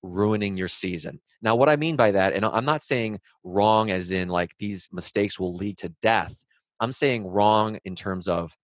ruining 0.03 0.57
your 0.57 0.69
season. 0.69 1.21
Now 1.43 1.55
what 1.57 1.69
I 1.69 1.77
mean 1.77 1.97
by 1.97 2.13
that 2.13 2.33
and 2.33 2.45
I'm 2.45 2.65
not 2.65 2.83
saying 2.83 3.21
wrong 3.45 3.91
as 3.91 4.11
in 4.11 4.29
like 4.29 4.51
these 4.59 4.89
mistakes 4.93 5.39
will 5.39 5.55
lead 5.55 5.79
to 5.79 5.91
death. 6.01 6.45
I'm 6.81 6.93
saying 6.93 7.27
wrong 7.27 7.79
in 7.85 7.95
terms 7.95 8.29
of 8.29 8.57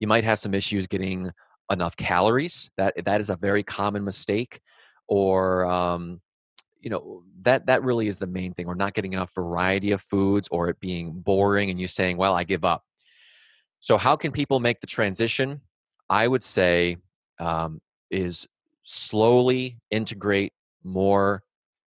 you 0.00 0.06
might 0.06 0.24
have 0.24 0.38
some 0.38 0.54
issues 0.54 0.86
getting 0.86 1.30
enough 1.70 1.96
calories. 1.96 2.70
That 2.76 3.04
that 3.04 3.20
is 3.20 3.30
a 3.30 3.36
very 3.36 3.62
common 3.62 4.04
mistake 4.04 4.60
or 5.08 5.64
um 5.66 6.20
you 6.80 6.90
know 6.90 7.22
that 7.42 7.66
that 7.66 7.82
really 7.82 8.06
is 8.06 8.18
the 8.18 8.26
main 8.26 8.52
thing. 8.54 8.66
We're 8.66 8.74
not 8.74 8.94
getting 8.94 9.12
enough 9.12 9.34
variety 9.34 9.92
of 9.92 10.00
foods 10.02 10.48
or 10.50 10.68
it 10.68 10.78
being 10.80 11.12
boring 11.12 11.70
and 11.70 11.80
you 11.80 11.88
saying, 11.88 12.16
"Well, 12.16 12.34
I 12.34 12.44
give 12.44 12.64
up." 12.64 12.84
So, 13.80 13.96
how 13.98 14.16
can 14.16 14.32
people 14.32 14.60
make 14.60 14.80
the 14.80 14.86
transition? 14.86 15.60
I 16.08 16.26
would 16.28 16.42
say 16.42 16.98
um, 17.38 17.80
is 18.10 18.46
slowly 18.82 19.78
integrate 19.90 20.52
more 20.84 21.42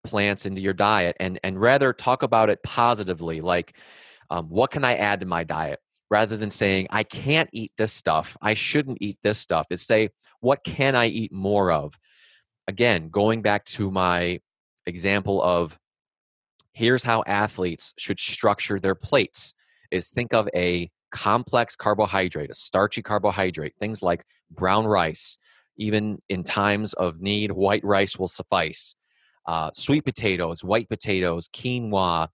plants 0.04 0.46
into 0.46 0.60
your 0.60 0.72
diet 0.72 1.16
and 1.20 1.38
and 1.44 1.60
rather 1.60 1.92
talk 1.92 2.22
about 2.22 2.50
it 2.50 2.62
positively 2.62 3.40
like 3.40 3.76
um, 4.30 4.48
what 4.48 4.70
can 4.70 4.84
i 4.84 4.94
add 4.94 5.20
to 5.20 5.26
my 5.26 5.44
diet? 5.44 5.80
Rather 6.10 6.36
than 6.36 6.50
saying 6.50 6.86
i 6.90 7.02
can't 7.02 7.50
eat 7.52 7.72
this 7.76 7.92
stuff. 7.92 8.36
I 8.42 8.54
shouldn't 8.54 8.98
eat 9.00 9.18
this 9.22 9.38
stuff. 9.38 9.66
Is 9.70 9.82
say 9.82 10.10
what 10.40 10.64
can 10.64 10.96
i 10.96 11.06
eat 11.06 11.32
more 11.32 11.70
of? 11.70 11.98
Again 12.66 13.10
going 13.10 13.42
back 13.42 13.64
to 13.66 13.90
my 13.90 14.40
example 14.86 15.42
of 15.42 15.78
here's 16.72 17.04
how 17.04 17.22
athletes 17.26 17.94
should 17.98 18.20
structure 18.20 18.80
their 18.80 18.94
plates 18.94 19.54
is 19.90 20.10
think 20.10 20.32
of 20.32 20.48
a 20.54 20.90
complex 21.10 21.76
carbohydrate, 21.76 22.50
a 22.50 22.54
starchy 22.54 23.02
carbohydrate, 23.02 23.74
things 23.78 24.02
like 24.02 24.24
brown 24.50 24.86
rice, 24.86 25.38
even 25.76 26.20
in 26.28 26.44
times 26.44 26.92
of 26.94 27.20
need, 27.20 27.52
white 27.52 27.84
rice 27.84 28.18
will 28.18 28.28
suffice. 28.28 28.94
Uh, 29.46 29.70
sweet 29.72 30.04
potatoes, 30.04 30.62
white 30.62 30.88
potatoes, 30.88 31.48
quinoa, 31.48 32.28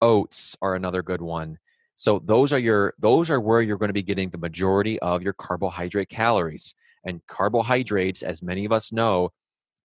oats 0.00 0.56
are 0.62 0.74
another 0.74 1.02
good 1.02 1.22
one. 1.22 1.58
So 1.94 2.18
those 2.18 2.52
are 2.52 2.58
your 2.58 2.94
those 2.98 3.30
are 3.30 3.40
where 3.40 3.60
you're 3.60 3.78
going 3.78 3.88
to 3.88 3.94
be 3.94 4.02
getting 4.02 4.30
the 4.30 4.38
majority 4.38 4.98
of 5.00 5.22
your 5.22 5.32
carbohydrate 5.32 6.08
calories. 6.08 6.74
And 7.04 7.20
carbohydrates, 7.26 8.22
as 8.22 8.42
many 8.42 8.64
of 8.64 8.72
us 8.72 8.92
know, 8.92 9.30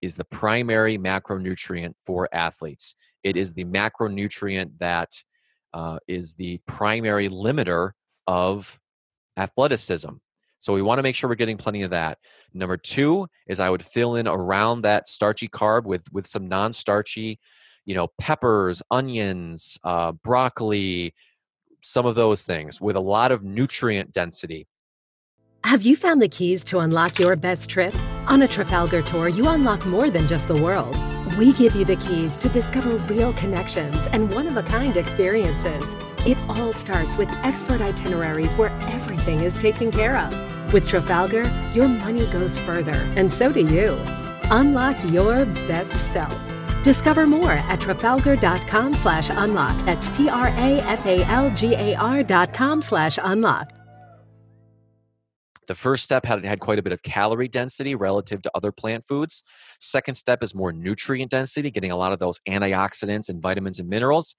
is 0.01 0.15
the 0.15 0.25
primary 0.25 0.97
macronutrient 0.97 1.93
for 2.03 2.29
athletes. 2.31 2.95
It 3.23 3.35
is 3.35 3.53
the 3.53 3.65
macronutrient 3.65 4.77
that 4.79 5.23
uh, 5.73 5.99
is 6.07 6.35
the 6.35 6.59
primary 6.65 7.29
limiter 7.29 7.91
of 8.27 8.79
athleticism. 9.37 10.09
So 10.59 10.73
we 10.73 10.81
want 10.81 10.99
to 10.99 11.03
make 11.03 11.15
sure 11.15 11.29
we're 11.29 11.35
getting 11.35 11.57
plenty 11.57 11.83
of 11.83 11.91
that. 11.91 12.17
Number 12.53 12.77
two 12.77 13.27
is 13.47 13.59
I 13.59 13.69
would 13.69 13.83
fill 13.83 14.15
in 14.15 14.27
around 14.27 14.81
that 14.81 15.07
starchy 15.07 15.47
carb 15.47 15.83
with 15.85 16.11
with 16.11 16.25
some 16.25 16.47
non-starchy, 16.47 17.39
you 17.85 17.95
know, 17.95 18.07
peppers, 18.17 18.81
onions, 18.89 19.79
uh, 19.83 20.11
broccoli, 20.11 21.13
some 21.81 22.05
of 22.05 22.15
those 22.15 22.43
things 22.43 22.81
with 22.81 22.95
a 22.95 22.99
lot 23.01 23.31
of 23.31 23.43
nutrient 23.43 24.11
density. 24.11 24.67
Have 25.63 25.83
you 25.83 25.95
found 25.95 26.21
the 26.21 26.29
keys 26.29 26.63
to 26.65 26.79
unlock 26.79 27.19
your 27.19 27.35
best 27.35 27.69
trip? 27.69 27.93
On 28.27 28.41
a 28.41 28.47
Trafalgar 28.47 29.01
tour, 29.01 29.27
you 29.27 29.47
unlock 29.49 29.85
more 29.85 30.09
than 30.09 30.27
just 30.27 30.47
the 30.47 30.61
world. 30.61 30.95
We 31.37 31.53
give 31.53 31.75
you 31.75 31.85
the 31.85 31.97
keys 31.97 32.37
to 32.37 32.49
discover 32.49 32.97
real 33.13 33.33
connections 33.33 34.07
and 34.11 34.33
one 34.33 34.47
of 34.47 34.57
a 34.57 34.63
kind 34.63 34.97
experiences. 34.97 35.95
It 36.25 36.37
all 36.49 36.73
starts 36.73 37.17
with 37.17 37.29
expert 37.43 37.81
itineraries 37.81 38.53
where 38.55 38.71
everything 38.83 39.41
is 39.41 39.57
taken 39.57 39.91
care 39.91 40.17
of. 40.17 40.73
With 40.73 40.87
Trafalgar, 40.87 41.51
your 41.73 41.87
money 41.87 42.25
goes 42.27 42.57
further, 42.59 43.07
and 43.15 43.31
so 43.31 43.51
do 43.51 43.65
you. 43.65 43.97
Unlock 44.51 44.97
your 45.11 45.45
best 45.45 46.11
self. 46.11 46.37
Discover 46.83 47.27
more 47.27 47.51
at 47.51 47.79
trafalgar.com 47.81 48.93
slash 48.93 49.29
unlock. 49.29 49.85
That's 49.85 50.07
T-R-A-F-A-L-G-A-R 50.09 50.63
dot 52.23 52.53
com 52.53 52.81
slash 52.81 53.19
unlock. 53.21 53.73
The 55.67 55.75
first 55.75 56.05
step 56.05 56.25
had 56.25 56.45
had 56.45 56.61
quite 56.61 56.79
a 56.79 56.81
bit 56.81 56.93
of 56.93 57.03
calorie 57.03 57.49
density 57.49 57.93
relative 57.93 58.41
to 58.43 58.51
other 58.55 58.71
plant 58.71 59.05
foods. 59.05 59.43
Second 59.81 60.15
step 60.15 60.41
is 60.41 60.55
more 60.55 60.71
nutrient 60.71 61.29
density, 61.29 61.69
getting 61.71 61.91
a 61.91 61.97
lot 61.97 62.13
of 62.13 62.19
those 62.19 62.39
antioxidants 62.47 63.27
and 63.27 63.41
vitamins 63.41 63.77
and 63.79 63.89
minerals. 63.89 64.35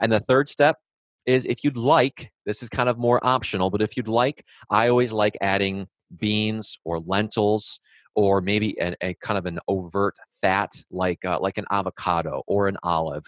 And 0.00 0.10
the 0.10 0.18
third 0.18 0.48
step 0.48 0.78
is 1.26 1.46
if 1.46 1.64
you'd 1.64 1.76
like, 1.76 2.32
this 2.46 2.62
is 2.62 2.68
kind 2.68 2.88
of 2.88 2.98
more 2.98 3.24
optional, 3.24 3.70
but 3.70 3.82
if 3.82 3.96
you'd 3.96 4.08
like, 4.08 4.44
I 4.70 4.88
always 4.88 5.12
like 5.12 5.36
adding 5.40 5.88
beans 6.18 6.78
or 6.84 7.00
lentils 7.00 7.80
or 8.14 8.40
maybe 8.40 8.76
a, 8.80 8.94
a 9.00 9.14
kind 9.14 9.38
of 9.38 9.46
an 9.46 9.58
overt 9.68 10.16
fat 10.30 10.72
like 10.90 11.24
uh, 11.24 11.38
like 11.40 11.58
an 11.58 11.64
avocado 11.70 12.42
or 12.46 12.68
an 12.68 12.76
olive 12.82 13.24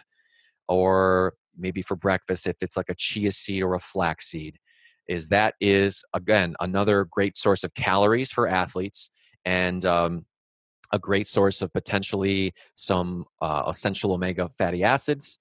or 0.68 1.34
maybe 1.56 1.82
for 1.82 1.96
breakfast 1.96 2.46
if 2.46 2.56
it's 2.60 2.76
like 2.76 2.88
a 2.88 2.94
chia 2.94 3.32
seed 3.32 3.62
or 3.62 3.74
a 3.74 3.80
flax 3.80 4.28
seed 4.28 4.58
is 5.08 5.28
that 5.28 5.54
is 5.60 6.04
again 6.12 6.54
another 6.60 7.04
great 7.04 7.36
source 7.36 7.64
of 7.64 7.74
calories 7.74 8.30
for 8.30 8.46
athletes 8.46 9.10
and 9.44 9.84
um, 9.84 10.24
a 10.92 10.98
great 10.98 11.26
source 11.26 11.62
of 11.62 11.72
potentially 11.72 12.52
some 12.74 13.24
uh, 13.40 13.64
essential 13.68 14.12
omega 14.12 14.48
fatty 14.48 14.84
acids 14.84 15.38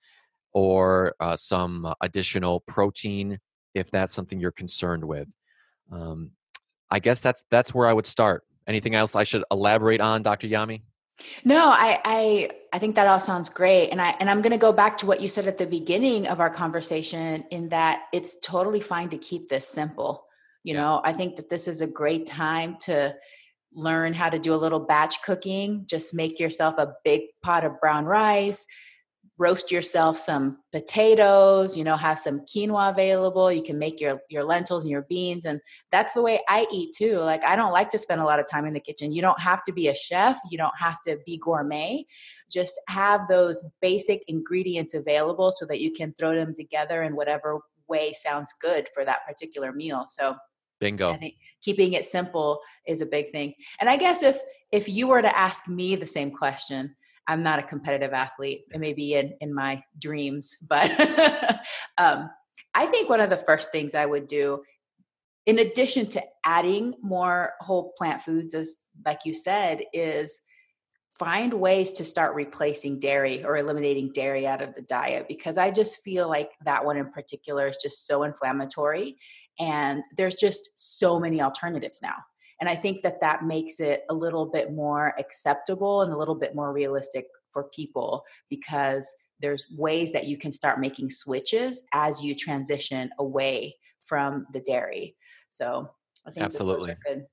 or 0.56 1.14
uh, 1.20 1.36
some 1.36 1.93
additional 2.01 2.62
protein 2.62 3.38
if 3.76 3.91
that's 3.91 4.14
something 4.14 4.39
you're 4.39 4.51
concerned 4.51 5.06
with 5.06 5.32
um, 5.91 6.32
i 6.89 6.97
guess 6.97 7.20
that's 7.20 7.43
that's 7.51 7.74
where 7.74 7.88
i 7.88 7.93
would 7.93 8.08
start 8.08 8.43
anything 8.66 8.95
else 8.95 9.16
i 9.16 9.24
should 9.24 9.43
elaborate 9.51 10.01
on 10.01 10.24
dr 10.24 10.47
yami 10.47 10.82
no, 11.43 11.70
I, 11.70 12.01
I 12.03 12.49
I 12.74 12.80
think 12.80 12.95
that 12.95 13.08
all 13.08 13.20
sounds 13.20 13.49
great. 13.49 13.89
And 13.89 14.01
I 14.01 14.16
and 14.20 14.30
I'm 14.30 14.41
gonna 14.41 14.58
go 14.58 14.74
back 14.74 14.97
to 14.97 15.06
what 15.06 15.22
you 15.22 15.30
said 15.30 15.47
at 15.47 15.58
the 15.58 15.66
beginning 15.66 16.28
of 16.28 16.39
our 16.39 16.49
conversation 16.49 17.45
in 17.51 17.70
that 17.70 18.03
it's 18.12 18.38
totally 18.41 18.82
fine 18.82 19.10
to 19.10 19.18
keep 19.18 19.47
this 19.47 19.68
simple. 19.68 20.26
You 20.64 20.74
know, 20.74 21.01
I 21.03 21.14
think 21.14 21.36
that 21.38 21.49
this 21.49 21.68
is 21.68 21.82
a 21.82 21.88
great 21.88 22.26
time 22.26 22.78
to 22.82 23.16
learn 23.74 24.14
how 24.14 24.30
to 24.30 24.39
do 24.39 24.53
a 24.53 24.58
little 24.58 24.80
batch 24.80 25.22
cooking. 25.22 25.86
Just 25.86 26.14
make 26.14 26.39
yourself 26.39 26.78
a 26.78 26.95
big 27.03 27.22
pot 27.41 27.66
of 27.66 27.80
brown 27.80 28.06
rice, 28.06 28.66
roast 29.38 29.70
yourself 29.70 30.18
some 30.18 30.58
potatoes 30.72 31.76
you 31.76 31.84
know 31.84 31.98
have 31.98 32.18
some 32.18 32.40
quinoa 32.42 32.92
available. 32.92 33.52
You 33.52 33.64
can 33.64 33.78
make 33.78 34.00
your 34.00 34.22
your 34.30 34.44
lentils 34.44 34.84
and 34.84 34.92
your 34.92 35.04
beans 35.04 35.46
and 35.46 35.60
that's 35.92 36.14
the 36.14 36.22
way 36.22 36.40
i 36.48 36.66
eat 36.72 36.96
too. 36.96 37.18
Like 37.20 37.44
i 37.44 37.56
don't 37.56 37.74
like 37.74 37.90
to 37.90 38.00
spend 38.00 38.22
a 38.22 38.26
lot 38.26 38.40
of 38.40 38.50
time 38.50 38.66
in 38.66 38.74
the 38.74 38.80
kitchen. 38.80 39.12
You 39.12 39.22
don't 39.22 39.40
have 39.40 39.64
to 39.66 39.74
be 39.74 39.90
a 39.90 39.96
chef. 39.96 40.40
You 40.50 40.58
don't 40.58 40.78
have 40.80 41.02
to 41.04 41.18
be 41.26 41.38
gourmet. 41.38 42.06
Just 42.50 42.80
have 42.88 43.28
those 43.28 43.66
basic 43.82 44.24
ingredients 44.28 44.94
available 44.94 45.52
so 45.52 45.66
that 45.66 45.82
you 45.82 45.92
can 45.92 46.14
throw 46.18 46.36
them 46.36 46.54
together 46.56 47.04
in 47.04 47.16
whatever 47.16 47.60
way 47.88 48.14
sounds 48.14 48.54
good 48.62 48.88
for 48.94 49.04
that 49.04 49.26
particular 49.28 49.74
meal. 49.74 50.08
So 50.10 50.36
bingo. 50.80 51.12
I 51.12 51.18
think 51.18 51.36
keeping 51.62 51.94
it 51.94 52.06
simple 52.06 52.62
is 52.88 53.02
a 53.02 53.06
big 53.06 53.32
thing. 53.32 53.54
And 53.82 53.90
i 53.90 53.98
guess 53.98 54.24
if 54.24 54.40
if 54.72 54.88
you 54.88 55.08
were 55.08 55.22
to 55.22 55.38
ask 55.38 55.68
me 55.68 55.98
the 55.98 56.08
same 56.08 56.32
question 56.32 56.96
I'm 57.28 57.44
not 57.44 57.60
a 57.60 57.64
competitive 57.64 58.14
athlete. 58.14 58.66
It 58.74 58.80
may 58.80 58.94
be 58.94 59.14
in, 59.14 59.34
in 59.42 59.54
my 59.54 59.84
dreams, 60.00 60.58
but 60.70 60.92
um, 61.98 62.30
I 62.74 62.86
think 62.88 63.10
one 63.10 63.22
of 63.22 63.30
the 63.30 63.38
first 63.38 63.72
things 63.72 63.96
I 63.96 64.06
would 64.06 64.28
do, 64.28 64.64
in 65.46 65.60
addition 65.60 66.08
to 66.08 66.24
adding 66.44 66.94
more 67.02 67.54
whole 67.62 67.94
plant 67.98 68.22
foods, 68.22 68.54
as 68.54 68.84
like 69.06 69.20
you 69.26 69.34
said, 69.34 69.84
is 69.94 70.42
find 71.18 71.54
ways 71.54 71.94
to 71.94 72.04
start 72.04 72.36
replacing 72.36 73.00
dairy 73.00 73.44
or 73.44 73.58
eliminating 73.58 74.12
dairy 74.12 74.46
out 74.46 74.62
of 74.62 74.76
the 74.76 74.82
diet 74.82 75.28
because 75.30 75.58
I 75.58 75.72
just 75.72 76.02
feel 76.04 76.28
like 76.28 76.52
that 76.66 76.84
one 76.84 76.98
in 76.98 77.10
particular 77.10 77.68
is 77.68 77.78
just 77.82 78.06
so 78.06 78.24
inflammatory 78.24 79.16
and 79.58 80.04
there's 80.18 80.36
just 80.36 80.72
so 80.76 81.20
many 81.20 81.42
alternatives 81.42 82.02
now. 82.02 82.16
And 82.60 82.70
I 82.70 82.76
think 82.76 83.03
that 83.03 83.22
that 83.22 83.43
makes 83.43 83.80
it 83.80 84.03
a 84.10 84.14
little 84.14 84.45
bit 84.45 84.72
more 84.72 85.14
acceptable 85.20 86.01
and 86.01 86.12
a 86.12 86.18
little 86.18 86.36
bit 86.36 86.56
more 86.56 86.72
realistic 86.72 87.26
for 87.49 87.66
people 87.74 88.24
because 88.49 89.14
there's 89.41 89.66
ways 89.76 90.12
that 90.14 90.28
you 90.28 90.38
can 90.38 90.51
start 90.51 90.80
making 90.80 91.10
switches 91.10 91.84
as 91.93 92.22
you 92.24 92.36
transition 92.36 93.10
away 93.20 93.76
from 94.06 94.45
the 94.53 94.62
dairy. 94.62 95.16
So 95.49 95.89
I 96.26 96.32
think 96.32 96.45
absolutely 96.45 96.95
good. 97.06 97.26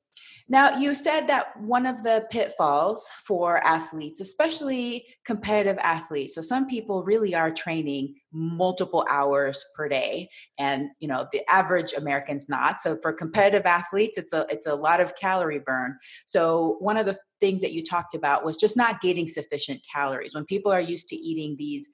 Now, 0.49 0.79
you 0.79 0.95
said 0.95 1.27
that 1.29 1.59
one 1.61 1.87
of 1.87 2.03
the 2.03 2.27
pitfalls 2.31 3.09
for 3.25 3.65
athletes, 3.65 4.21
especially 4.21 5.07
competitive 5.25 5.79
athletes, 5.79 6.35
so 6.35 6.43
some 6.43 6.67
people 6.67 7.05
really 7.05 7.35
are 7.35 7.51
training 7.51 8.15
multiple 8.33 9.07
hours 9.09 9.65
per 9.75 9.89
day, 9.89 10.29
and 10.59 10.91
you 11.01 11.09
know 11.09 11.27
the 11.33 11.43
average 11.51 11.93
American's 11.93 12.49
not. 12.49 12.81
So 12.81 12.99
for 13.03 13.13
competitive 13.13 13.67
athletes, 13.67 14.19
it's 14.19 14.33
a 14.33 14.47
it's 14.49 14.67
a 14.67 14.75
lot 14.75 15.01
of 15.01 15.15
calorie 15.17 15.61
burn. 15.65 15.99
So 16.27 16.77
one 16.81 16.97
of 16.97 17.07
the 17.07 17.19
things 17.41 17.61
that 17.63 17.73
you 17.73 17.85
talked 17.85 18.15
about 18.15 18.45
was 18.45 18.57
just 18.57 18.77
not 18.77 19.01
getting 19.01 19.29
sufficient 19.29 19.81
calories. 19.93 20.35
When 20.35 20.45
people 20.45 20.73
are 20.73 20.81
used 20.81 21.09
to 21.09 21.17
eating 21.17 21.57
these 21.59 21.89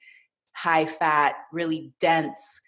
high 0.53 0.85
fat, 0.85 1.35
really 1.51 1.93
dense. 1.99 2.61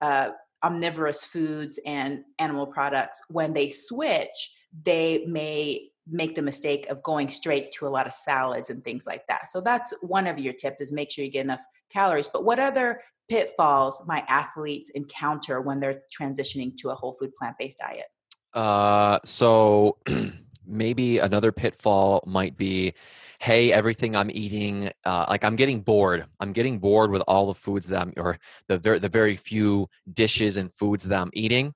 Uh, 0.00 0.30
omnivorous 0.64 1.22
foods 1.22 1.78
and 1.86 2.24
animal 2.38 2.66
products 2.66 3.22
when 3.28 3.52
they 3.52 3.70
switch 3.70 4.50
they 4.84 5.24
may 5.26 5.90
make 6.08 6.34
the 6.34 6.42
mistake 6.42 6.86
of 6.88 7.02
going 7.02 7.28
straight 7.28 7.70
to 7.72 7.86
a 7.86 7.90
lot 7.90 8.06
of 8.06 8.12
salads 8.12 8.70
and 8.70 8.84
things 8.84 9.06
like 9.06 9.26
that. 9.26 9.48
So 9.48 9.60
that's 9.60 9.92
one 10.02 10.26
of 10.26 10.38
your 10.38 10.52
tips 10.52 10.80
is 10.80 10.92
make 10.92 11.10
sure 11.10 11.24
you 11.24 11.30
get 11.30 11.44
enough 11.44 11.64
calories. 11.92 12.28
But 12.28 12.44
what 12.44 12.58
other 12.58 13.00
pitfalls 13.28 14.04
might 14.06 14.24
athletes 14.28 14.90
encounter 14.90 15.60
when 15.60 15.80
they're 15.80 16.02
transitioning 16.16 16.76
to 16.78 16.90
a 16.90 16.94
whole 16.94 17.14
food 17.14 17.34
plant-based 17.36 17.78
diet? 17.78 18.06
Uh, 18.54 19.18
so 19.24 19.98
maybe 20.66 21.18
another 21.18 21.52
pitfall 21.52 22.22
might 22.26 22.56
be 22.56 22.92
hey 23.38 23.72
everything 23.72 24.16
i'm 24.16 24.30
eating 24.32 24.90
uh, 25.04 25.24
like 25.28 25.44
i'm 25.44 25.54
getting 25.54 25.80
bored 25.80 26.26
i'm 26.40 26.52
getting 26.52 26.80
bored 26.80 27.10
with 27.10 27.22
all 27.28 27.46
the 27.46 27.54
foods 27.54 27.86
that 27.86 28.00
i'm 28.00 28.12
or 28.16 28.36
the, 28.66 28.78
the 28.78 29.08
very 29.08 29.36
few 29.36 29.88
dishes 30.12 30.56
and 30.56 30.72
foods 30.72 31.04
that 31.04 31.20
i'm 31.20 31.30
eating 31.34 31.72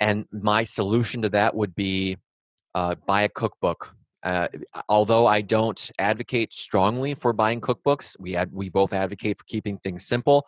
and 0.00 0.26
my 0.30 0.64
solution 0.64 1.22
to 1.22 1.28
that 1.30 1.54
would 1.54 1.74
be 1.74 2.18
uh, 2.74 2.94
buy 3.06 3.22
a 3.22 3.28
cookbook. 3.28 3.94
Uh, 4.22 4.48
although 4.88 5.26
I 5.26 5.40
don't 5.40 5.90
advocate 5.98 6.52
strongly 6.52 7.14
for 7.14 7.32
buying 7.32 7.60
cookbooks, 7.60 8.16
we 8.18 8.36
ad- 8.36 8.52
we 8.52 8.68
both 8.68 8.92
advocate 8.92 9.38
for 9.38 9.44
keeping 9.44 9.78
things 9.78 10.04
simple. 10.04 10.46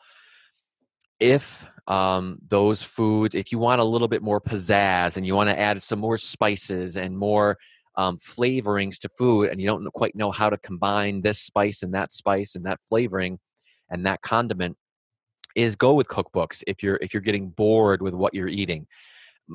If 1.18 1.66
um, 1.86 2.38
those 2.46 2.82
foods, 2.82 3.34
if 3.34 3.52
you 3.52 3.58
want 3.58 3.80
a 3.80 3.84
little 3.84 4.08
bit 4.08 4.22
more 4.22 4.40
pizzazz 4.40 5.16
and 5.16 5.26
you 5.26 5.34
want 5.34 5.50
to 5.50 5.58
add 5.58 5.82
some 5.82 5.98
more 5.98 6.18
spices 6.18 6.96
and 6.96 7.16
more 7.16 7.58
um, 7.96 8.16
flavorings 8.16 8.98
to 9.00 9.08
food, 9.08 9.50
and 9.50 9.60
you 9.60 9.66
don't 9.66 9.84
quite 9.92 10.16
know 10.16 10.30
how 10.30 10.50
to 10.50 10.56
combine 10.58 11.22
this 11.22 11.38
spice 11.38 11.82
and 11.82 11.92
that 11.94 12.10
spice 12.10 12.54
and 12.54 12.64
that 12.64 12.80
flavoring 12.88 13.38
and 13.90 14.06
that 14.06 14.22
condiment, 14.22 14.76
is 15.56 15.76
go 15.76 15.94
with 15.94 16.08
cookbooks 16.08 16.62
if 16.66 16.82
you're 16.82 16.98
if 17.00 17.12
you're 17.12 17.20
getting 17.20 17.48
bored 17.48 18.02
with 18.02 18.14
what 18.14 18.34
you're 18.34 18.48
eating 18.48 18.86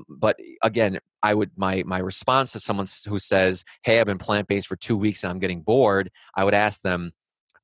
but 0.07 0.37
again 0.63 0.99
i 1.23 1.33
would 1.33 1.51
my 1.55 1.83
my 1.85 1.99
response 1.99 2.51
to 2.51 2.59
someone 2.59 2.85
who 3.07 3.19
says 3.19 3.63
hey 3.83 3.99
i've 3.99 4.05
been 4.05 4.17
plant-based 4.17 4.67
for 4.67 4.75
two 4.75 4.97
weeks 4.97 5.23
and 5.23 5.31
i'm 5.31 5.39
getting 5.39 5.61
bored 5.61 6.11
i 6.35 6.43
would 6.43 6.53
ask 6.53 6.81
them 6.81 7.11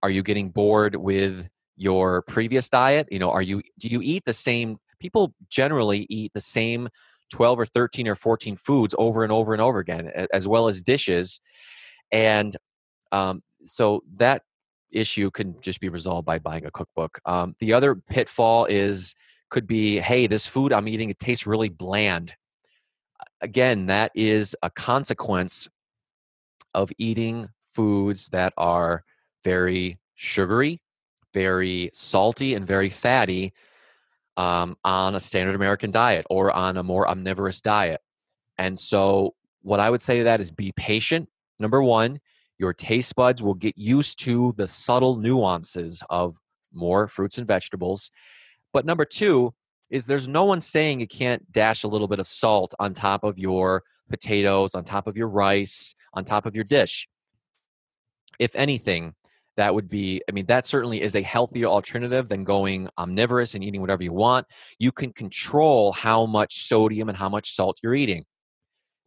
are 0.04 0.10
you 0.10 0.24
getting 0.24 0.50
bored 0.50 0.96
with 0.96 1.48
your 1.78 2.22
previous 2.24 2.70
diet? 2.70 3.08
You 3.12 3.20
know 3.20 3.32
are 3.32 3.42
you 3.42 3.62
do 3.80 3.88
you 3.88 4.02
eat 4.04 4.26
the 4.26 4.34
same 4.34 4.78
people 5.00 5.34
generally 5.50 6.06
eat 6.10 6.32
the 6.34 6.42
same 6.42 6.90
12 7.34 7.60
or 7.60 7.66
13 7.66 8.08
or 8.08 8.16
14 8.16 8.56
foods 8.56 8.94
over 8.98 9.24
and 9.24 9.32
over 9.32 9.54
and 9.54 9.62
over 9.62 9.80
again 9.80 10.12
as 10.34 10.48
well 10.48 10.68
as 10.68 10.82
dishes 10.82 11.42
and 12.12 12.56
um, 13.12 13.42
so 13.64 14.04
that 14.16 14.44
issue 14.92 15.32
can 15.32 15.56
just 15.62 15.80
be 15.80 15.90
resolved 15.90 16.26
by 16.26 16.40
buying 16.40 16.66
a 16.66 16.72
cookbook. 16.72 17.20
Um, 17.26 17.56
the 17.60 17.74
other 17.74 17.96
pitfall 17.96 18.66
is 18.66 19.16
could 19.52 19.68
be 19.68 20.00
hey 20.00 20.26
this 20.26 20.48
food 20.48 20.74
i'm 20.74 20.88
eating 20.88 21.12
it 21.12 21.20
tastes 21.20 21.46
really 21.46 21.70
bland 21.70 22.36
again, 23.42 23.88
that 23.88 24.12
is 24.16 24.56
a 24.62 24.70
consequence 24.70 25.68
of 26.74 26.92
eating 26.98 27.50
foods 27.74 28.30
that 28.30 28.54
are 28.58 29.04
very 29.44 30.00
sugary, 30.16 30.82
very 31.34 31.90
salty, 31.94 32.54
and 32.54 32.66
very 32.66 32.90
fatty 32.90 33.54
um, 34.38 34.78
on 34.86 35.16
a 35.16 35.20
standard 35.20 35.56
American 35.56 35.92
diet 35.92 36.26
or 36.30 36.52
on 36.52 36.78
a 36.78 36.84
more 36.84 37.10
omnivorous 37.10 37.60
diet. 37.60 38.00
And 38.58 38.78
so, 38.78 39.36
what 39.64 39.80
I 39.80 39.90
would 39.90 40.02
say 40.02 40.20
to 40.20 40.24
that 40.26 40.42
is 40.42 40.52
be 40.52 40.72
patient. 40.76 41.30
Number 41.60 41.82
one, 41.84 42.20
your 42.58 42.74
taste 42.74 43.16
buds 43.16 43.44
will 43.44 43.54
get 43.54 43.78
used 43.78 44.20
to 44.22 44.54
the 44.58 44.68
subtle 44.68 45.18
nuances 45.18 46.04
of 46.10 46.38
more 46.74 47.08
fruits 47.08 47.38
and 47.38 47.48
vegetables. 47.48 48.12
But 48.74 48.86
number 48.86 49.06
two 49.06 49.54
is 49.90 50.06
there's 50.06 50.28
no 50.28 50.46
one 50.46 50.62
saying 50.62 51.00
you 51.00 51.08
can't 51.08 51.52
dash 51.52 51.84
a 51.84 51.88
little 51.88 52.08
bit 52.08 52.20
of 52.20 52.28
salt 52.28 52.74
on 52.80 52.94
top 52.94 53.24
of 53.24 53.38
your 53.38 53.84
potatoes, 54.10 54.74
on 54.74 54.84
top 54.84 55.08
of 55.08 55.18
your 55.18 55.28
rice, 55.28 55.94
on 56.14 56.24
top 56.24 56.46
of 56.46 56.56
your 56.56 56.64
dish. 56.64 57.08
If 58.40 58.56
anything, 58.56 59.14
that 59.58 59.76
would 59.76 59.90
be, 59.90 60.22
I 60.30 60.32
mean, 60.32 60.46
that 60.46 60.66
certainly 60.66 61.02
is 61.02 61.16
a 61.16 61.22
healthier 61.22 61.68
alternative 61.68 62.30
than 62.30 62.46
going 62.46 62.90
omnivorous 62.98 63.54
and 63.54 63.64
eating 63.64 63.82
whatever 63.82 64.04
you 64.04 64.14
want. 64.14 64.48
You 64.80 64.92
can 64.92 65.12
control 65.12 65.92
how 65.92 66.26
much 66.26 66.66
sodium 66.66 67.10
and 67.10 67.18
how 67.18 67.30
much 67.30 67.52
salt 67.52 67.78
you're 67.84 67.96
eating. 67.96 68.24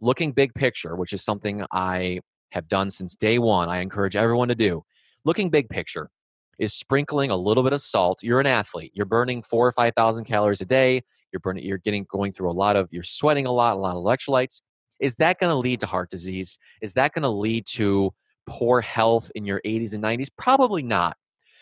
Looking 0.01 0.33
big 0.33 0.55
picture, 0.55 0.97
which 0.97 1.15
is 1.15 1.25
something 1.25 1.65
I 1.73 2.21
have 2.53 2.69
done 2.69 2.91
since 2.91 3.17
day 3.17 3.39
one, 3.39 3.69
I 3.69 3.79
encourage 3.79 4.17
everyone 4.17 4.49
to 4.49 4.55
do. 4.55 4.85
Looking 5.25 5.49
big 5.49 5.71
picture 5.71 6.11
is 6.59 6.73
sprinkling 6.73 7.31
a 7.31 7.37
little 7.37 7.63
bit 7.63 7.73
of 7.73 7.81
salt. 7.81 8.23
You're 8.23 8.41
an 8.41 8.47
athlete. 8.47 8.93
You're 8.95 9.07
burning 9.07 9.43
four 9.43 9.67
or 9.67 9.73
five 9.73 9.95
thousand 9.95 10.25
calories 10.25 10.61
a 10.61 10.67
day. 10.67 11.03
You're 11.33 11.41
burning. 11.41 11.65
You're 11.65 11.79
getting 11.79 12.07
going 12.09 12.33
through 12.33 12.51
a 12.51 12.53
lot 12.53 12.77
of. 12.77 12.89
You're 12.91 13.03
sweating 13.03 13.47
a 13.47 13.53
lot, 13.53 13.77
a 13.77 13.81
lot 13.81 13.97
of 13.97 14.05
electrolytes. 14.05 14.61
Is 15.01 15.17
that 15.17 15.39
going 15.39 15.51
to 15.51 15.57
lead 15.57 15.81
to 15.81 15.87
heart 15.87 16.11
disease? 16.11 16.59
Is 16.81 16.95
that 16.95 17.13
going 17.13 17.23
to 17.23 17.29
lead 17.29 17.67
to 17.67 18.13
poor 18.47 18.81
health 18.81 19.31
in 19.35 19.45
your 19.45 19.61
80s 19.65 19.95
and 19.95 20.03
90s? 20.03 20.29
Probably 20.37 20.83
not. 20.83 21.17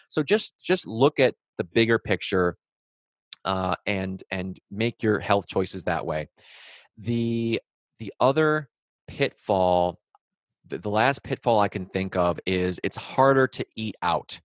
So 0.08 0.22
just 0.22 0.54
just 0.62 0.86
look 0.86 1.18
at 1.18 1.34
the 1.56 1.64
bigger 1.64 1.98
picture 1.98 2.56
uh, 3.44 3.74
and 3.86 4.22
and 4.30 4.58
make 4.70 5.02
your 5.02 5.18
health 5.20 5.46
choices 5.46 5.84
that 5.84 6.06
way. 6.06 6.28
The 6.98 7.60
the 7.98 8.12
other 8.20 8.68
pitfall, 9.06 10.00
the, 10.66 10.78
the 10.78 10.90
last 10.90 11.22
pitfall 11.22 11.60
I 11.60 11.68
can 11.68 11.86
think 11.86 12.16
of 12.16 12.40
is 12.46 12.80
it's 12.82 12.96
harder 12.96 13.46
to 13.48 13.64
eat 13.76 13.96
out. 14.02 14.40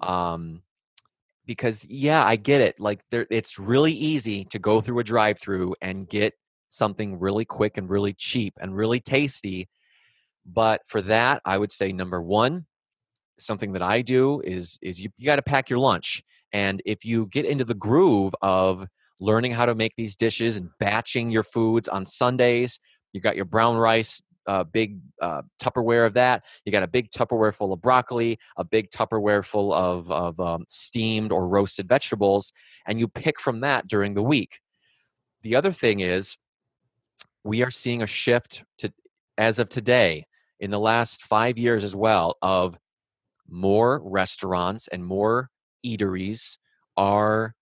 Um, 0.00 0.62
because 1.46 1.84
yeah, 1.88 2.24
I 2.24 2.36
get 2.36 2.60
it. 2.60 2.80
Like 2.80 3.02
there, 3.10 3.26
it's 3.30 3.58
really 3.58 3.92
easy 3.92 4.44
to 4.46 4.58
go 4.58 4.80
through 4.80 4.98
a 4.98 5.04
drive-through 5.04 5.76
and 5.80 6.08
get 6.08 6.34
something 6.68 7.20
really 7.20 7.44
quick 7.44 7.78
and 7.78 7.88
really 7.88 8.12
cheap 8.12 8.54
and 8.60 8.74
really 8.76 9.00
tasty 9.00 9.68
but 10.46 10.86
for 10.86 11.02
that, 11.02 11.42
I 11.44 11.58
would 11.58 11.72
say 11.72 11.92
number 11.92 12.22
one, 12.22 12.66
something 13.38 13.72
that 13.72 13.82
I 13.82 14.02
do 14.02 14.40
is 14.44 14.78
is 14.80 15.02
you, 15.02 15.10
you 15.18 15.26
got 15.26 15.36
to 15.36 15.42
pack 15.42 15.68
your 15.68 15.80
lunch. 15.80 16.22
And 16.52 16.80
if 16.86 17.04
you 17.04 17.26
get 17.26 17.44
into 17.44 17.64
the 17.64 17.74
groove 17.74 18.34
of 18.40 18.86
learning 19.18 19.52
how 19.52 19.66
to 19.66 19.74
make 19.74 19.94
these 19.96 20.14
dishes 20.16 20.56
and 20.56 20.70
batching 20.78 21.30
your 21.30 21.42
foods 21.42 21.88
on 21.88 22.04
Sundays, 22.04 22.78
you 23.12 23.20
got 23.20 23.36
your 23.36 23.44
brown 23.44 23.76
rice, 23.76 24.22
uh, 24.46 24.64
big 24.64 25.00
uh, 25.20 25.42
Tupperware 25.60 26.06
of 26.06 26.14
that. 26.14 26.44
You 26.64 26.72
got 26.72 26.82
a 26.82 26.88
big 26.88 27.10
Tupperware 27.10 27.54
full 27.54 27.72
of 27.72 27.80
broccoli, 27.80 28.38
a 28.56 28.64
big 28.64 28.90
Tupperware 28.90 29.44
full 29.44 29.72
of, 29.72 30.10
of 30.10 30.38
um, 30.40 30.64
steamed 30.68 31.32
or 31.32 31.48
roasted 31.48 31.88
vegetables, 31.88 32.52
and 32.86 32.98
you 32.98 33.08
pick 33.08 33.40
from 33.40 33.60
that 33.60 33.86
during 33.88 34.14
the 34.14 34.22
week. 34.22 34.60
The 35.42 35.56
other 35.56 35.72
thing 35.72 36.00
is, 36.00 36.38
we 37.44 37.62
are 37.62 37.70
seeing 37.70 38.02
a 38.02 38.06
shift 38.06 38.64
to, 38.78 38.92
as 39.38 39.58
of 39.58 39.68
today, 39.68 40.26
in 40.58 40.70
the 40.70 40.80
last 40.80 41.22
five 41.22 41.58
years 41.58 41.84
as 41.84 41.94
well 41.94 42.36
of 42.42 42.78
more 43.48 44.00
restaurants 44.02 44.88
and 44.88 45.04
more 45.04 45.50
eateries 45.84 46.58
are 46.96 47.54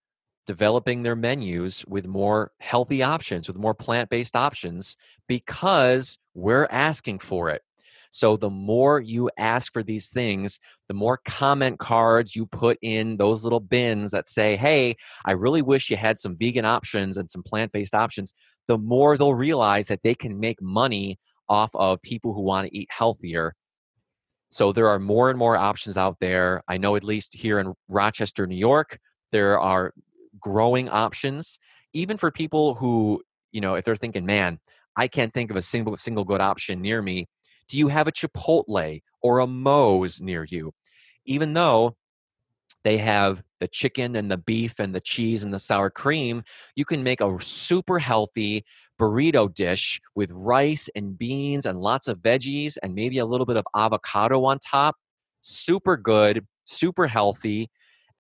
developing 0.47 1.03
their 1.03 1.17
menus 1.17 1.85
with 1.87 2.07
more 2.07 2.53
healthy 2.61 3.03
options, 3.03 3.49
with 3.49 3.59
more 3.59 3.75
plant 3.75 4.11
based 4.11 4.37
options, 4.37 4.97
because 5.27 6.19
we're 6.35 6.69
asking 6.71 7.21
for 7.21 7.51
it. 7.51 7.63
So, 8.11 8.37
the 8.37 8.51
more 8.51 9.01
you 9.01 9.29
ask 9.37 9.73
for 9.73 9.83
these 9.83 10.09
things, 10.09 10.61
the 10.87 10.95
more 10.95 11.19
comment 11.25 11.81
cards 11.81 12.37
you 12.37 12.47
put 12.47 12.79
in 12.81 13.17
those 13.17 13.43
little 13.43 13.59
bins 13.59 14.13
that 14.13 14.29
say, 14.29 14.57
Hey, 14.57 14.95
I 15.25 15.33
really 15.33 15.63
wish 15.63 15.91
you 15.91 15.97
had 15.97 16.21
some 16.21 16.37
vegan 16.37 16.65
options 16.65 17.17
and 17.17 17.29
some 17.29 17.43
plant 17.43 17.73
based 17.73 17.95
options, 17.95 18.33
the 18.69 18.79
more 18.79 19.17
they'll 19.17 19.35
realize 19.35 19.89
that 19.89 20.03
they 20.05 20.15
can 20.15 20.39
make 20.39 20.63
money 20.63 21.19
off 21.49 21.75
of 21.75 22.01
people 22.03 22.35
who 22.35 22.43
want 22.43 22.69
to 22.69 22.77
eat 22.77 22.89
healthier. 22.91 23.55
So 24.51 24.71
there 24.71 24.89
are 24.89 25.01
more 25.01 25.31
and 25.31 25.39
more 25.39 25.57
options 25.57 25.97
out 25.97 26.19
there. 26.21 26.63
I 26.69 26.79
know 26.79 26.95
at 26.95 27.03
least 27.03 27.35
here 27.35 27.59
in 27.59 27.75
Rochester, 27.89 28.47
New 28.47 28.57
York, 28.57 29.01
there 29.33 29.59
are 29.59 29.93
growing 30.39 30.89
options, 30.89 31.59
even 31.93 32.17
for 32.17 32.31
people 32.31 32.77
who, 32.77 33.23
you 33.51 33.61
know, 33.61 33.75
if 33.75 33.85
they're 33.85 33.97
thinking, 33.97 34.25
man, 34.25 34.61
I 34.97 35.09
can't 35.09 35.33
think 35.35 35.51
of 35.51 35.57
a 35.57 35.63
single 35.63 35.97
single 35.97 36.25
good 36.25 36.41
option 36.41 36.83
near 36.83 37.03
me. 37.03 37.27
Do 37.69 37.79
you 37.79 37.89
have 37.89 38.07
a 38.09 38.13
Chipotle 38.13 39.01
or 39.23 39.39
a 39.39 39.47
Moe's 39.47 40.21
near 40.21 40.45
you? 40.49 40.73
Even 41.27 41.55
though 41.55 41.97
they 42.85 42.99
have 42.99 43.43
the 43.61 43.69
chicken 43.69 44.15
and 44.17 44.31
the 44.31 44.37
beef 44.37 44.79
and 44.79 44.95
the 44.95 45.01
cheese 45.01 45.43
and 45.43 45.55
the 45.55 45.59
sour 45.59 45.91
cream, 45.91 46.43
you 46.77 46.85
can 46.85 47.03
make 47.03 47.21
a 47.21 47.39
super 47.41 47.99
healthy, 47.99 48.65
burrito 49.01 49.53
dish 49.53 50.01
with 50.15 50.31
rice 50.33 50.89
and 50.95 51.19
beans 51.19 51.65
and 51.67 51.81
lots 51.81 52.09
of 52.09 52.19
veggies 52.19 52.77
and 52.83 52.95
maybe 52.95 53.19
a 53.19 53.27
little 53.27 53.47
bit 53.47 53.57
of 53.57 53.65
avocado 53.75 54.45
on 54.45 54.59
top. 54.59 54.97
Super 55.43 55.97
good, 55.97 56.47
super 56.65 57.07
healthy, 57.07 57.71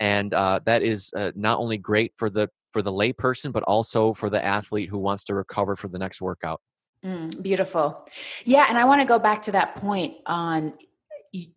and 0.00 0.34
uh, 0.34 0.60
that 0.66 0.82
is 0.82 1.10
uh, 1.16 1.32
not 1.34 1.58
only 1.58 1.78
great 1.78 2.12
for 2.16 2.28
the 2.30 2.48
for 2.74 2.82
the 2.82 2.92
layperson, 2.92 3.52
but 3.52 3.62
also 3.62 4.12
for 4.12 4.28
the 4.28 4.44
athlete 4.44 4.90
who 4.90 4.98
wants 4.98 5.22
to 5.24 5.34
recover 5.34 5.76
for 5.76 5.86
the 5.86 5.98
next 5.98 6.20
workout. 6.20 6.60
Mm, 7.04 7.40
beautiful. 7.40 8.04
Yeah, 8.44 8.66
and 8.68 8.76
I 8.76 8.84
want 8.84 9.00
to 9.00 9.06
go 9.06 9.20
back 9.20 9.42
to 9.42 9.52
that 9.52 9.76
point 9.76 10.16
on 10.26 10.74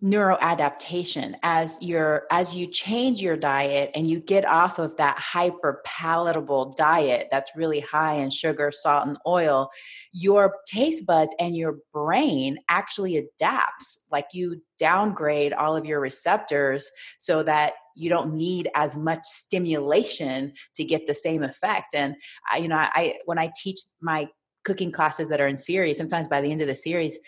neuroadaptation 0.04 1.36
as 1.44 1.78
your 1.82 2.26
as 2.32 2.56
you 2.56 2.66
change 2.66 3.22
your 3.22 3.38
diet 3.38 3.92
and 3.94 4.08
you 4.10 4.20
get 4.20 4.44
off 4.44 4.80
of 4.80 4.98
that 4.98 5.16
hyper 5.20 5.84
palatable 5.86 6.74
diet 6.74 7.28
that's 7.30 7.56
really 7.56 7.80
high 7.80 8.16
in 8.16 8.32
sugar 8.32 8.72
salt 8.72 9.06
and 9.06 9.20
oil 9.28 9.70
your 10.12 10.56
taste 10.66 11.06
buds 11.06 11.36
and 11.40 11.56
your 11.56 11.78
brain 11.94 12.58
actually 12.70 13.18
adapts 13.18 14.08
like 14.12 14.26
you 14.34 14.60
downgrade 14.80 15.54
all 15.54 15.78
of 15.78 15.86
your 15.86 16.00
receptors 16.00 16.90
so 17.20 17.44
that 17.44 17.74
you 17.98 18.10
don't 18.10 18.34
need 18.34 18.70
as 18.76 18.96
much 18.96 19.24
stimulation 19.24 20.54
to 20.76 20.84
get 20.84 21.08
the 21.08 21.16
same 21.16 21.44
effect 21.44 21.96
and 21.96 22.16
I, 22.52 22.58
you 22.58 22.68
know 22.68 22.78
i 22.78 23.16
when 23.26 23.40
i 23.40 23.52
teach 23.62 23.80
my 24.02 24.28
cooking 24.64 24.92
classes 24.92 25.30
that 25.30 25.40
are 25.40 25.48
in 25.48 25.58
series 25.58 25.98
sometimes 25.98 26.28
by 26.28 26.42
the 26.42 26.52
end 26.52 26.62
of 26.62 26.68
the 26.68 26.76
series 26.76 27.20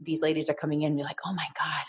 these 0.00 0.22
ladies 0.22 0.48
are 0.48 0.54
coming 0.54 0.82
in 0.82 0.88
and 0.88 0.96
be 0.96 1.02
like, 1.02 1.20
oh 1.24 1.34
my 1.34 1.46
God, 1.58 1.84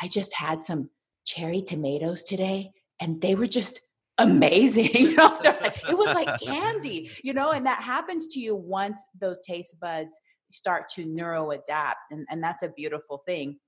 I 0.00 0.08
just 0.08 0.34
had 0.34 0.62
some 0.62 0.90
cherry 1.24 1.62
tomatoes 1.62 2.22
today 2.22 2.72
and 3.00 3.20
they 3.20 3.34
were 3.34 3.46
just 3.46 3.80
amazing. 4.18 4.88
it 4.92 5.98
was 5.98 6.14
like 6.14 6.40
candy, 6.40 7.10
you 7.22 7.32
know, 7.32 7.52
and 7.52 7.66
that 7.66 7.82
happens 7.82 8.28
to 8.28 8.40
you 8.40 8.54
once 8.54 9.04
those 9.20 9.40
taste 9.40 9.78
buds 9.80 10.20
start 10.50 10.88
to 10.88 11.04
neuro 11.04 11.50
adapt. 11.50 11.98
And, 12.10 12.26
and 12.30 12.42
that's 12.42 12.62
a 12.62 12.68
beautiful 12.68 13.22
thing. 13.26 13.58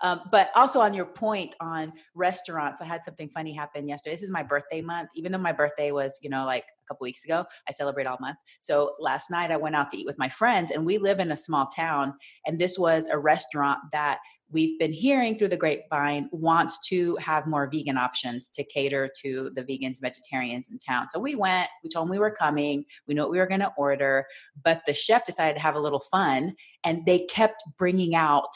Um, 0.00 0.20
but 0.30 0.50
also 0.54 0.80
on 0.80 0.94
your 0.94 1.06
point 1.06 1.54
on 1.60 1.92
restaurants, 2.14 2.80
I 2.80 2.86
had 2.86 3.04
something 3.04 3.28
funny 3.28 3.52
happen 3.52 3.88
yesterday. 3.88 4.14
This 4.14 4.22
is 4.22 4.30
my 4.30 4.42
birthday 4.42 4.80
month. 4.80 5.10
Even 5.14 5.32
though 5.32 5.38
my 5.38 5.52
birthday 5.52 5.92
was, 5.92 6.18
you 6.22 6.30
know, 6.30 6.44
like 6.44 6.64
a 6.64 6.88
couple 6.88 7.04
weeks 7.04 7.24
ago, 7.24 7.44
I 7.68 7.72
celebrate 7.72 8.06
all 8.06 8.18
month. 8.20 8.38
So 8.60 8.94
last 8.98 9.30
night 9.30 9.50
I 9.50 9.56
went 9.56 9.76
out 9.76 9.90
to 9.90 9.98
eat 9.98 10.06
with 10.06 10.18
my 10.18 10.28
friends, 10.28 10.70
and 10.70 10.84
we 10.84 10.98
live 10.98 11.20
in 11.20 11.32
a 11.32 11.36
small 11.36 11.66
town. 11.66 12.14
And 12.46 12.58
this 12.58 12.78
was 12.78 13.08
a 13.08 13.18
restaurant 13.18 13.78
that 13.92 14.18
we've 14.52 14.78
been 14.78 14.92
hearing 14.92 15.36
through 15.36 15.48
the 15.48 15.56
grapevine 15.56 16.28
wants 16.30 16.86
to 16.88 17.16
have 17.16 17.46
more 17.46 17.68
vegan 17.70 17.96
options 17.96 18.48
to 18.48 18.62
cater 18.64 19.10
to 19.22 19.50
the 19.54 19.64
vegans 19.64 20.00
vegetarians 20.00 20.70
in 20.70 20.78
town 20.78 21.08
so 21.08 21.18
we 21.18 21.34
went 21.34 21.68
we 21.82 21.88
told 21.88 22.06
them 22.06 22.10
we 22.10 22.18
were 22.18 22.30
coming 22.30 22.84
we 23.08 23.14
knew 23.14 23.22
what 23.22 23.30
we 23.30 23.38
were 23.38 23.46
going 23.46 23.60
to 23.60 23.72
order 23.76 24.24
but 24.62 24.82
the 24.86 24.94
chef 24.94 25.24
decided 25.24 25.54
to 25.54 25.62
have 25.62 25.74
a 25.74 25.80
little 25.80 26.02
fun 26.10 26.54
and 26.84 27.04
they 27.06 27.20
kept 27.20 27.62
bringing 27.78 28.14
out 28.14 28.50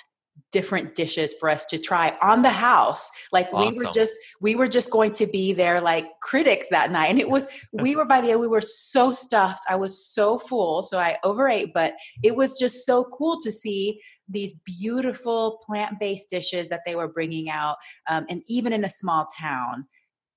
different 0.53 0.95
dishes 0.95 1.35
for 1.35 1.49
us 1.49 1.65
to 1.67 1.79
try 1.79 2.17
on 2.23 2.43
the 2.43 2.51
house 2.51 3.11
like 3.33 3.49
awesome. 3.53 3.79
we 3.79 3.85
were 3.85 3.93
just 3.93 4.15
we 4.41 4.55
were 4.55 4.69
just 4.69 4.91
going 4.91 5.13
to 5.13 5.27
be 5.27 5.53
there 5.53 5.81
like 5.81 6.07
critics 6.23 6.67
that 6.71 6.91
night 6.91 7.09
and 7.09 7.19
it 7.19 7.29
was 7.29 7.47
we 7.73 7.97
were 7.97 8.05
by 8.05 8.21
the 8.21 8.31
end 8.31 8.41
we 8.41 8.47
were 8.47 8.61
so 8.61 9.13
stuffed 9.13 9.65
i 9.69 9.77
was 9.77 10.07
so 10.07 10.39
full 10.39 10.83
so 10.83 10.99
i 10.99 11.17
overate 11.25 11.75
but 11.75 11.95
it 12.23 12.37
was 12.37 12.59
just 12.59 12.87
so 12.87 13.05
cool 13.05 13.39
to 13.41 13.51
see 13.51 14.01
these 14.29 14.55
beautiful 14.65 15.61
plant-based 15.67 16.31
dishes 16.31 16.69
that 16.69 16.81
they 16.87 16.95
were 16.95 17.09
bringing 17.09 17.51
out 17.51 17.77
um, 18.09 18.25
and 18.29 18.43
even 18.47 18.73
in 18.73 18.85
a 18.85 18.91
small 18.91 19.27
town 19.39 19.87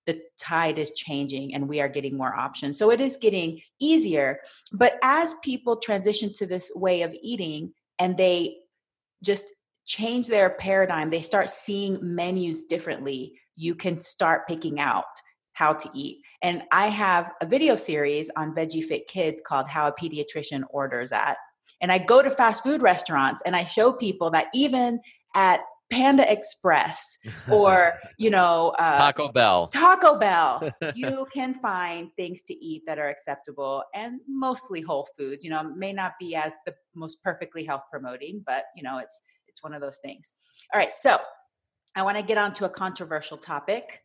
the 0.10 0.20
tide 0.40 0.80
is 0.80 0.92
changing 0.94 1.54
and 1.54 1.70
we 1.70 1.80
are 1.80 1.88
getting 1.88 2.18
more 2.18 2.34
options. 2.34 2.80
So 2.80 2.90
it 2.90 3.00
is 3.00 3.16
getting 3.16 3.62
easier. 3.80 4.40
But 4.72 4.98
as 5.04 5.36
people 5.44 5.76
transition 5.78 6.34
to 6.34 6.48
this 6.48 6.72
way 6.74 7.04
of 7.04 7.16
eating 7.22 7.74
and 8.00 8.18
they 8.18 8.56
just 9.24 9.46
change 9.90 10.28
their 10.28 10.52
paradigm, 10.52 11.10
they 11.10 11.24
start 11.24 11.50
seeing 11.50 11.98
menus 12.02 12.66
differently, 12.66 13.34
you 13.56 13.74
can 13.74 14.00
start 14.00 14.48
picking 14.48 14.80
out 14.80 15.04
how 15.54 15.74
to 15.74 15.90
eat. 15.94 16.20
And 16.42 16.64
I 16.72 16.88
have 16.88 17.34
a 17.42 17.46
video 17.46 17.76
series 17.76 18.32
on 18.38 18.56
Veggie 18.56 18.86
Fit 18.86 19.08
Kids 19.08 19.42
called 19.46 19.68
How 19.68 19.88
a 19.88 19.92
Pediatrician 19.92 20.62
Orders 20.70 21.12
At. 21.12 21.38
And 21.82 21.92
I 21.92 21.98
go 21.98 22.22
to 22.22 22.30
fast 22.30 22.64
food 22.64 22.82
restaurants 22.82 23.42
and 23.46 23.56
I 23.56 23.66
show 23.66 23.92
people 23.92 24.30
that 24.30 24.46
even 24.54 25.00
at 25.36 25.62
Panda 25.92 26.32
Express 26.32 27.18
or 27.52 27.98
you 28.20 28.30
know 28.30 28.76
uh, 28.78 29.00
Taco 29.00 29.32
Bell. 29.32 29.68
Taco 29.68 30.20
Bell, 30.20 30.72
you 30.96 31.26
can 31.34 31.56
find 31.56 32.10
things 32.16 32.44
to 32.44 32.54
eat 32.64 32.84
that 32.86 33.00
are 33.00 33.10
acceptable 33.10 33.84
and 33.96 34.20
mostly 34.28 34.82
whole 34.82 35.08
foods. 35.18 35.44
You 35.44 35.50
know, 35.50 35.64
may 35.64 35.94
not 35.94 36.14
be 36.20 36.36
as 36.36 36.54
the 36.68 36.76
most 36.96 37.24
perfectly 37.24 37.66
health 37.66 37.84
promoting, 37.92 38.44
but 38.46 38.66
you 38.76 38.84
know, 38.84 39.00
it's 39.00 39.24
it's 39.50 39.64
one 39.64 39.74
of 39.74 39.82
those 39.82 39.98
things. 39.98 40.34
All 40.74 40.80
right, 40.80 40.94
so 40.94 41.18
I 41.96 42.04
want 42.04 42.18
to 42.18 42.24
get 42.24 42.38
on 42.38 42.54
to 42.54 42.66
a 42.66 42.70
controversial 42.70 43.38
topic: 43.38 44.02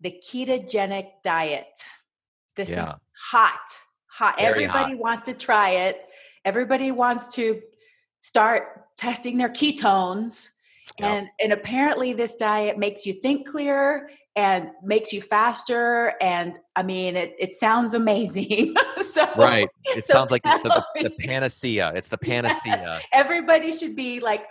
the 0.00 0.20
ketogenic 0.26 1.08
diet. 1.24 1.84
This 2.54 2.70
yeah. 2.70 2.84
is 2.84 2.94
hot, 3.30 3.68
hot. 4.06 4.38
Very 4.38 4.64
Everybody 4.64 4.92
hot. 4.92 5.00
wants 5.00 5.22
to 5.24 5.34
try 5.34 5.70
it. 5.70 6.00
Everybody 6.44 6.90
wants 6.90 7.28
to 7.34 7.60
start 8.20 8.84
testing 8.96 9.38
their 9.38 9.50
ketones 9.50 10.50
Yep. 10.98 11.08
And 11.10 11.28
and 11.42 11.52
apparently 11.52 12.12
this 12.12 12.34
diet 12.34 12.78
makes 12.78 13.04
you 13.04 13.12
think 13.14 13.48
clearer 13.48 14.08
and 14.36 14.68
makes 14.82 15.12
you 15.12 15.22
faster. 15.22 16.12
And 16.20 16.58
I 16.76 16.82
mean, 16.82 17.16
it, 17.16 17.34
it 17.38 17.54
sounds 17.54 17.94
amazing. 17.94 18.74
so 18.98 19.26
right, 19.36 19.68
it 19.84 20.04
so 20.04 20.12
sounds 20.12 20.30
like 20.30 20.42
the, 20.42 20.84
the, 20.94 21.04
the, 21.04 21.10
panacea. 21.10 21.92
It's 21.96 22.08
the 22.08 22.18
panacea. 22.18 22.78
Yes. 22.80 23.06
Everybody 23.12 23.72
should 23.72 23.96
be 23.96 24.20
like 24.20 24.44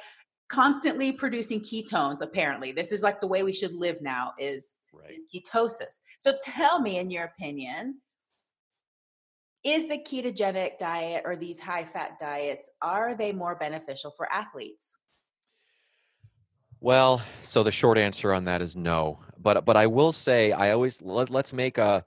constantly 0.50 1.12
producing 1.12 1.62
ketones. 1.62 2.22
Apparently, 2.22 2.72
this 2.72 2.92
is 2.92 3.04
like 3.04 3.22
the 3.22 3.28
way 3.28 3.44
we 3.44 3.54
should 3.54 3.74
live 3.74 4.02
now. 4.02 4.34
Is, 4.40 4.76
right. 4.92 5.12
is 5.12 5.26
ketosis. 5.34 6.02
So 6.18 6.34
tell 6.42 6.82
me, 6.82 6.98
in 6.98 7.12
your 7.12 7.26
opinion, 7.26 8.02
is 9.64 9.88
the 9.88 9.98
ketogenic 10.00 10.78
diet 10.80 11.24
or 11.26 11.36
these 11.36 11.60
high 11.60 11.86
fat 11.86 12.20
diets 12.20 12.70
are 12.82 13.16
they 13.16 13.32
more 13.32 13.56
beneficial 13.56 14.14
for 14.18 14.32
athletes? 14.32 14.98
Well, 16.80 17.22
so 17.42 17.64
the 17.64 17.72
short 17.72 17.98
answer 17.98 18.34
on 18.34 18.46
that 18.46 18.62
is 18.62 18.76
no. 18.76 19.20
But 19.38 19.66
but 19.66 19.78
I 19.78 19.88
will 19.88 20.12
say 20.12 20.52
I 20.52 20.72
always 20.72 21.02
let, 21.02 21.30
let's 21.30 21.54
make 21.54 21.78
a 21.78 22.06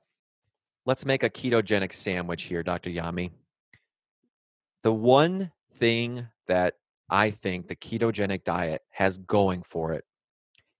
let's 0.86 1.04
make 1.04 1.22
a 1.22 1.30
ketogenic 1.30 1.92
sandwich 1.92 2.44
here, 2.44 2.62
Dr. 2.62 2.90
Yami. 2.90 3.30
The 4.82 4.92
one 4.92 5.52
thing 5.72 6.28
that 6.46 6.74
I 7.10 7.30
think 7.30 7.68
the 7.68 7.76
ketogenic 7.76 8.44
diet 8.44 8.82
has 8.90 9.18
going 9.18 9.62
for 9.62 9.92
it 9.92 10.04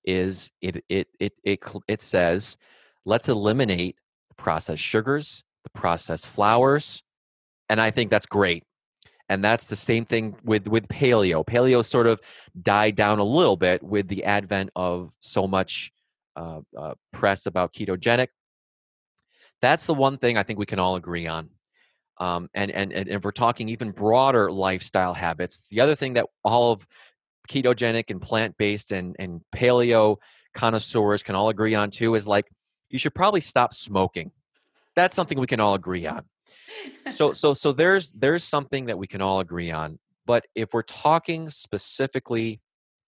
is 0.04 0.50
it 0.60 0.84
it 0.88 1.08
it 1.18 1.32
it 1.42 1.60
it 1.88 2.02
says 2.02 2.56
let's 3.04 3.28
eliminate 3.28 3.96
the 4.28 4.34
processed 4.34 4.82
sugars, 4.82 5.42
the 5.64 5.70
processed 5.70 6.26
flours, 6.28 7.02
and 7.68 7.80
I 7.80 7.90
think 7.90 8.10
that's 8.10 8.26
great 8.26 8.64
and 9.28 9.44
that's 9.44 9.68
the 9.68 9.76
same 9.76 10.04
thing 10.04 10.36
with 10.42 10.68
with 10.68 10.88
paleo. 10.88 11.44
Paleo 11.44 11.84
sort 11.84 12.06
of 12.06 12.20
died 12.60 12.96
down 12.96 13.18
a 13.18 13.24
little 13.24 13.56
bit 13.56 13.82
with 13.82 14.08
the 14.08 14.24
advent 14.24 14.70
of 14.74 15.14
so 15.20 15.46
much 15.46 15.92
uh, 16.36 16.60
uh, 16.76 16.94
press 17.12 17.46
about 17.46 17.72
ketogenic. 17.72 18.28
That's 19.60 19.86
the 19.86 19.94
one 19.94 20.18
thing 20.18 20.38
i 20.38 20.42
think 20.42 20.58
we 20.58 20.66
can 20.66 20.78
all 20.78 20.96
agree 20.96 21.26
on. 21.26 21.50
Um, 22.18 22.48
and, 22.54 22.70
and 22.70 22.92
and 22.92 23.08
if 23.08 23.24
we're 23.24 23.30
talking 23.30 23.68
even 23.68 23.92
broader 23.92 24.50
lifestyle 24.50 25.14
habits. 25.14 25.62
The 25.70 25.80
other 25.80 25.94
thing 25.94 26.14
that 26.14 26.26
all 26.42 26.72
of 26.72 26.86
ketogenic 27.48 28.10
and 28.10 28.20
plant-based 28.20 28.92
and, 28.92 29.16
and 29.18 29.40
paleo 29.54 30.16
connoisseurs 30.54 31.22
can 31.22 31.34
all 31.34 31.48
agree 31.48 31.74
on 31.74 31.90
too 31.90 32.14
is 32.14 32.26
like 32.26 32.46
you 32.90 32.98
should 32.98 33.14
probably 33.14 33.40
stop 33.40 33.74
smoking. 33.74 34.32
That's 34.96 35.14
something 35.14 35.38
we 35.38 35.46
can 35.46 35.60
all 35.60 35.74
agree 35.74 36.06
on 36.06 36.24
so 37.12 37.32
so 37.32 37.54
so 37.54 37.72
there's 37.72 38.12
there's 38.12 38.44
something 38.44 38.86
that 38.86 38.98
we 38.98 39.06
can 39.06 39.20
all 39.20 39.40
agree 39.40 39.70
on 39.70 39.98
but 40.26 40.46
if 40.54 40.72
we're 40.72 40.82
talking 40.82 41.50
specifically 41.50 42.60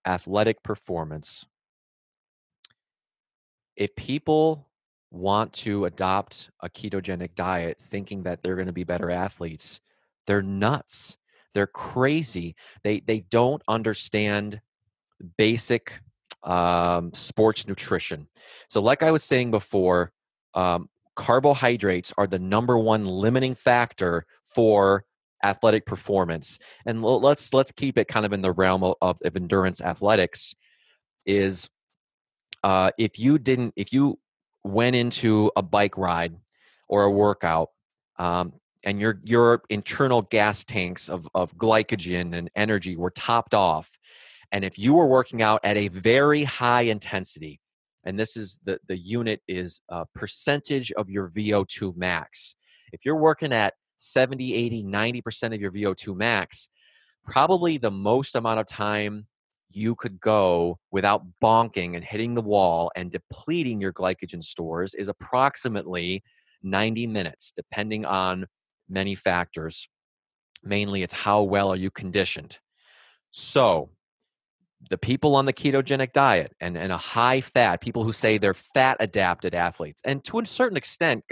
athletic 0.06 0.62
performance 0.62 1.46
if 3.76 3.94
people 3.96 4.68
want 5.10 5.52
to 5.52 5.84
adopt 5.84 6.50
a 6.60 6.68
ketogenic 6.68 7.34
diet 7.34 7.78
thinking 7.80 8.22
that 8.22 8.42
they're 8.42 8.54
going 8.54 8.66
to 8.66 8.72
be 8.72 8.84
better 8.84 9.10
athletes 9.10 9.80
they're 10.30 10.42
nuts. 10.42 11.16
They're 11.54 11.66
crazy. 11.66 12.54
They 12.84 13.00
they 13.00 13.18
don't 13.18 13.62
understand 13.66 14.60
basic 15.36 16.00
um, 16.44 17.12
sports 17.12 17.66
nutrition. 17.66 18.28
So 18.68 18.80
like 18.80 19.02
i 19.02 19.10
was 19.10 19.24
saying 19.24 19.50
before 19.50 20.12
um, 20.54 20.88
carbohydrates 21.20 22.14
are 22.16 22.26
the 22.26 22.38
number 22.38 22.78
one 22.78 23.04
limiting 23.04 23.54
factor 23.54 24.24
for 24.42 25.04
athletic 25.44 25.84
performance. 25.84 26.58
And 26.86 27.02
let's 27.02 27.52
let's 27.52 27.72
keep 27.72 27.98
it 27.98 28.08
kind 28.08 28.24
of 28.24 28.32
in 28.32 28.40
the 28.40 28.52
realm 28.52 28.82
of, 28.82 28.96
of 29.02 29.36
endurance 29.36 29.82
athletics 29.82 30.54
is 31.26 31.68
uh, 32.64 32.90
if 32.96 33.18
you 33.18 33.38
didn't 33.38 33.74
if 33.76 33.92
you 33.92 34.18
went 34.64 34.96
into 34.96 35.52
a 35.56 35.62
bike 35.62 35.98
ride 35.98 36.36
or 36.88 37.04
a 37.04 37.10
workout 37.10 37.68
um, 38.18 38.54
and 38.82 38.98
your 38.98 39.20
your 39.22 39.62
internal 39.68 40.22
gas 40.22 40.64
tanks 40.64 41.10
of, 41.10 41.28
of 41.34 41.54
glycogen 41.56 42.34
and 42.34 42.50
energy 42.56 42.96
were 42.96 43.10
topped 43.10 43.54
off 43.54 43.98
and 44.52 44.64
if 44.64 44.78
you 44.78 44.94
were 44.94 45.06
working 45.06 45.42
out 45.42 45.60
at 45.64 45.76
a 45.76 45.88
very 45.88 46.44
high 46.44 46.82
intensity 46.82 47.59
and 48.04 48.18
this 48.18 48.36
is 48.36 48.60
the 48.64 48.78
the 48.86 48.96
unit 48.96 49.42
is 49.48 49.80
a 49.88 50.06
percentage 50.14 50.92
of 50.92 51.10
your 51.10 51.28
VO2 51.28 51.96
max. 51.96 52.54
If 52.92 53.04
you're 53.04 53.16
working 53.16 53.52
at 53.52 53.74
70, 53.96 54.54
80, 54.54 54.84
90% 54.84 55.54
of 55.54 55.60
your 55.60 55.70
VO2 55.70 56.16
max, 56.16 56.68
probably 57.24 57.78
the 57.78 57.90
most 57.90 58.34
amount 58.34 58.60
of 58.60 58.66
time 58.66 59.26
you 59.70 59.94
could 59.94 60.20
go 60.20 60.78
without 60.90 61.22
bonking 61.42 61.94
and 61.94 62.04
hitting 62.04 62.34
the 62.34 62.42
wall 62.42 62.90
and 62.96 63.10
depleting 63.10 63.80
your 63.80 63.92
glycogen 63.92 64.42
stores 64.42 64.94
is 64.94 65.08
approximately 65.08 66.22
90 66.62 67.06
minutes, 67.06 67.52
depending 67.54 68.04
on 68.04 68.46
many 68.88 69.14
factors. 69.14 69.88
Mainly, 70.62 71.02
it's 71.02 71.14
how 71.14 71.42
well 71.42 71.70
are 71.70 71.76
you 71.76 71.90
conditioned. 71.90 72.58
So, 73.30 73.90
the 74.88 74.98
people 74.98 75.36
on 75.36 75.44
the 75.44 75.52
ketogenic 75.52 76.12
diet 76.12 76.54
and, 76.60 76.76
and 76.76 76.90
a 76.92 76.96
high 76.96 77.40
fat, 77.40 77.80
people 77.80 78.02
who 78.02 78.12
say 78.12 78.38
they're 78.38 78.54
fat 78.54 78.96
adapted 79.00 79.54
athletes, 79.54 80.00
and 80.04 80.24
to 80.24 80.38
a 80.38 80.46
certain 80.46 80.76
extent, 80.76 81.24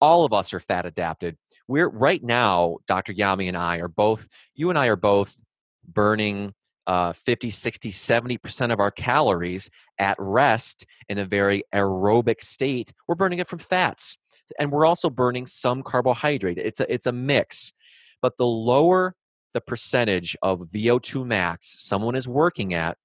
all 0.00 0.24
of 0.24 0.32
us 0.32 0.52
are 0.52 0.60
fat 0.60 0.84
adapted. 0.84 1.36
We're 1.66 1.88
right 1.88 2.22
now, 2.22 2.78
Dr. 2.86 3.14
Yami 3.14 3.48
and 3.48 3.56
I 3.56 3.78
are 3.78 3.88
both, 3.88 4.28
you 4.54 4.68
and 4.70 4.78
I 4.78 4.88
are 4.88 4.96
both 4.96 5.40
burning 5.86 6.54
uh, 6.86 7.12
50, 7.12 7.50
60, 7.50 7.90
70% 7.90 8.72
of 8.72 8.80
our 8.80 8.90
calories 8.90 9.70
at 9.98 10.16
rest 10.18 10.86
in 11.08 11.18
a 11.18 11.24
very 11.24 11.62
aerobic 11.74 12.42
state. 12.42 12.92
We're 13.06 13.14
burning 13.14 13.38
it 13.38 13.48
from 13.48 13.60
fats. 13.60 14.18
And 14.58 14.72
we're 14.72 14.86
also 14.86 15.08
burning 15.08 15.46
some 15.46 15.82
carbohydrate. 15.82 16.58
It's 16.58 16.80
a, 16.80 16.92
it's 16.92 17.06
a 17.06 17.12
mix. 17.12 17.72
But 18.20 18.36
the 18.36 18.46
lower 18.46 19.14
the 19.52 19.60
percentage 19.60 20.36
of 20.42 20.60
VO2 20.60 21.24
max 21.26 21.80
someone 21.80 22.14
is 22.14 22.28
working 22.28 22.74
at. 22.74 22.96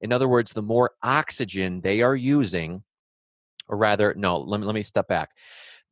In 0.00 0.12
other 0.12 0.28
words, 0.28 0.52
the 0.52 0.62
more 0.62 0.92
oxygen 1.02 1.80
they 1.82 2.02
are 2.02 2.16
using, 2.16 2.82
or 3.68 3.76
rather, 3.76 4.14
no, 4.16 4.38
let 4.38 4.60
me, 4.60 4.66
let 4.66 4.74
me 4.74 4.82
step 4.82 5.08
back. 5.08 5.30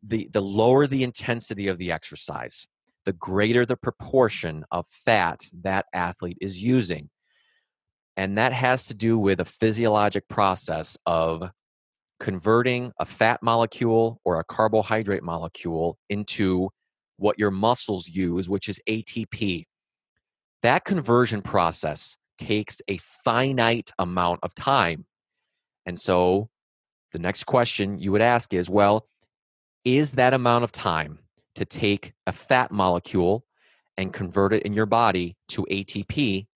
The, 0.02 0.28
the 0.32 0.40
lower 0.40 0.86
the 0.86 1.04
intensity 1.04 1.68
of 1.68 1.78
the 1.78 1.92
exercise, 1.92 2.66
the 3.04 3.12
greater 3.12 3.64
the 3.64 3.76
proportion 3.76 4.64
of 4.70 4.86
fat 4.88 5.40
that 5.62 5.86
athlete 5.92 6.38
is 6.40 6.62
using. 6.62 7.10
And 8.16 8.36
that 8.38 8.52
has 8.52 8.86
to 8.88 8.94
do 8.94 9.18
with 9.18 9.40
a 9.40 9.44
physiologic 9.44 10.28
process 10.28 10.98
of 11.06 11.50
converting 12.18 12.92
a 12.98 13.06
fat 13.06 13.42
molecule 13.42 14.20
or 14.24 14.38
a 14.38 14.44
carbohydrate 14.44 15.22
molecule 15.22 15.98
into 16.08 16.70
what 17.16 17.38
your 17.38 17.50
muscles 17.50 18.08
use, 18.08 18.48
which 18.48 18.68
is 18.68 18.80
ATP, 18.88 19.64
that 20.62 20.84
conversion 20.84 21.42
process 21.42 22.16
takes 22.38 22.80
a 22.88 22.96
finite 22.98 23.90
amount 23.98 24.40
of 24.42 24.54
time. 24.54 25.06
And 25.86 25.98
so 25.98 26.48
the 27.12 27.18
next 27.18 27.44
question 27.44 27.98
you 27.98 28.12
would 28.12 28.22
ask 28.22 28.52
is 28.54 28.70
well, 28.70 29.06
is 29.84 30.12
that 30.12 30.34
amount 30.34 30.64
of 30.64 30.72
time 30.72 31.18
to 31.54 31.64
take 31.64 32.12
a 32.26 32.32
fat 32.32 32.70
molecule 32.70 33.44
and 33.96 34.12
convert 34.12 34.52
it 34.52 34.62
in 34.62 34.72
your 34.72 34.86
body 34.86 35.36
to 35.48 35.66
ATP 35.70 36.46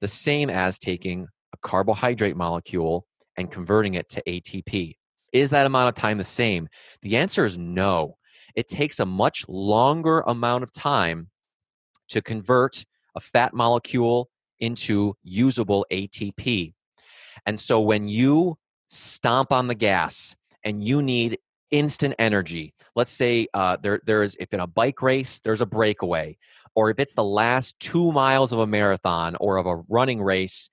the 0.00 0.08
same 0.08 0.48
as 0.48 0.78
taking 0.78 1.28
a 1.52 1.56
carbohydrate 1.58 2.36
molecule 2.36 3.06
and 3.36 3.50
converting 3.50 3.94
it 3.94 4.08
to 4.10 4.22
ATP? 4.26 4.96
Is 5.32 5.50
that 5.50 5.66
amount 5.66 5.88
of 5.88 5.94
time 5.94 6.18
the 6.18 6.24
same? 6.24 6.68
The 7.02 7.16
answer 7.16 7.44
is 7.44 7.56
no. 7.56 8.16
It 8.54 8.66
takes 8.66 8.98
a 8.98 9.06
much 9.06 9.44
longer 9.48 10.20
amount 10.20 10.64
of 10.64 10.72
time 10.72 11.28
to 12.08 12.20
convert 12.20 12.84
a 13.14 13.20
fat 13.20 13.54
molecule 13.54 14.28
into 14.58 15.14
usable 15.22 15.86
ATP. 15.90 16.74
And 17.46 17.58
so 17.58 17.80
when 17.80 18.08
you 18.08 18.58
stomp 18.88 19.52
on 19.52 19.66
the 19.66 19.74
gas 19.74 20.36
and 20.64 20.82
you 20.82 21.02
need 21.02 21.38
instant 21.70 22.14
energy, 22.18 22.74
let's 22.94 23.10
say 23.10 23.46
uh, 23.54 23.76
there, 23.82 24.00
there's, 24.04 24.36
if 24.36 24.52
in 24.52 24.60
a 24.60 24.66
bike 24.66 25.02
race, 25.02 25.40
there's 25.40 25.60
a 25.60 25.66
breakaway, 25.66 26.36
or 26.74 26.90
if 26.90 26.98
it's 26.98 27.14
the 27.14 27.24
last 27.24 27.78
two 27.80 28.12
miles 28.12 28.52
of 28.52 28.58
a 28.58 28.66
marathon 28.66 29.36
or 29.40 29.56
of 29.56 29.66
a 29.66 29.76
running 29.88 30.22
race, 30.22 30.68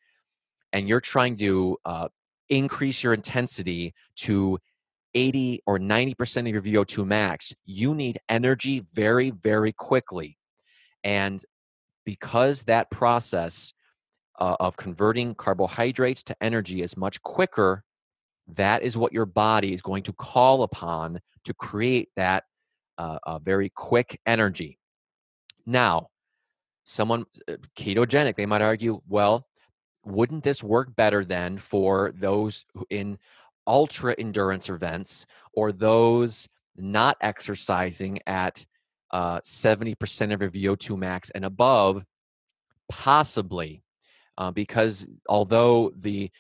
and 0.74 0.88
you're 0.88 1.02
trying 1.02 1.38
to 1.38 1.78
uh, 1.86 2.08
increase 2.50 3.04
your 3.04 3.14
intensity 3.14 3.94
to 4.16 4.60
80 5.14 5.64
or 5.66 5.80
90% 5.80 6.58
of 6.58 6.68
your 6.68 6.86
VO2 6.86 7.06
max, 7.06 7.54
you 7.66 7.96
need 7.96 8.20
energy 8.30 8.86
very, 8.94 9.32
very 9.32 9.72
quickly. 9.72 10.38
And 11.04 11.44
because 12.08 12.64
that 12.64 12.90
process 12.90 13.74
uh, 14.40 14.56
of 14.62 14.78
converting 14.78 15.36
carbohydrates 15.36 16.24
to 16.24 16.36
energy 16.42 16.82
is 16.82 16.96
much 16.96 17.22
quicker, 17.22 17.84
that 18.48 18.82
is 18.82 18.98
what 18.98 19.12
your 19.12 19.26
body 19.26 19.74
is 19.74 19.82
going 19.82 20.04
to 20.04 20.14
call 20.14 20.64
upon 20.64 21.20
to 21.44 21.54
create 21.54 22.08
that 22.16 22.46
uh, 22.98 23.40
very 23.40 23.70
quick 23.76 24.22
energy. 24.26 24.80
Now, 25.66 26.08
someone 26.86 27.26
uh, 27.50 27.58
ketogenic, 27.78 28.38
they 28.38 28.46
might 28.46 28.62
argue, 28.62 29.02
well, 29.10 29.46
wouldn't 30.06 30.46
this 30.46 30.64
work 30.64 30.96
better 30.96 31.26
then 31.26 31.58
for 31.58 32.14
those 32.16 32.66
in 32.90 33.18
ultra 33.68 34.16
endurance 34.18 34.70
events 34.70 35.26
or 35.52 35.74
those 35.74 36.48
not 36.78 37.18
exercising 37.20 38.20
at 38.26 38.66
uh, 39.12 39.40
70% 39.40 40.34
of 40.34 40.56
your 40.56 40.76
VO2 40.76 40.98
max 40.98 41.30
and 41.32 41.46
above? 41.46 42.04
Possibly, 42.90 43.84
uh, 44.38 44.52
because 44.52 45.08
although 45.28 45.92
the 45.96 46.32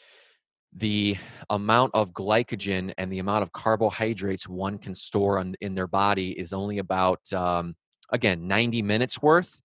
the 0.73 1.17
amount 1.49 1.91
of 1.93 2.11
glycogen 2.11 2.93
and 2.97 3.11
the 3.11 3.19
amount 3.19 3.41
of 3.41 3.51
carbohydrates 3.51 4.47
one 4.47 4.77
can 4.77 4.93
store 4.93 5.39
on, 5.39 5.55
in 5.59 5.75
their 5.75 5.87
body 5.87 6.37
is 6.37 6.53
only 6.53 6.77
about 6.77 7.21
um, 7.33 7.75
again 8.11 8.47
90 8.47 8.81
minutes 8.81 9.21
worth 9.21 9.61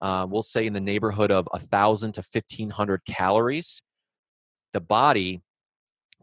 uh, 0.00 0.26
we'll 0.28 0.42
say 0.42 0.66
in 0.66 0.72
the 0.72 0.80
neighborhood 0.80 1.30
of 1.30 1.48
1,000 1.52 2.12
to 2.12 2.20
1,500 2.20 3.04
calories. 3.06 3.82
The 4.72 4.80
body, 4.80 5.42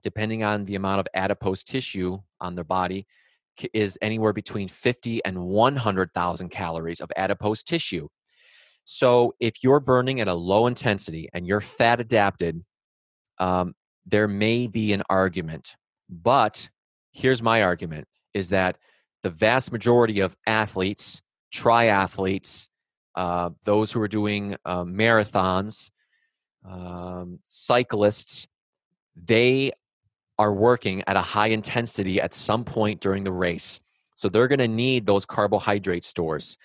depending 0.04 0.44
on 0.44 0.66
the 0.66 0.76
amount 0.76 1.00
of 1.00 1.08
adipose 1.14 1.64
tissue 1.64 2.20
on 2.40 2.56
the 2.56 2.64
body, 2.64 3.08
is 3.74 3.98
anywhere 4.02 4.34
between 4.34 4.68
50 4.68 5.24
and 5.26 5.46
100,000 5.46 6.50
calories 6.50 7.00
of 7.00 7.12
adipose 7.16 7.64
tissue. 7.64 8.08
So 8.86 9.34
if 9.40 9.64
you're 9.64 9.80
burning 9.80 10.20
at 10.20 10.28
a 10.28 10.34
low 10.34 10.68
intensity 10.68 11.30
and 11.34 11.48
you're 11.48 11.62
fat 11.62 12.00
adapted, 12.00 12.64
um, 13.40 13.76
there 14.06 14.28
may 14.28 14.68
be 14.68 14.94
an 14.94 15.04
argument. 15.10 15.76
But 16.10 16.70
here's 17.12 17.42
my 17.42 17.64
argument 17.64 18.08
is 18.34 18.50
that 18.50 18.78
the 19.22 19.30
vast 19.30 19.72
majority 19.72 20.20
of 20.20 20.36
athletes, 20.46 21.22
triathletes, 21.54 22.68
uh, 23.16 23.52
those 23.64 23.92
who 23.92 24.02
are 24.02 24.08
doing 24.08 24.56
uh, 24.66 24.84
marathons, 24.84 25.92
um, 26.66 27.40
cyclists, 27.44 28.48
they 29.16 29.72
are 30.40 30.54
working 30.54 31.04
at 31.08 31.16
a 31.16 31.22
high 31.22 31.48
intensity 31.48 32.20
at 32.20 32.34
some 32.34 32.64
point 32.64 33.02
during 33.02 33.24
the 33.24 33.32
race. 33.32 33.80
So 34.16 34.30
they're 34.30 34.48
going 34.48 34.60
to 34.60 34.68
need 34.68 35.06
those 35.06 35.26
carbohydrate 35.26 36.06
stores. 36.06 36.58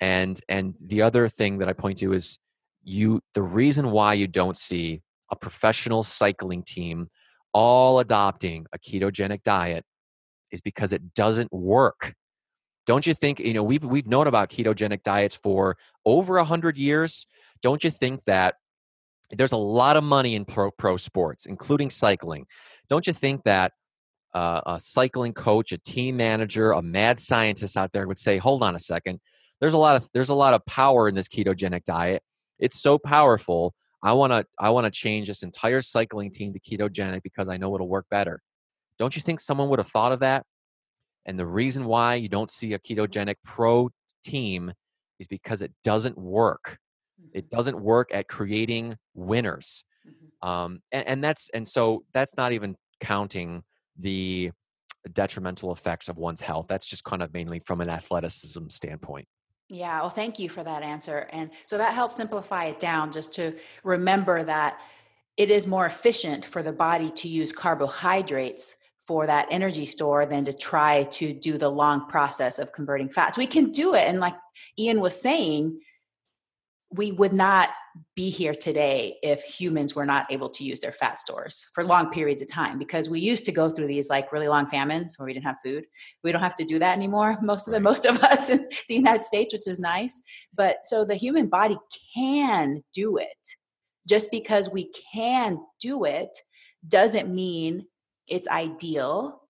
And 0.00 0.40
and 0.48 0.74
the 0.80 1.02
other 1.02 1.28
thing 1.28 1.58
that 1.58 1.68
I 1.68 1.72
point 1.72 1.98
to 1.98 2.12
is 2.12 2.38
you 2.82 3.20
the 3.34 3.42
reason 3.42 3.90
why 3.90 4.14
you 4.14 4.26
don't 4.26 4.56
see 4.56 5.02
a 5.30 5.36
professional 5.36 6.02
cycling 6.02 6.62
team 6.62 7.08
all 7.52 7.98
adopting 7.98 8.66
a 8.72 8.78
ketogenic 8.78 9.42
diet 9.42 9.84
is 10.50 10.60
because 10.60 10.92
it 10.92 11.14
doesn't 11.14 11.52
work. 11.52 12.14
Don't 12.86 13.06
you 13.06 13.14
think, 13.14 13.38
you 13.38 13.54
know, 13.54 13.62
we've, 13.62 13.84
we've 13.84 14.06
known 14.06 14.26
about 14.26 14.50
ketogenic 14.50 15.02
diets 15.02 15.34
for 15.34 15.76
over 16.04 16.36
a 16.36 16.42
100 16.42 16.76
years. 16.76 17.26
Don't 17.62 17.84
you 17.84 17.90
think 17.90 18.24
that 18.24 18.56
there's 19.30 19.52
a 19.52 19.56
lot 19.56 19.96
of 19.96 20.04
money 20.04 20.34
in 20.34 20.44
pro, 20.44 20.70
pro 20.70 20.96
sports, 20.96 21.46
including 21.46 21.90
cycling? 21.90 22.46
Don't 22.92 23.06
you 23.06 23.14
think 23.14 23.44
that 23.44 23.72
uh, 24.34 24.60
a 24.66 24.78
cycling 24.78 25.32
coach, 25.32 25.72
a 25.72 25.78
team 25.78 26.18
manager, 26.18 26.72
a 26.72 26.82
mad 26.82 27.18
scientist 27.18 27.74
out 27.74 27.90
there 27.92 28.06
would 28.06 28.18
say, 28.18 28.36
hold 28.36 28.62
on 28.62 28.74
a 28.74 28.78
second, 28.78 29.18
there's 29.62 29.72
a 29.72 29.78
lot 29.78 29.96
of 29.96 30.10
there's 30.12 30.28
a 30.28 30.34
lot 30.34 30.52
of 30.52 30.62
power 30.66 31.08
in 31.08 31.14
this 31.14 31.26
ketogenic 31.26 31.86
diet. 31.86 32.22
It's 32.58 32.78
so 32.78 32.98
powerful. 32.98 33.72
I 34.02 34.12
want 34.12 34.34
to 34.34 34.44
I 34.60 34.68
want 34.68 34.84
to 34.84 34.90
change 34.90 35.28
this 35.28 35.42
entire 35.42 35.80
cycling 35.80 36.32
team 36.32 36.52
to 36.52 36.60
ketogenic 36.60 37.22
because 37.22 37.48
I 37.48 37.56
know 37.56 37.74
it'll 37.74 37.88
work 37.88 38.04
better. 38.10 38.42
Don't 38.98 39.16
you 39.16 39.22
think 39.22 39.40
someone 39.40 39.70
would 39.70 39.78
have 39.78 39.88
thought 39.88 40.12
of 40.12 40.20
that? 40.20 40.44
And 41.24 41.38
the 41.38 41.46
reason 41.46 41.86
why 41.86 42.16
you 42.16 42.28
don't 42.28 42.50
see 42.50 42.74
a 42.74 42.78
ketogenic 42.78 43.36
pro 43.42 43.88
team 44.22 44.70
is 45.18 45.26
because 45.26 45.62
it 45.62 45.72
doesn't 45.82 46.18
work. 46.18 46.76
It 47.32 47.46
mm-hmm. 47.46 47.56
doesn't 47.56 47.80
work 47.80 48.10
at 48.12 48.28
creating 48.28 48.98
winners. 49.14 49.82
Mm-hmm. 50.06 50.46
Um, 50.46 50.82
and, 50.90 51.06
and 51.08 51.24
that's 51.24 51.48
and 51.54 51.66
so 51.66 52.04
that's 52.12 52.36
not 52.36 52.52
even 52.52 52.76
counting 53.02 53.64
the 53.98 54.52
detrimental 55.12 55.72
effects 55.72 56.08
of 56.08 56.16
one's 56.16 56.40
health. 56.40 56.66
That's 56.68 56.86
just 56.86 57.04
kind 57.04 57.22
of 57.22 57.34
mainly 57.34 57.58
from 57.58 57.80
an 57.80 57.90
athleticism 57.90 58.68
standpoint. 58.68 59.26
Yeah, 59.68 60.00
well, 60.00 60.10
thank 60.10 60.38
you 60.38 60.48
for 60.48 60.62
that 60.62 60.82
answer. 60.82 61.28
And 61.32 61.50
so 61.66 61.78
that 61.78 61.94
helps 61.94 62.16
simplify 62.16 62.66
it 62.66 62.78
down 62.78 63.10
just 63.10 63.34
to 63.34 63.54
remember 63.82 64.44
that 64.44 64.80
it 65.36 65.50
is 65.50 65.66
more 65.66 65.86
efficient 65.86 66.44
for 66.44 66.62
the 66.62 66.72
body 66.72 67.10
to 67.10 67.28
use 67.28 67.52
carbohydrates 67.52 68.76
for 69.06 69.26
that 69.26 69.48
energy 69.50 69.86
store 69.86 70.26
than 70.26 70.44
to 70.44 70.52
try 70.52 71.04
to 71.04 71.32
do 71.32 71.58
the 71.58 71.70
long 71.70 72.06
process 72.06 72.58
of 72.58 72.72
converting 72.72 73.08
fats. 73.08 73.36
We 73.36 73.46
can 73.46 73.72
do 73.72 73.94
it. 73.94 74.06
And 74.06 74.20
like 74.20 74.34
Ian 74.78 75.00
was 75.00 75.20
saying, 75.20 75.80
we 76.92 77.12
would 77.12 77.32
not 77.32 77.70
be 78.14 78.30
here 78.30 78.54
today 78.54 79.16
if 79.22 79.42
humans 79.42 79.94
were 79.94 80.06
not 80.06 80.26
able 80.30 80.48
to 80.48 80.64
use 80.64 80.80
their 80.80 80.92
fat 80.92 81.20
stores 81.20 81.66
for 81.74 81.84
long 81.84 82.10
periods 82.10 82.40
of 82.40 82.48
time 82.48 82.78
because 82.78 83.08
we 83.08 83.20
used 83.20 83.44
to 83.44 83.52
go 83.52 83.68
through 83.68 83.86
these 83.86 84.08
like 84.08 84.32
really 84.32 84.48
long 84.48 84.66
famines 84.68 85.18
where 85.18 85.26
we 85.26 85.32
didn't 85.32 85.44
have 85.44 85.56
food. 85.64 85.84
We 86.24 86.32
don't 86.32 86.42
have 86.42 86.56
to 86.56 86.64
do 86.64 86.78
that 86.78 86.96
anymore. 86.96 87.38
Most 87.42 87.68
of 87.68 87.74
the 87.74 87.80
most 87.80 88.06
of 88.06 88.22
us 88.22 88.50
in 88.50 88.66
the 88.88 88.94
United 88.94 89.24
States, 89.24 89.52
which 89.52 89.66
is 89.66 89.78
nice. 89.78 90.22
But 90.54 90.78
so 90.84 91.04
the 91.04 91.14
human 91.14 91.48
body 91.48 91.78
can 92.14 92.82
do 92.94 93.16
it. 93.16 93.28
Just 94.08 94.30
because 94.30 94.70
we 94.70 94.90
can 95.12 95.58
do 95.80 96.04
it 96.04 96.30
doesn't 96.88 97.32
mean 97.32 97.86
it's 98.26 98.48
ideal 98.48 99.42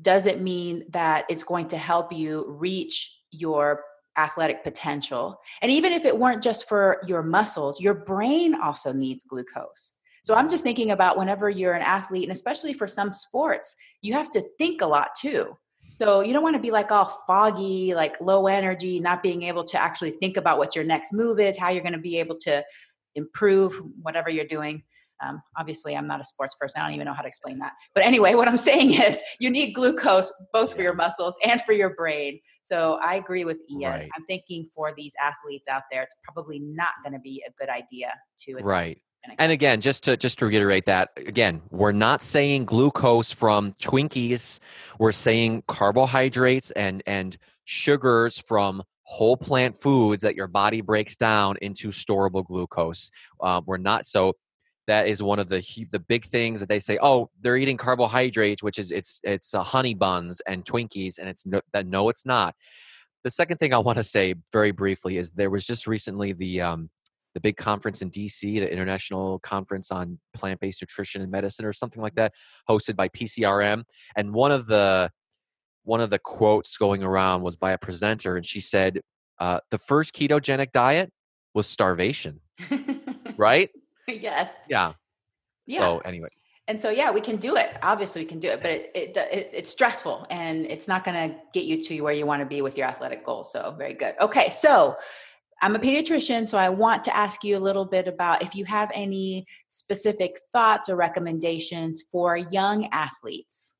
doesn't 0.00 0.42
mean 0.42 0.84
that 0.90 1.24
it's 1.28 1.44
going 1.44 1.68
to 1.68 1.76
help 1.76 2.12
you 2.12 2.44
reach 2.48 3.20
your 3.30 3.82
athletic 4.16 4.62
potential. 4.62 5.40
And 5.62 5.70
even 5.70 5.92
if 5.92 6.04
it 6.04 6.18
weren't 6.18 6.42
just 6.42 6.68
for 6.68 7.02
your 7.06 7.22
muscles, 7.22 7.80
your 7.80 7.94
brain 7.94 8.54
also 8.54 8.92
needs 8.92 9.24
glucose. 9.24 9.92
So 10.22 10.34
I'm 10.34 10.48
just 10.48 10.64
thinking 10.64 10.90
about 10.90 11.18
whenever 11.18 11.50
you're 11.50 11.74
an 11.74 11.82
athlete, 11.82 12.22
and 12.22 12.32
especially 12.32 12.72
for 12.72 12.88
some 12.88 13.12
sports, 13.12 13.76
you 14.00 14.14
have 14.14 14.30
to 14.30 14.42
think 14.56 14.80
a 14.80 14.86
lot 14.86 15.10
too. 15.20 15.56
So 15.92 16.22
you 16.22 16.32
don't 16.32 16.42
want 16.42 16.56
to 16.56 16.62
be 16.62 16.70
like 16.70 16.90
all 16.90 17.22
foggy, 17.26 17.94
like 17.94 18.20
low 18.20 18.46
energy, 18.46 18.98
not 18.98 19.22
being 19.22 19.42
able 19.42 19.64
to 19.64 19.80
actually 19.80 20.12
think 20.12 20.36
about 20.36 20.58
what 20.58 20.74
your 20.74 20.84
next 20.84 21.12
move 21.12 21.38
is, 21.38 21.58
how 21.58 21.70
you're 21.70 21.82
going 21.82 21.92
to 21.92 21.98
be 21.98 22.18
able 22.18 22.36
to 22.40 22.64
improve 23.14 23.80
whatever 24.02 24.28
you're 24.28 24.46
doing. 24.46 24.82
Um, 25.22 25.42
obviously, 25.56 25.96
I'm 25.96 26.06
not 26.06 26.20
a 26.20 26.24
sports 26.24 26.54
person. 26.54 26.80
I 26.80 26.86
don't 26.86 26.94
even 26.94 27.06
know 27.06 27.14
how 27.14 27.22
to 27.22 27.28
explain 27.28 27.58
that. 27.58 27.72
But 27.94 28.04
anyway, 28.04 28.34
what 28.34 28.48
I'm 28.48 28.56
saying 28.70 28.94
is 28.94 29.22
you 29.40 29.50
need 29.50 29.72
glucose 29.72 30.32
both 30.52 30.74
for 30.74 30.82
your 30.82 30.94
muscles 30.94 31.36
and 31.44 31.60
for 31.62 31.72
your 31.72 31.94
brain. 31.94 32.40
So 32.64 32.98
I 33.02 33.16
agree 33.16 33.44
with 33.44 33.58
Ian. 33.70 33.90
Right. 33.90 34.10
I'm 34.16 34.24
thinking 34.26 34.68
for 34.74 34.92
these 34.96 35.12
athletes 35.20 35.68
out 35.68 35.82
there, 35.90 36.02
it's 36.02 36.16
probably 36.24 36.58
not 36.60 36.92
going 37.02 37.12
to 37.12 37.20
be 37.20 37.42
a 37.46 37.50
good 37.58 37.68
idea 37.68 38.12
to 38.46 38.54
right. 38.56 38.98
And 39.38 39.52
again, 39.52 39.80
just 39.80 40.04
to 40.04 40.16
just 40.16 40.38
to 40.40 40.46
reiterate 40.46 40.86
that 40.86 41.10
again, 41.16 41.62
we're 41.70 41.92
not 41.92 42.22
saying 42.22 42.66
glucose 42.66 43.32
from 43.32 43.72
Twinkies. 43.74 44.60
We're 44.98 45.12
saying 45.12 45.64
carbohydrates 45.66 46.70
and 46.72 47.02
and 47.06 47.36
sugars 47.64 48.38
from 48.38 48.82
whole 49.04 49.36
plant 49.36 49.80
foods 49.80 50.22
that 50.22 50.34
your 50.34 50.46
body 50.46 50.80
breaks 50.80 51.16
down 51.16 51.56
into 51.62 51.88
storable 51.88 52.44
glucose. 52.44 53.10
Uh, 53.40 53.60
we're 53.64 53.78
not 53.78 54.06
so 54.06 54.34
that 54.86 55.06
is 55.06 55.22
one 55.22 55.38
of 55.38 55.48
the 55.48 55.86
the 55.90 55.98
big 55.98 56.24
things 56.24 56.60
that 56.60 56.68
they 56.68 56.78
say 56.78 56.98
oh 57.02 57.30
they're 57.40 57.56
eating 57.56 57.76
carbohydrates 57.76 58.62
which 58.62 58.78
is 58.78 58.90
it's 58.90 59.20
it's 59.24 59.54
uh, 59.54 59.62
honey 59.62 59.94
buns 59.94 60.40
and 60.46 60.64
twinkies 60.64 61.18
and 61.18 61.28
it's 61.28 61.46
no, 61.46 61.60
that 61.72 61.86
no 61.86 62.08
it's 62.08 62.26
not 62.26 62.54
the 63.22 63.30
second 63.30 63.58
thing 63.58 63.72
i 63.72 63.78
want 63.78 63.96
to 63.96 64.04
say 64.04 64.34
very 64.52 64.70
briefly 64.70 65.16
is 65.16 65.32
there 65.32 65.50
was 65.50 65.66
just 65.66 65.86
recently 65.86 66.32
the 66.32 66.60
um, 66.60 66.90
the 67.34 67.40
big 67.40 67.56
conference 67.56 68.00
in 68.00 68.10
DC, 68.10 68.40
the 68.40 68.72
International 68.72 69.40
Conference 69.40 69.90
on 69.90 70.18
Plant-Based 70.34 70.80
Nutrition 70.80 71.20
and 71.20 71.30
Medicine, 71.30 71.64
or 71.64 71.72
something 71.72 72.00
like 72.00 72.14
that, 72.14 72.32
hosted 72.68 72.96
by 72.96 73.08
PCRM. 73.08 73.82
And 74.16 74.32
one 74.32 74.52
of 74.52 74.66
the 74.66 75.10
one 75.82 76.00
of 76.00 76.10
the 76.10 76.18
quotes 76.18 76.76
going 76.78 77.02
around 77.02 77.42
was 77.42 77.56
by 77.56 77.72
a 77.72 77.78
presenter, 77.78 78.36
and 78.36 78.46
she 78.46 78.60
said, 78.60 79.00
uh, 79.38 79.60
"The 79.70 79.78
first 79.78 80.14
ketogenic 80.14 80.70
diet 80.72 81.12
was 81.52 81.66
starvation." 81.66 82.40
right? 83.36 83.70
yes. 84.20 84.54
Yeah. 84.68 84.92
Yeah. 85.66 85.78
So 85.78 85.98
anyway, 85.98 86.28
and 86.68 86.80
so 86.80 86.90
yeah 86.90 87.10
we 87.10 87.20
can 87.20 87.36
do 87.36 87.56
it 87.56 87.76
obviously 87.82 88.22
we 88.22 88.26
can 88.26 88.38
do 88.38 88.48
it 88.48 88.62
but 88.62 88.70
it, 88.70 88.90
it, 88.94 89.16
it 89.16 89.50
it's 89.52 89.70
stressful 89.70 90.26
and 90.30 90.66
it's 90.66 90.88
not 90.88 91.04
going 91.04 91.30
to 91.30 91.36
get 91.52 91.64
you 91.64 91.82
to 91.82 92.00
where 92.00 92.12
you 92.12 92.26
want 92.26 92.40
to 92.40 92.46
be 92.46 92.62
with 92.62 92.76
your 92.76 92.86
athletic 92.86 93.24
goals 93.24 93.52
so 93.52 93.74
very 93.78 93.94
good 93.94 94.14
okay 94.20 94.50
so 94.50 94.96
i'm 95.62 95.74
a 95.74 95.78
pediatrician 95.78 96.48
so 96.48 96.56
i 96.58 96.68
want 96.68 97.04
to 97.04 97.14
ask 97.16 97.44
you 97.44 97.56
a 97.56 97.60
little 97.60 97.84
bit 97.84 98.08
about 98.08 98.42
if 98.42 98.54
you 98.54 98.64
have 98.64 98.90
any 98.94 99.46
specific 99.68 100.38
thoughts 100.52 100.88
or 100.88 100.96
recommendations 100.96 102.02
for 102.10 102.36
young 102.36 102.88
athletes 102.92 103.74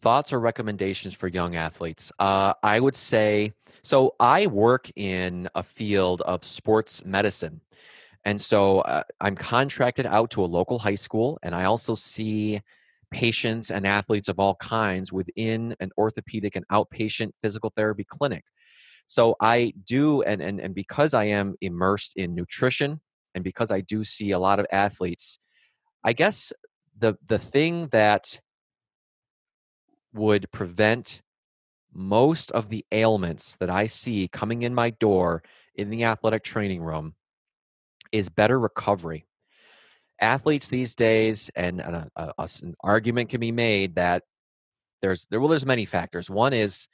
thoughts 0.00 0.32
or 0.32 0.40
recommendations 0.40 1.14
for 1.14 1.28
young 1.28 1.56
athletes 1.56 2.10
uh, 2.18 2.54
i 2.62 2.80
would 2.80 2.96
say 2.96 3.52
so 3.82 4.14
i 4.18 4.46
work 4.46 4.90
in 4.96 5.48
a 5.54 5.62
field 5.62 6.22
of 6.22 6.42
sports 6.42 7.04
medicine 7.04 7.60
and 8.24 8.40
so 8.40 8.80
uh, 8.80 9.02
I'm 9.20 9.34
contracted 9.34 10.06
out 10.06 10.30
to 10.32 10.44
a 10.44 10.46
local 10.46 10.78
high 10.78 10.94
school, 10.94 11.38
and 11.42 11.54
I 11.54 11.64
also 11.64 11.94
see 11.94 12.60
patients 13.10 13.70
and 13.70 13.86
athletes 13.86 14.28
of 14.28 14.38
all 14.38 14.54
kinds 14.54 15.12
within 15.12 15.76
an 15.80 15.90
orthopedic 15.98 16.56
and 16.56 16.66
outpatient 16.68 17.32
physical 17.42 17.72
therapy 17.76 18.04
clinic. 18.04 18.44
So 19.06 19.36
I 19.40 19.74
do, 19.84 20.22
and, 20.22 20.40
and, 20.40 20.60
and 20.60 20.74
because 20.74 21.12
I 21.12 21.24
am 21.24 21.56
immersed 21.60 22.16
in 22.16 22.34
nutrition, 22.34 23.00
and 23.34 23.42
because 23.42 23.70
I 23.70 23.80
do 23.80 24.04
see 24.04 24.30
a 24.30 24.38
lot 24.38 24.60
of 24.60 24.66
athletes, 24.70 25.38
I 26.04 26.12
guess 26.12 26.52
the 26.96 27.16
the 27.26 27.38
thing 27.38 27.88
that 27.88 28.40
would 30.12 30.50
prevent 30.52 31.22
most 31.92 32.50
of 32.52 32.68
the 32.68 32.84
ailments 32.92 33.56
that 33.56 33.70
I 33.70 33.86
see 33.86 34.28
coming 34.28 34.62
in 34.62 34.74
my 34.74 34.90
door 34.90 35.42
in 35.74 35.90
the 35.90 36.04
athletic 36.04 36.42
training 36.42 36.82
room 36.82 37.14
is 38.12 38.28
better 38.28 38.58
recovery. 38.58 39.26
Athletes 40.20 40.68
these 40.68 40.94
days, 40.94 41.50
and 41.56 41.80
a, 41.80 42.08
a, 42.14 42.32
a, 42.38 42.48
an 42.62 42.74
argument 42.84 43.30
can 43.30 43.40
be 43.40 43.50
made 43.50 43.96
that 43.96 44.22
there's 45.00 45.26
there 45.30 45.40
well 45.40 45.48
there's 45.48 45.66
many 45.66 45.84
factors. 45.84 46.30
One 46.30 46.52
is 46.52 46.86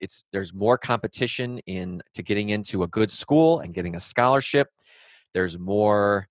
it's 0.00 0.24
there's 0.32 0.52
more 0.52 0.76
competition 0.76 1.58
in 1.66 2.02
to 2.14 2.22
getting 2.22 2.50
into 2.50 2.82
a 2.82 2.88
good 2.88 3.10
school 3.10 3.60
and 3.60 3.72
getting 3.72 3.94
a 3.94 4.00
scholarship. 4.00 4.68
There's 5.34 5.58
more 5.58 6.28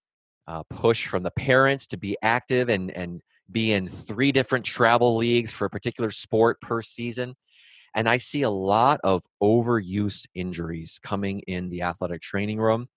uh, 0.47 0.63
push 0.70 1.07
from 1.07 1.24
the 1.24 1.32
parents 1.32 1.88
to 1.88 1.97
be 1.97 2.18
active 2.22 2.70
and 2.70 2.91
and 2.91 3.22
be 3.49 3.72
in 3.72 3.88
three 3.88 4.34
different 4.34 4.65
travel 4.65 5.15
leagues 5.15 5.53
for 5.53 5.65
a 5.65 5.70
particular 5.70 6.11
sport 6.11 6.59
per 6.59 6.82
season. 6.82 7.36
And 7.95 8.09
I 8.09 8.18
see 8.18 8.41
a 8.41 8.49
lot 8.49 8.99
of 9.03 9.24
overuse 9.41 10.28
injuries 10.36 10.99
coming 11.01 11.39
in 11.47 11.70
the 11.70 11.84
athletic 11.84 12.22
training 12.22 12.59
room 12.59 12.89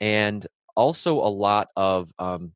and 0.00 0.46
also 0.76 1.14
a 1.18 1.28
lot 1.28 1.68
of 1.76 2.12
um, 2.18 2.52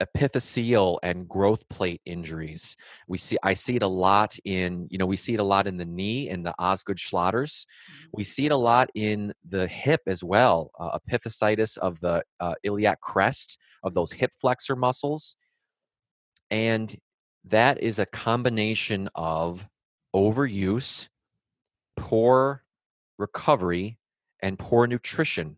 epiphyseal 0.00 0.98
and 1.02 1.28
growth 1.28 1.68
plate 1.68 2.00
injuries. 2.04 2.76
We 3.06 3.18
see 3.18 3.36
I 3.42 3.54
see 3.54 3.76
it 3.76 3.82
a 3.82 3.88
lot 3.88 4.36
in 4.44 4.88
you 4.90 4.98
know 4.98 5.06
we 5.06 5.16
see 5.16 5.34
it 5.34 5.40
a 5.40 5.44
lot 5.44 5.66
in 5.66 5.76
the 5.76 5.84
knee 5.84 6.28
in 6.28 6.42
the 6.42 6.54
Osgood 6.58 6.96
Schlatters. 6.96 7.66
Mm-hmm. 7.66 8.08
We 8.12 8.24
see 8.24 8.46
it 8.46 8.52
a 8.52 8.56
lot 8.56 8.90
in 8.94 9.32
the 9.48 9.66
hip 9.66 10.00
as 10.06 10.24
well. 10.24 10.70
Uh, 10.78 10.98
epiphysitis 10.98 11.78
of 11.78 12.00
the 12.00 12.22
uh, 12.40 12.54
iliac 12.62 13.00
crest 13.00 13.58
of 13.84 13.94
those 13.94 14.12
hip 14.12 14.32
flexor 14.40 14.76
muscles, 14.76 15.36
and 16.50 16.96
that 17.44 17.82
is 17.82 17.98
a 17.98 18.06
combination 18.06 19.08
of 19.14 19.68
overuse, 20.14 21.08
poor 21.96 22.64
recovery, 23.18 23.98
and 24.42 24.58
poor 24.58 24.86
nutrition 24.86 25.56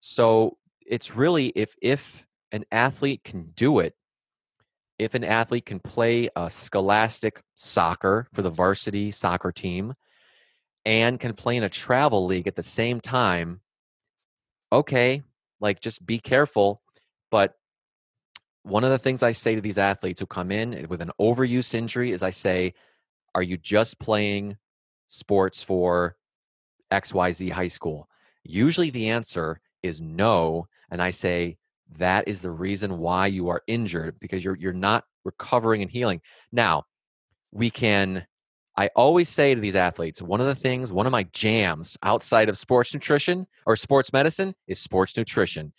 so 0.00 0.58
it's 0.86 1.14
really 1.16 1.48
if 1.48 1.74
if 1.82 2.26
an 2.52 2.64
athlete 2.72 3.24
can 3.24 3.52
do 3.54 3.78
it, 3.78 3.94
if 4.98 5.14
an 5.14 5.24
athlete 5.24 5.66
can 5.66 5.80
play 5.80 6.28
a 6.34 6.50
scholastic 6.50 7.42
soccer 7.54 8.26
for 8.32 8.42
the 8.42 8.50
varsity 8.50 9.10
soccer 9.10 9.52
team 9.52 9.94
and 10.84 11.20
can 11.20 11.34
play 11.34 11.56
in 11.56 11.62
a 11.62 11.68
travel 11.68 12.24
league 12.26 12.46
at 12.46 12.56
the 12.56 12.62
same 12.62 13.00
time, 13.00 13.60
okay, 14.72 15.22
like 15.60 15.80
just 15.80 16.04
be 16.06 16.18
careful. 16.18 16.82
But 17.30 17.54
one 18.62 18.84
of 18.84 18.90
the 18.90 18.98
things 18.98 19.22
I 19.22 19.32
say 19.32 19.54
to 19.54 19.60
these 19.60 19.78
athletes 19.78 20.20
who 20.20 20.26
come 20.26 20.50
in 20.50 20.74
eh, 20.74 20.86
with 20.88 21.00
an 21.00 21.12
overuse 21.20 21.74
injury 21.74 22.12
is 22.12 22.22
I 22.22 22.30
say, 22.30 22.74
are 23.34 23.42
you 23.42 23.56
just 23.56 23.98
playing 23.98 24.56
sports 25.06 25.62
for 25.62 26.16
XYZ 26.90 27.52
high 27.52 27.68
school? 27.68 28.08
Usually 28.42 28.90
the 28.90 29.10
answer 29.10 29.60
is 29.82 30.00
no 30.00 30.66
and 30.90 31.02
i 31.02 31.10
say 31.10 31.56
that 31.96 32.28
is 32.28 32.42
the 32.42 32.50
reason 32.50 32.98
why 32.98 33.26
you 33.26 33.48
are 33.48 33.62
injured 33.66 34.18
because 34.20 34.44
you're 34.44 34.56
you're 34.56 34.72
not 34.72 35.04
recovering 35.24 35.82
and 35.82 35.90
healing. 35.90 36.20
Now 36.52 36.84
we 37.52 37.70
can 37.70 38.26
i 38.76 38.88
always 38.94 39.28
say 39.28 39.54
to 39.54 39.60
these 39.60 39.74
athletes 39.74 40.20
one 40.20 40.40
of 40.40 40.46
the 40.46 40.54
things 40.54 40.92
one 40.92 41.06
of 41.06 41.12
my 41.12 41.22
jams 41.32 41.96
outside 42.02 42.50
of 42.50 42.58
sports 42.58 42.92
nutrition 42.92 43.46
or 43.64 43.74
sports 43.74 44.12
medicine 44.12 44.54
is 44.66 44.78
sports 44.78 45.16
nutrition 45.16 45.72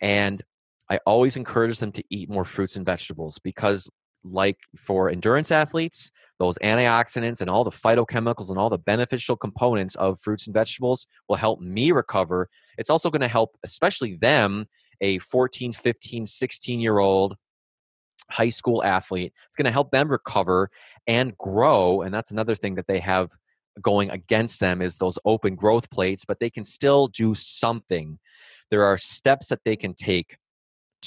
and 0.00 0.42
i 0.90 0.98
always 1.06 1.36
encourage 1.36 1.78
them 1.78 1.92
to 1.92 2.02
eat 2.10 2.28
more 2.28 2.44
fruits 2.44 2.74
and 2.74 2.84
vegetables 2.84 3.38
because 3.38 3.88
like 4.30 4.58
for 4.76 5.08
endurance 5.08 5.50
athletes, 5.50 6.10
those 6.38 6.58
antioxidants 6.58 7.40
and 7.40 7.48
all 7.48 7.64
the 7.64 7.70
phytochemicals 7.70 8.50
and 8.50 8.58
all 8.58 8.70
the 8.70 8.78
beneficial 8.78 9.36
components 9.36 9.94
of 9.94 10.20
fruits 10.20 10.46
and 10.46 10.54
vegetables 10.54 11.06
will 11.28 11.36
help 11.36 11.60
me 11.60 11.92
recover. 11.92 12.48
It's 12.76 12.90
also 12.90 13.10
going 13.10 13.22
to 13.22 13.28
help, 13.28 13.56
especially 13.64 14.16
them, 14.16 14.66
a 15.00 15.18
14, 15.18 15.72
15, 15.72 16.24
16 16.24 16.80
year 16.80 16.98
old 16.98 17.36
high 18.30 18.50
school 18.50 18.82
athlete. 18.84 19.32
It's 19.46 19.56
going 19.56 19.66
to 19.66 19.70
help 19.70 19.90
them 19.90 20.08
recover 20.08 20.70
and 21.06 21.36
grow. 21.38 22.02
And 22.02 22.12
that's 22.12 22.30
another 22.30 22.54
thing 22.54 22.74
that 22.74 22.86
they 22.86 22.98
have 23.00 23.30
going 23.80 24.10
against 24.10 24.60
them 24.60 24.80
is 24.80 24.96
those 24.96 25.18
open 25.24 25.54
growth 25.54 25.90
plates, 25.90 26.24
but 26.24 26.40
they 26.40 26.50
can 26.50 26.64
still 26.64 27.08
do 27.08 27.34
something. 27.34 28.18
There 28.70 28.84
are 28.84 28.98
steps 28.98 29.48
that 29.48 29.64
they 29.64 29.76
can 29.76 29.94
take 29.94 30.36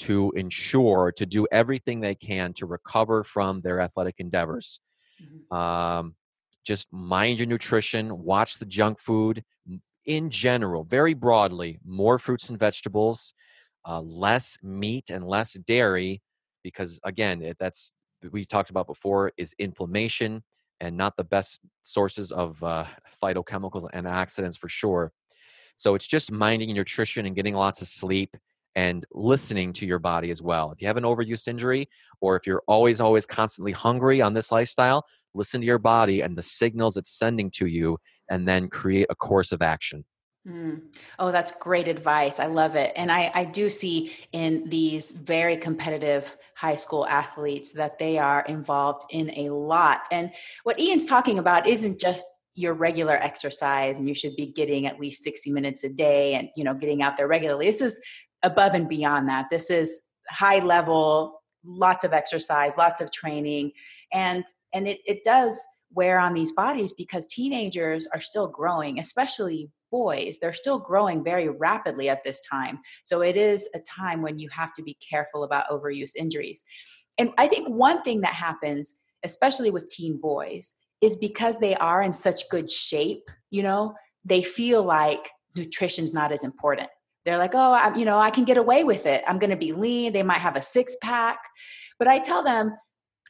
to 0.00 0.32
ensure 0.36 1.12
to 1.12 1.26
do 1.26 1.46
everything 1.50 2.00
they 2.00 2.14
can 2.14 2.52
to 2.54 2.66
recover 2.66 3.24
from 3.24 3.60
their 3.60 3.80
athletic 3.80 4.16
endeavors. 4.18 4.80
Mm-hmm. 5.22 5.56
Um, 5.56 6.14
just 6.64 6.88
mind 6.92 7.38
your 7.38 7.48
nutrition, 7.48 8.22
watch 8.22 8.58
the 8.58 8.66
junk 8.66 8.98
food 8.98 9.44
in 10.06 10.30
general, 10.30 10.84
very 10.84 11.14
broadly, 11.14 11.78
more 11.84 12.18
fruits 12.18 12.48
and 12.48 12.58
vegetables, 12.58 13.32
uh, 13.86 14.00
less 14.00 14.58
meat 14.62 15.10
and 15.10 15.26
less 15.26 15.54
dairy, 15.54 16.22
because 16.62 17.00
again, 17.04 17.42
it, 17.42 17.56
that's 17.58 17.92
we 18.30 18.44
talked 18.44 18.70
about 18.70 18.86
before 18.86 19.32
is 19.36 19.54
inflammation 19.58 20.42
and 20.80 20.96
not 20.96 21.16
the 21.16 21.24
best 21.24 21.60
sources 21.82 22.32
of 22.32 22.62
uh, 22.62 22.84
phytochemicals 23.22 23.88
and 23.92 24.06
antioxidants 24.06 24.58
for 24.58 24.68
sure. 24.68 25.12
So 25.76 25.94
it's 25.94 26.06
just 26.06 26.30
minding 26.30 26.68
your 26.68 26.76
nutrition 26.76 27.26
and 27.26 27.34
getting 27.34 27.54
lots 27.54 27.80
of 27.80 27.88
sleep 27.88 28.36
and 28.76 29.04
listening 29.12 29.72
to 29.74 29.86
your 29.86 29.98
body 29.98 30.30
as 30.30 30.42
well. 30.42 30.70
If 30.72 30.80
you 30.80 30.86
have 30.86 30.96
an 30.96 31.04
overuse 31.04 31.48
injury 31.48 31.88
or 32.20 32.36
if 32.36 32.46
you're 32.46 32.62
always, 32.68 33.00
always 33.00 33.26
constantly 33.26 33.72
hungry 33.72 34.20
on 34.20 34.34
this 34.34 34.52
lifestyle, 34.52 35.04
listen 35.34 35.60
to 35.60 35.66
your 35.66 35.78
body 35.78 36.20
and 36.20 36.36
the 36.36 36.42
signals 36.42 36.96
it's 36.96 37.10
sending 37.10 37.50
to 37.52 37.66
you 37.66 37.98
and 38.30 38.46
then 38.46 38.68
create 38.68 39.06
a 39.10 39.14
course 39.14 39.52
of 39.52 39.62
action. 39.62 40.04
Mm. 40.48 40.80
Oh, 41.18 41.30
that's 41.30 41.52
great 41.58 41.86
advice. 41.86 42.40
I 42.40 42.46
love 42.46 42.74
it. 42.74 42.92
And 42.96 43.12
I, 43.12 43.30
I 43.34 43.44
do 43.44 43.68
see 43.68 44.12
in 44.32 44.68
these 44.70 45.10
very 45.10 45.56
competitive 45.56 46.34
high 46.56 46.76
school 46.76 47.06
athletes 47.06 47.72
that 47.72 47.98
they 47.98 48.16
are 48.18 48.42
involved 48.48 49.02
in 49.10 49.30
a 49.36 49.50
lot. 49.50 50.06
And 50.10 50.32
what 50.62 50.80
Ian's 50.80 51.08
talking 51.08 51.38
about 51.38 51.66
isn't 51.66 52.00
just 52.00 52.26
your 52.54 52.74
regular 52.74 53.14
exercise 53.14 53.98
and 53.98 54.08
you 54.08 54.14
should 54.14 54.34
be 54.36 54.46
getting 54.46 54.86
at 54.86 54.98
least 54.98 55.22
60 55.22 55.50
minutes 55.52 55.84
a 55.84 55.88
day 55.88 56.34
and 56.34 56.48
you 56.56 56.64
know 56.64 56.74
getting 56.74 57.00
out 57.00 57.16
there 57.16 57.28
regularly 57.28 57.70
this 57.70 57.80
is 57.80 58.02
above 58.42 58.74
and 58.74 58.88
beyond 58.88 59.28
that. 59.28 59.46
This 59.50 59.70
is 59.70 60.02
high 60.28 60.60
level, 60.60 61.42
lots 61.64 62.04
of 62.04 62.12
exercise, 62.12 62.76
lots 62.76 63.00
of 63.00 63.12
training, 63.12 63.72
and 64.12 64.44
and 64.72 64.86
it, 64.86 65.00
it 65.04 65.24
does 65.24 65.60
wear 65.92 66.18
on 66.20 66.34
these 66.34 66.52
bodies 66.52 66.92
because 66.92 67.26
teenagers 67.26 68.06
are 68.14 68.20
still 68.20 68.48
growing, 68.48 68.98
especially 69.00 69.70
boys. 69.90 70.38
They're 70.40 70.52
still 70.52 70.78
growing 70.78 71.24
very 71.24 71.48
rapidly 71.48 72.08
at 72.08 72.22
this 72.22 72.40
time. 72.48 72.78
So 73.02 73.22
it 73.22 73.36
is 73.36 73.68
a 73.74 73.80
time 73.80 74.22
when 74.22 74.38
you 74.38 74.48
have 74.50 74.72
to 74.74 74.82
be 74.82 74.94
careful 74.94 75.42
about 75.42 75.68
overuse 75.68 76.14
injuries. 76.16 76.64
And 77.18 77.30
I 77.38 77.48
think 77.48 77.68
one 77.68 78.02
thing 78.02 78.20
that 78.20 78.34
happens, 78.34 79.02
especially 79.24 79.70
with 79.70 79.88
teen 79.88 80.18
boys, 80.20 80.74
is 81.00 81.16
because 81.16 81.58
they 81.58 81.74
are 81.76 82.02
in 82.02 82.12
such 82.12 82.48
good 82.50 82.70
shape, 82.70 83.28
you 83.50 83.62
know, 83.62 83.94
they 84.24 84.42
feel 84.42 84.82
like 84.82 85.30
nutrition's 85.56 86.12
not 86.12 86.30
as 86.30 86.44
important. 86.44 86.88
They're 87.30 87.38
like, 87.38 87.54
oh, 87.54 87.74
I'm, 87.74 87.94
you 87.96 88.04
know, 88.04 88.18
I 88.18 88.30
can 88.30 88.44
get 88.44 88.56
away 88.56 88.82
with 88.82 89.06
it. 89.06 89.22
I'm 89.24 89.38
going 89.38 89.50
to 89.50 89.56
be 89.56 89.72
lean. 89.72 90.12
They 90.12 90.24
might 90.24 90.38
have 90.38 90.56
a 90.56 90.62
six 90.62 90.96
pack. 91.00 91.38
But 91.96 92.08
I 92.08 92.18
tell 92.18 92.42
them, 92.42 92.76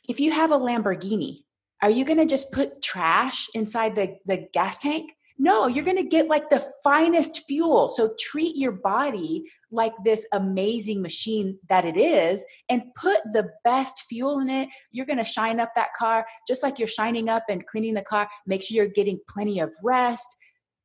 if 0.09 0.19
you 0.19 0.33
have 0.33 0.53
a 0.53 0.59
Lamborghini, 0.59 1.45
are 1.83 1.91
you 1.91 2.07
going 2.07 2.19
to 2.19 2.25
just 2.25 2.51
put 2.51 2.83
trash 2.83 3.47
inside 3.55 3.97
the, 3.97 4.17
the 4.25 4.49
gas 4.55 4.79
tank? 4.79 5.13
No, 5.39 5.67
you're 5.67 5.85
going 5.85 5.99
to 5.99 6.03
get 6.03 6.29
like 6.29 6.49
the 6.49 6.67
finest 6.83 7.43
fuel. 7.47 7.91
So 7.91 8.15
treat 8.19 8.57
your 8.57 8.73
body 8.73 9.45
like 9.71 9.93
this 10.03 10.27
amazing 10.33 11.03
machine 11.03 11.59
that 11.69 11.85
it 11.85 11.99
is 11.99 12.43
and 12.69 12.83
put 12.95 13.21
the 13.33 13.51
best 13.65 14.03
fuel 14.09 14.39
in 14.41 14.49
it. 14.49 14.71
You're 14.93 15.07
going 15.07 15.19
to 15.19 15.25
shine 15.25 15.61
up 15.61 15.73
that 15.77 15.93
car 15.95 16.27
just 16.49 16.63
like 16.63 16.79
you're 16.79 16.89
shining 16.89 17.29
up 17.29 17.45
and 17.51 17.67
cleaning 17.67 17.95
the 17.95 18.03
car. 18.03 18.29
Make 18.47 18.63
sure 18.63 18.77
you're 18.77 18.87
getting 18.87 19.21
plenty 19.29 19.61
of 19.61 19.73
rest. 19.83 20.37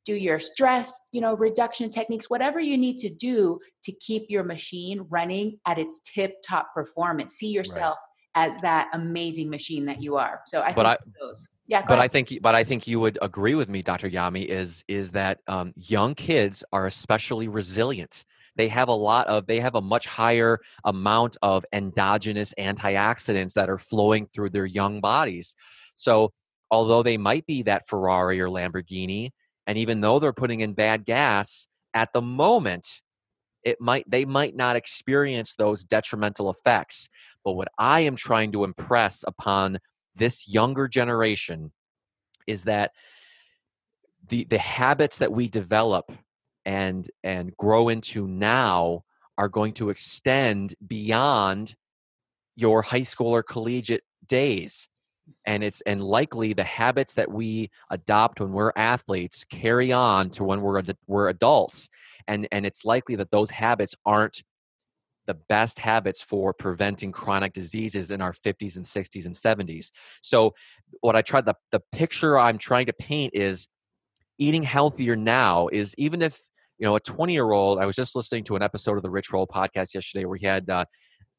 Do 0.06 0.14
your 0.14 0.40
stress, 0.40 0.94
you 1.12 1.22
know, 1.22 1.36
reduction 1.36 1.90
techniques, 1.90 2.30
whatever 2.30 2.60
you 2.60 2.78
need 2.78 3.00
to 3.00 3.10
do 3.10 3.60
to 3.84 3.92
keep 3.92 4.26
your 4.30 4.44
machine 4.44 5.06
running 5.10 5.60
at 5.66 5.80
its 5.80 6.00
tip 6.02 6.36
top 6.48 6.74
performance. 6.74 7.34
See 7.34 7.52
yourself 7.52 7.98
right. 8.36 8.48
as 8.48 8.62
that 8.62 8.90
amazing 8.94 9.50
machine 9.50 9.86
that 9.86 10.02
you 10.02 10.18
are. 10.18 10.42
So 10.46 10.62
I 10.62 10.74
but 10.74 10.86
I, 10.86 10.98
those. 11.20 11.50
Yeah, 11.68 11.82
but 11.82 11.94
ahead. 11.94 12.04
I 12.04 12.08
think, 12.08 12.34
but 12.42 12.54
I 12.54 12.64
think 12.64 12.88
you 12.88 13.00
would 13.00 13.18
agree 13.22 13.56
with 13.56 13.68
me, 13.68 13.82
Dr. 13.82 14.10
Yami, 14.10 14.46
is 14.46 14.84
is 14.88 15.14
that 15.14 15.40
um, 15.48 15.74
young 15.76 16.14
kids 16.14 16.64
are 16.72 16.86
especially 16.86 17.48
resilient. 17.48 18.24
They 18.56 18.68
have 18.70 18.88
a 18.88 18.94
lot 18.94 19.28
of, 19.28 19.48
they 19.48 19.60
have 19.60 19.76
a 19.76 19.82
much 19.82 20.06
higher 20.08 20.60
amount 20.84 21.38
of 21.42 21.66
endogenous 21.74 22.54
antioxidants 22.58 23.54
that 23.54 23.70
are 23.70 23.78
flowing 23.78 24.28
through 24.28 24.52
their 24.52 24.66
young 24.66 25.02
bodies. 25.02 25.56
So, 25.94 26.32
although 26.72 27.04
they 27.04 27.18
might 27.18 27.46
be 27.46 27.64
that 27.64 27.88
Ferrari 27.88 28.40
or 28.40 28.48
Lamborghini, 28.48 29.32
and 29.68 29.78
even 29.78 30.02
though 30.02 30.20
they're 30.20 30.34
putting 30.34 30.60
in 30.60 30.74
bad 30.74 31.06
gas 31.06 31.68
at 31.94 32.14
the 32.14 32.22
moment, 32.22 33.02
it 33.64 33.82
might 33.82 34.10
they 34.10 34.26
might 34.26 34.56
not 34.56 34.76
experience 34.76 35.56
those 35.56 35.84
detrimental 35.84 36.50
effects. 36.50 37.10
But 37.44 37.54
what 37.54 37.70
I 37.78 38.02
am 38.02 38.16
trying 38.16 38.52
to 38.52 38.64
impress 38.64 39.24
upon 39.28 39.80
this 40.16 40.48
younger 40.48 40.88
generation 40.88 41.72
is 42.48 42.66
that 42.66 42.92
the 44.28 44.46
the 44.46 44.60
habits 44.60 45.18
that 45.18 45.32
we 45.32 45.48
develop 45.48 46.12
and 46.66 47.10
and 47.24 47.56
grow 47.58 47.90
into 47.90 48.28
now 48.28 49.04
are 49.38 49.50
going 49.50 49.74
to 49.74 49.90
extend 49.90 50.76
beyond 50.86 51.76
your 52.56 52.82
high 52.82 53.04
school 53.04 53.36
or 53.36 53.44
collegiate 53.44 54.04
days 54.26 54.88
and 55.46 55.64
it's 55.64 55.82
and 55.82 56.04
likely 56.04 56.54
the 56.54 56.64
habits 56.64 57.14
that 57.16 57.32
we 57.32 57.70
adopt 57.90 58.40
when 58.40 58.52
we're 58.52 58.72
athletes 58.76 59.44
carry 59.44 59.92
on 59.92 60.30
to 60.30 60.44
when 60.44 60.62
we're 60.62 60.82
we're 61.08 61.30
adults 61.30 61.90
and 62.28 62.48
and 62.52 62.66
it's 62.66 62.86
likely 62.86 63.16
that 63.16 63.32
those 63.32 63.50
habits 63.50 63.96
aren't 64.06 64.44
the 65.28 65.34
best 65.34 65.80
habits 65.80 66.22
for 66.22 66.54
preventing 66.54 67.12
chronic 67.12 67.54
diseases 67.54 68.12
in 68.12 68.22
our 68.22 68.32
50s 68.32 68.76
and 68.76 68.86
60s 68.86 69.26
and 69.26 69.34
70s. 69.34 69.92
So 70.22 70.54
what 71.02 71.16
I 71.16 71.22
tried 71.22 71.46
the 71.46 71.56
the 71.72 71.82
picture 71.92 72.38
I'm 72.38 72.58
trying 72.58 72.86
to 72.88 72.94
paint 72.94 73.34
is 73.34 73.68
eating 74.38 74.64
healthier 74.64 75.16
now 75.16 75.68
is 75.72 75.96
even 75.98 76.22
if 76.22 76.42
you 76.78 76.86
know 76.86 76.96
a 76.96 77.00
20 77.00 77.34
year 77.34 77.52
old 77.52 77.80
I 77.80 77.86
was 77.86 77.96
just 77.96 78.16
listening 78.16 78.44
to 78.46 78.56
an 78.56 78.62
episode 78.62 78.98
of 78.98 79.04
the 79.04 79.10
Rich 79.10 79.32
Roll 79.32 79.48
podcast 79.48 79.94
yesterday 79.94 80.26
where 80.26 80.38
he 80.38 80.46
had 80.46 80.70
uh, 80.70 80.86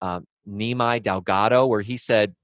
uh, 0.03 0.21
Nimai 0.49 1.03
Delgado 1.03 1.67
where 1.67 1.83
he 1.83 1.97
said 1.97 2.35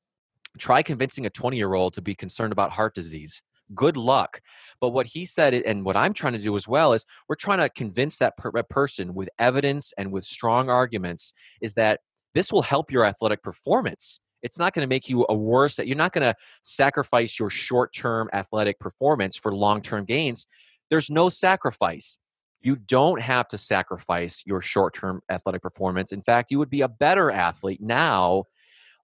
try 0.59 0.83
convincing 0.83 1.27
a 1.27 1.31
20 1.31 1.57
year 1.57 1.75
old 1.75 1.95
to 1.95 2.03
be 2.03 2.15
concerned 2.15 2.53
about 2.53 2.73
heart 2.73 2.95
disease 2.95 3.43
good 3.75 3.97
luck. 3.97 4.41
But 4.81 4.91
what 4.91 5.07
he 5.07 5.25
said, 5.25 5.55
and 5.55 5.85
what 5.85 5.97
I'm 5.97 6.13
trying 6.13 6.35
to 6.35 6.39
do 6.39 6.57
as 6.57 6.69
well, 6.69 6.93
is 6.93 7.05
we're 7.29 7.37
trying 7.37 7.59
to 7.59 7.69
convince 7.69 8.19
that 8.19 8.37
per- 8.37 8.51
person 8.65 9.15
with 9.15 9.29
evidence 9.39 9.93
and 9.97 10.13
with 10.13 10.25
strong 10.25 10.69
arguments 10.69 11.33
is 11.61 11.75
that 11.75 12.01
this 12.35 12.53
will 12.53 12.63
help 12.63 12.91
your 12.91 13.05
athletic 13.05 13.43
performance. 13.43 14.21
It's 14.43 14.59
not 14.59 14.73
going 14.73 14.85
to 14.85 14.89
make 14.89 15.09
you 15.09 15.25
a 15.29 15.35
worse, 15.35 15.77
that 15.77 15.87
you're 15.87 15.97
not 15.97 16.13
going 16.13 16.33
to 16.33 16.35
sacrifice 16.63 17.39
your 17.39 17.51
short 17.51 17.93
term 17.95 18.29
athletic 18.33 18.81
performance 18.81 19.37
for 19.37 19.55
long 19.55 19.83
term 19.83 20.05
gains. 20.05 20.47
There's 20.91 21.11
no 21.11 21.29
sacrifice. 21.29 22.19
You 22.61 22.77
don't 22.77 23.21
have 23.21 23.49
to 23.49 23.59
sacrifice 23.59 24.43
your 24.47 24.61
short 24.61 24.95
term 24.95 25.21
athletic 25.31 25.63
performance. 25.63 26.13
In 26.13 26.23
fact, 26.23 26.51
you 26.51 26.59
would 26.59 26.71
be 26.71 26.81
a 26.81 26.89
better 26.89 27.31
athlete 27.31 27.81
now 27.81 28.45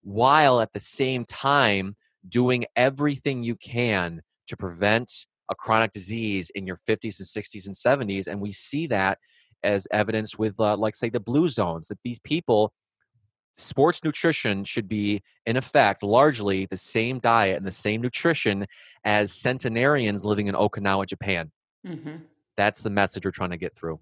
while 0.09 0.63
at 0.63 0.73
the 0.73 0.81
same 0.81 1.23
time 1.23 1.95
doing 2.27 2.65
everything 2.75 3.45
you 3.45 3.55
can 3.55 4.23
to 4.47 4.57
prevent 4.57 5.27
a 5.51 5.55
chronic 5.55 5.93
disease 5.93 6.51
in 6.55 6.67
your 6.67 6.79
50s 6.89 7.21
and 7.21 7.29
60s 7.29 7.67
and 7.67 7.75
70s. 7.75 8.27
And 8.27 8.41
we 8.41 8.51
see 8.51 8.87
that 8.87 9.19
as 9.63 9.87
evidence 9.91 10.39
with, 10.39 10.59
uh, 10.59 10.79
like, 10.79 10.95
say, 10.95 11.11
the 11.11 11.21
blue 11.21 11.49
zones, 11.49 11.89
that 11.89 11.99
these 12.05 12.19
people, 12.21 12.73
sports 13.59 14.03
nutrition 14.03 14.65
should 14.65 14.89
be, 14.89 15.23
in 15.45 15.59
effect, 15.59 16.03
largely 16.03 16.65
the 16.65 16.79
same 16.79 17.19
diet 17.19 17.59
and 17.59 17.67
the 17.67 17.71
same 17.71 18.01
nutrition 18.01 18.67
as 19.05 19.31
centenarians 19.31 20.25
living 20.25 20.47
in 20.47 20.55
Okinawa, 20.55 21.07
Japan. 21.07 21.53
Mm-hmm. 21.87 22.17
That's 22.57 22.81
the 22.81 22.91
message 22.91 23.27
we're 23.27 23.31
trying 23.31 23.51
to 23.51 23.59
get 23.59 23.77
through. 23.77 24.01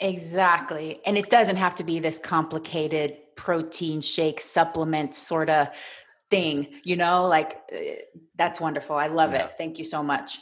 Exactly. 0.00 1.00
And 1.06 1.16
it 1.16 1.30
doesn't 1.30 1.56
have 1.56 1.74
to 1.76 1.84
be 1.84 1.98
this 1.98 2.18
complicated 2.18 3.16
protein 3.40 4.02
shake 4.02 4.38
supplement 4.38 5.14
sort 5.14 5.48
of 5.48 5.70
thing, 6.30 6.68
you 6.84 6.94
know, 6.94 7.26
like 7.26 7.58
uh, 7.72 7.78
that's 8.36 8.60
wonderful. 8.60 8.96
I 8.96 9.06
love 9.06 9.32
yeah. 9.32 9.46
it. 9.46 9.52
Thank 9.56 9.78
you 9.78 9.86
so 9.86 10.02
much. 10.02 10.38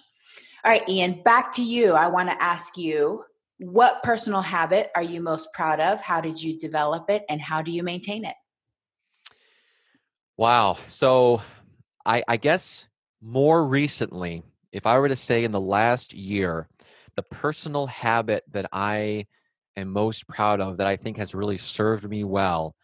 All 0.65 0.73
right, 0.73 0.87
Ian, 0.89 1.23
back 1.23 1.53
to 1.53 1.63
you. 1.63 1.93
I 1.93 2.09
want 2.09 2.29
to 2.29 2.43
ask 2.43 2.77
you 2.77 3.23
what 3.59 4.03
personal 4.03 4.43
habit 4.43 4.91
are 4.97 5.03
you 5.03 5.21
most 5.21 5.53
proud 5.53 5.79
of? 5.79 6.03
How 6.03 6.21
did 6.21 6.43
you 6.43 6.59
develop 6.59 7.09
it 7.09 7.25
and 7.29 7.41
how 7.41 7.63
do 7.63 7.71
you 7.71 7.85
maintain 7.85 8.25
it? 8.25 8.35
Wow. 10.37 10.77
So 10.89 11.41
I, 12.05 12.25
I 12.27 12.37
guess 12.37 12.89
more 13.23 13.65
recently, 13.65 14.43
if 14.73 14.87
I 14.87 14.99
were 14.99 15.09
to 15.09 15.17
say 15.17 15.45
in 15.45 15.53
the 15.53 15.61
last 15.61 16.15
year, 16.15 16.69
the 17.15 17.23
personal 17.23 17.87
habit 17.87 18.43
that 18.51 18.67
I 18.73 19.27
am 19.77 19.89
most 19.93 20.27
proud 20.27 20.61
of 20.61 20.79
that 20.79 20.89
I 20.89 20.97
think 20.97 21.19
has 21.19 21.33
really 21.33 21.59
served 21.59 22.09
me 22.09 22.25
well 22.25 22.75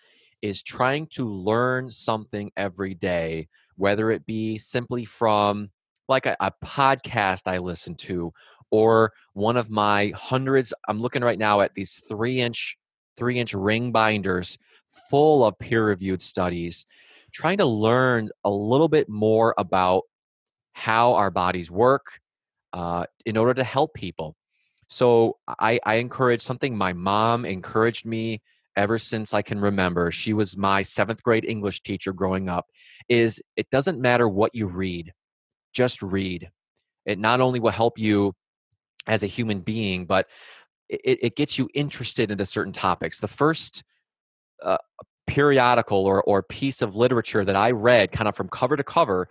is 0.44 0.62
trying 0.62 1.06
to 1.06 1.26
learn 1.26 1.90
something 1.90 2.52
every 2.54 2.92
day, 2.92 3.48
whether 3.76 4.10
it 4.10 4.26
be 4.26 4.58
simply 4.58 5.06
from 5.06 5.70
like 6.06 6.26
a, 6.26 6.36
a, 6.38 6.52
podcast 6.62 7.46
I 7.46 7.56
listen 7.56 7.94
to 7.94 8.30
or 8.70 9.14
one 9.32 9.56
of 9.56 9.70
my 9.70 10.12
hundreds. 10.14 10.74
I'm 10.86 11.00
looking 11.00 11.22
right 11.22 11.38
now 11.38 11.62
at 11.62 11.72
these 11.72 12.02
three 12.06 12.42
inch, 12.42 12.76
three 13.16 13.38
inch 13.38 13.54
ring 13.54 13.90
binders 13.90 14.58
full 15.08 15.46
of 15.46 15.58
peer 15.58 15.86
reviewed 15.86 16.20
studies, 16.20 16.84
trying 17.32 17.56
to 17.56 17.64
learn 17.64 18.28
a 18.44 18.50
little 18.50 18.88
bit 18.88 19.08
more 19.08 19.54
about 19.56 20.02
how 20.74 21.14
our 21.14 21.30
bodies 21.30 21.70
work 21.70 22.20
uh, 22.74 23.06
in 23.24 23.38
order 23.38 23.54
to 23.54 23.64
help 23.64 23.94
people. 23.94 24.36
So 24.88 25.38
I, 25.48 25.80
I 25.86 25.94
encourage 25.94 26.42
something 26.42 26.76
my 26.76 26.92
mom 26.92 27.46
encouraged 27.46 28.04
me 28.04 28.42
ever 28.76 28.98
since 28.98 29.32
I 29.34 29.42
can 29.42 29.60
remember. 29.60 30.10
She 30.10 30.32
was 30.32 30.56
my 30.56 30.82
seventh 30.82 31.22
grade 31.22 31.44
English 31.44 31.82
teacher 31.82 32.12
growing 32.12 32.48
up. 32.48 32.66
Is 33.08 33.42
it 33.56 33.70
doesn't 33.70 34.00
matter 34.00 34.28
what 34.28 34.54
you 34.54 34.66
read, 34.66 35.12
just 35.72 36.02
read. 36.02 36.50
It 37.04 37.18
not 37.18 37.40
only 37.40 37.60
will 37.60 37.70
help 37.70 37.98
you 37.98 38.34
as 39.06 39.22
a 39.22 39.26
human 39.26 39.60
being, 39.60 40.06
but 40.06 40.26
it, 40.88 41.18
it 41.22 41.36
gets 41.36 41.58
you 41.58 41.68
interested 41.74 42.30
into 42.30 42.44
certain 42.44 42.72
topics. 42.72 43.20
The 43.20 43.28
first 43.28 43.84
uh, 44.62 44.78
periodical 45.26 45.98
or, 45.98 46.22
or 46.22 46.42
piece 46.42 46.82
of 46.82 46.96
literature 46.96 47.44
that 47.44 47.56
I 47.56 47.70
read, 47.70 48.12
kind 48.12 48.28
of 48.28 48.36
from 48.36 48.48
cover 48.48 48.76
to 48.76 48.84
cover, 48.84 49.28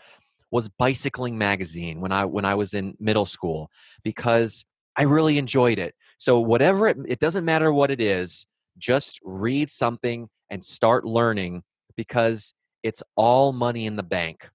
was 0.52 0.70
Bicycling 0.70 1.38
Magazine 1.38 2.00
when 2.00 2.12
I 2.12 2.26
when 2.26 2.46
I 2.46 2.54
was 2.54 2.76
in 2.76 2.96
middle 3.00 3.26
school 3.26 3.72
because 4.04 4.64
I 4.96 5.04
really 5.04 5.40
enjoyed 5.40 5.80
it. 5.80 5.96
So 6.18 6.40
whatever 6.40 6.88
it, 6.88 6.98
it 7.08 7.20
doesn't 7.20 7.46
matter 7.46 7.74
what 7.74 7.90
it 7.90 8.00
is, 8.00 8.46
just 8.78 9.20
read 9.24 9.70
something 9.70 10.30
and 10.50 10.64
start 10.64 11.06
learning 11.06 11.64
because 11.96 12.54
it's 12.84 13.04
all 13.16 13.54
money 13.54 13.86
in 13.86 13.96
the 13.96 14.04
bank. 14.04 14.50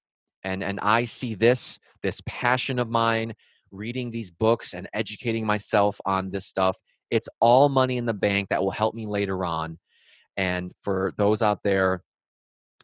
And 0.44 0.62
and 0.62 0.78
I 0.80 1.04
see 1.04 1.34
this 1.34 1.78
this 2.02 2.20
passion 2.26 2.78
of 2.78 2.88
mine 2.88 3.34
reading 3.70 4.10
these 4.10 4.30
books 4.30 4.74
and 4.74 4.88
educating 4.94 5.46
myself 5.46 6.00
on 6.04 6.30
this 6.30 6.46
stuff. 6.46 6.78
It's 7.10 7.28
all 7.40 7.68
money 7.68 7.96
in 7.96 8.06
the 8.06 8.14
bank 8.14 8.48
that 8.50 8.62
will 8.62 8.70
help 8.70 8.94
me 8.94 9.06
later 9.06 9.44
on. 9.44 9.78
And 10.36 10.72
for 10.80 11.12
those 11.16 11.42
out 11.42 11.62
there 11.62 12.02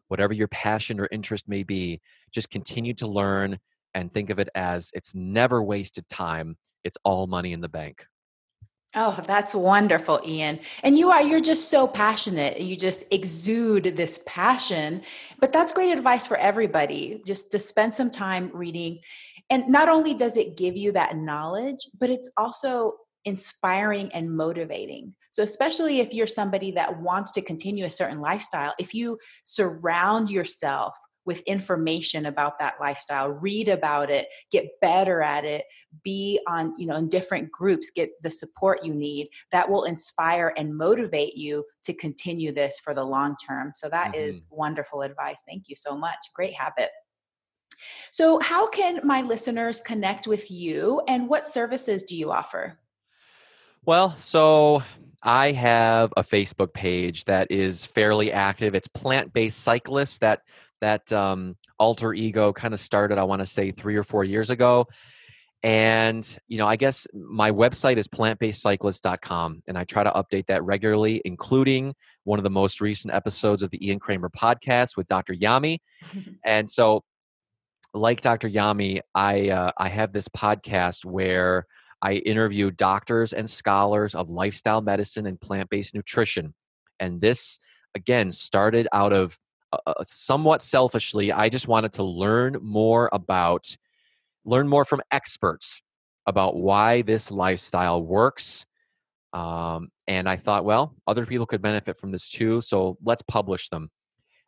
whatever 0.08 0.32
your 0.32 0.48
passion 0.48 1.00
or 1.00 1.08
interest 1.10 1.48
may 1.48 1.62
be, 1.62 2.00
just 2.32 2.50
continue 2.50 2.94
to 2.94 3.06
learn 3.06 3.58
and 3.94 4.12
think 4.12 4.30
of 4.30 4.38
it 4.38 4.48
as 4.54 4.90
it's 4.94 5.14
never 5.14 5.62
wasted 5.62 6.08
time. 6.08 6.56
It's 6.82 6.98
all 7.04 7.26
money 7.26 7.52
in 7.52 7.60
the 7.60 7.68
bank. 7.68 8.06
Oh, 8.96 9.20
that's 9.26 9.54
wonderful, 9.54 10.20
Ian. 10.24 10.60
And 10.84 10.96
you 10.96 11.10
are, 11.10 11.22
you're 11.22 11.40
just 11.40 11.68
so 11.68 11.88
passionate. 11.88 12.60
You 12.60 12.76
just 12.76 13.04
exude 13.10 13.96
this 13.96 14.22
passion. 14.24 15.02
But 15.40 15.52
that's 15.52 15.72
great 15.72 15.90
advice 15.90 16.24
for 16.24 16.36
everybody, 16.36 17.20
just 17.26 17.50
to 17.52 17.58
spend 17.58 17.92
some 17.92 18.08
time 18.08 18.50
reading. 18.54 19.00
And 19.50 19.68
not 19.68 19.88
only 19.88 20.14
does 20.14 20.36
it 20.36 20.56
give 20.56 20.76
you 20.76 20.92
that 20.92 21.16
knowledge, 21.16 21.88
but 21.98 22.08
it's 22.08 22.30
also 22.36 22.94
inspiring 23.24 24.12
and 24.12 24.30
motivating. 24.30 25.14
So, 25.32 25.42
especially 25.42 25.98
if 25.98 26.14
you're 26.14 26.28
somebody 26.28 26.70
that 26.72 27.00
wants 27.00 27.32
to 27.32 27.42
continue 27.42 27.86
a 27.86 27.90
certain 27.90 28.20
lifestyle, 28.20 28.74
if 28.78 28.94
you 28.94 29.18
surround 29.42 30.30
yourself 30.30 30.94
with 31.26 31.40
information 31.42 32.26
about 32.26 32.58
that 32.58 32.74
lifestyle 32.80 33.28
read 33.28 33.68
about 33.68 34.10
it 34.10 34.26
get 34.50 34.68
better 34.80 35.22
at 35.22 35.44
it 35.44 35.64
be 36.02 36.40
on 36.48 36.74
you 36.78 36.86
know 36.86 36.96
in 36.96 37.08
different 37.08 37.50
groups 37.50 37.90
get 37.94 38.10
the 38.22 38.30
support 38.30 38.84
you 38.84 38.94
need 38.94 39.28
that 39.50 39.70
will 39.70 39.84
inspire 39.84 40.52
and 40.56 40.76
motivate 40.76 41.36
you 41.36 41.64
to 41.82 41.92
continue 41.92 42.52
this 42.52 42.78
for 42.78 42.94
the 42.94 43.04
long 43.04 43.36
term 43.44 43.72
so 43.74 43.88
that 43.88 44.12
mm-hmm. 44.12 44.28
is 44.28 44.46
wonderful 44.50 45.02
advice 45.02 45.42
thank 45.46 45.68
you 45.68 45.76
so 45.76 45.96
much 45.96 46.18
great 46.34 46.54
habit 46.54 46.90
so 48.12 48.38
how 48.40 48.68
can 48.68 49.00
my 49.04 49.22
listeners 49.22 49.80
connect 49.80 50.26
with 50.26 50.50
you 50.50 51.02
and 51.08 51.28
what 51.28 51.48
services 51.48 52.02
do 52.04 52.16
you 52.16 52.30
offer 52.30 52.78
well 53.84 54.16
so 54.16 54.82
I 55.24 55.52
have 55.52 56.12
a 56.18 56.22
Facebook 56.22 56.74
page 56.74 57.24
that 57.24 57.50
is 57.50 57.86
fairly 57.86 58.30
active. 58.30 58.74
It's 58.74 58.88
plant 58.88 59.32
based 59.32 59.60
cyclists. 59.60 60.18
That 60.18 60.42
that 60.84 61.10
um, 61.14 61.56
alter 61.78 62.12
ego 62.12 62.52
kind 62.52 62.74
of 62.74 62.80
started, 62.80 63.16
I 63.16 63.24
want 63.24 63.40
to 63.40 63.46
say, 63.46 63.70
three 63.70 63.96
or 63.96 64.04
four 64.04 64.22
years 64.22 64.50
ago. 64.50 64.86
And, 65.62 66.38
you 66.46 66.58
know, 66.58 66.66
I 66.66 66.76
guess 66.76 67.06
my 67.14 67.50
website 67.50 67.96
is 67.96 68.06
plantbasedcyclist.com, 68.06 69.62
and 69.66 69.78
I 69.78 69.84
try 69.84 70.04
to 70.04 70.10
update 70.10 70.48
that 70.48 70.62
regularly, 70.62 71.22
including 71.24 71.94
one 72.24 72.38
of 72.38 72.42
the 72.42 72.50
most 72.50 72.82
recent 72.82 73.14
episodes 73.14 73.62
of 73.62 73.70
the 73.70 73.86
Ian 73.86 73.98
Cramer 73.98 74.28
podcast 74.28 74.94
with 74.94 75.06
Dr. 75.06 75.32
Yami. 75.32 75.78
and 76.44 76.70
so, 76.70 77.02
like 77.94 78.20
Dr. 78.20 78.50
Yami, 78.50 79.00
I, 79.14 79.48
uh, 79.48 79.70
I 79.78 79.88
have 79.88 80.12
this 80.12 80.28
podcast 80.28 81.06
where 81.06 81.64
I 82.02 82.14
interview 82.14 82.70
doctors 82.70 83.32
and 83.32 83.48
scholars 83.48 84.14
of 84.14 84.28
lifestyle 84.28 84.82
medicine 84.82 85.24
and 85.24 85.40
plant 85.40 85.70
based 85.70 85.94
nutrition. 85.94 86.54
And 87.00 87.22
this, 87.22 87.58
again, 87.94 88.32
started 88.32 88.86
out 88.92 89.14
of 89.14 89.38
uh, 89.86 89.92
uh, 89.98 90.04
somewhat 90.04 90.62
selfishly, 90.62 91.32
I 91.32 91.48
just 91.48 91.68
wanted 91.68 91.92
to 91.94 92.02
learn 92.02 92.56
more 92.60 93.08
about, 93.12 93.76
learn 94.44 94.68
more 94.68 94.84
from 94.84 95.02
experts 95.10 95.82
about 96.26 96.56
why 96.56 97.02
this 97.02 97.30
lifestyle 97.30 98.02
works. 98.02 98.66
Um, 99.32 99.88
and 100.06 100.28
I 100.28 100.36
thought, 100.36 100.64
well, 100.64 100.94
other 101.06 101.26
people 101.26 101.46
could 101.46 101.62
benefit 101.62 101.96
from 101.96 102.12
this 102.12 102.28
too, 102.28 102.60
so 102.60 102.96
let's 103.02 103.22
publish 103.22 103.68
them. 103.68 103.90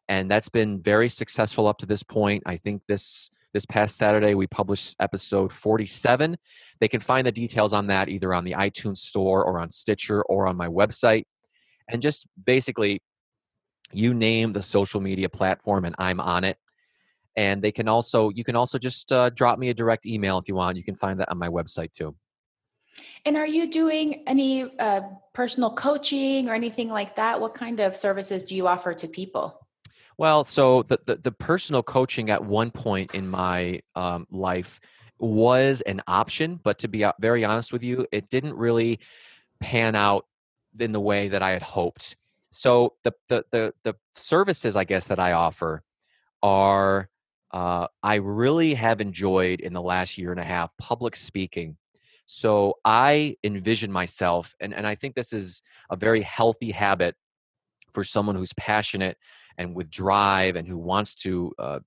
And 0.08 0.30
that's 0.30 0.48
been 0.48 0.80
very 0.80 1.08
successful 1.08 1.66
up 1.66 1.78
to 1.78 1.86
this 1.86 2.02
point. 2.02 2.44
I 2.46 2.56
think 2.56 2.82
this 2.86 3.30
this 3.52 3.66
past 3.66 3.96
Saturday 3.96 4.34
we 4.34 4.46
published 4.46 4.96
episode 5.00 5.50
47. 5.50 6.36
They 6.78 6.88
can 6.88 7.00
find 7.00 7.26
the 7.26 7.32
details 7.32 7.72
on 7.72 7.86
that 7.86 8.10
either 8.10 8.34
on 8.34 8.44
the 8.44 8.52
iTunes 8.52 8.98
store 8.98 9.42
or 9.44 9.58
on 9.58 9.70
Stitcher 9.70 10.22
or 10.24 10.46
on 10.46 10.56
my 10.56 10.68
website. 10.68 11.24
And 11.88 12.02
just 12.02 12.26
basically 12.44 13.00
you 13.92 14.14
name 14.14 14.52
the 14.52 14.62
social 14.62 15.00
media 15.00 15.28
platform 15.28 15.84
and 15.84 15.94
i'm 15.98 16.20
on 16.20 16.44
it. 16.44 16.58
And 17.36 17.60
they 17.60 17.72
can 17.72 17.86
also 17.86 18.30
you 18.30 18.44
can 18.44 18.56
also 18.56 18.78
just 18.78 19.12
uh, 19.12 19.30
drop 19.30 19.58
me 19.58 19.68
a 19.68 19.74
direct 19.74 20.06
email 20.06 20.38
if 20.38 20.48
you 20.48 20.54
want 20.54 20.76
you 20.76 20.84
can 20.84 20.96
find 20.96 21.20
that 21.20 21.30
on 21.30 21.38
my 21.38 21.48
website 21.48 21.92
too. 21.92 22.16
And 23.26 23.36
are 23.36 23.46
you 23.46 23.70
doing 23.70 24.22
any 24.26 24.62
uh, 24.78 25.02
personal 25.34 25.70
coaching 25.74 26.48
or 26.48 26.54
anything 26.54 26.88
like 26.88 27.16
that? 27.16 27.38
What 27.38 27.54
kind 27.54 27.78
of 27.80 27.94
services 27.94 28.42
do 28.44 28.54
you 28.54 28.66
offer 28.66 28.94
to 28.94 29.06
people? 29.06 29.66
Well 30.16 30.44
so 30.44 30.82
the, 30.84 30.98
the, 31.04 31.16
the 31.16 31.32
personal 31.32 31.82
coaching 31.82 32.30
at 32.30 32.42
one 32.42 32.70
point 32.70 33.14
in 33.14 33.28
my 33.28 33.82
um, 33.94 34.26
life 34.30 34.80
was 35.18 35.80
an 35.82 36.02
option 36.06 36.60
but 36.62 36.78
to 36.78 36.88
be 36.88 37.04
very 37.20 37.44
honest 37.44 37.72
with 37.72 37.82
you 37.82 38.06
it 38.12 38.28
didn't 38.28 38.54
really 38.54 39.00
pan 39.60 39.94
out 39.94 40.26
in 40.78 40.92
the 40.92 41.00
way 41.00 41.28
that 41.28 41.42
i 41.42 41.50
had 41.50 41.62
hoped 41.62 42.16
so 42.56 42.94
the, 43.04 43.12
the 43.28 43.44
the 43.50 43.74
the 43.84 43.94
services 44.14 44.76
I 44.76 44.84
guess 44.84 45.08
that 45.08 45.18
I 45.18 45.32
offer 45.32 45.82
are 46.42 47.08
uh, 47.52 47.86
I 48.02 48.16
really 48.16 48.74
have 48.74 49.00
enjoyed 49.00 49.60
in 49.60 49.72
the 49.72 49.82
last 49.82 50.18
year 50.18 50.30
and 50.30 50.40
a 50.40 50.44
half 50.44 50.76
public 50.78 51.16
speaking. 51.16 51.76
So 52.26 52.74
I 52.84 53.36
envision 53.44 53.92
myself, 53.92 54.54
and, 54.58 54.74
and 54.74 54.86
I 54.86 54.96
think 54.96 55.14
this 55.14 55.32
is 55.32 55.62
a 55.90 55.96
very 55.96 56.22
healthy 56.22 56.72
habit 56.72 57.14
for 57.92 58.02
someone 58.02 58.34
who's 58.34 58.52
passionate 58.54 59.16
and 59.56 59.74
with 59.74 59.90
drive 59.90 60.56
and 60.56 60.66
who 60.66 60.76
wants 60.76 61.14
to 61.16 61.52
uh, 61.58 61.80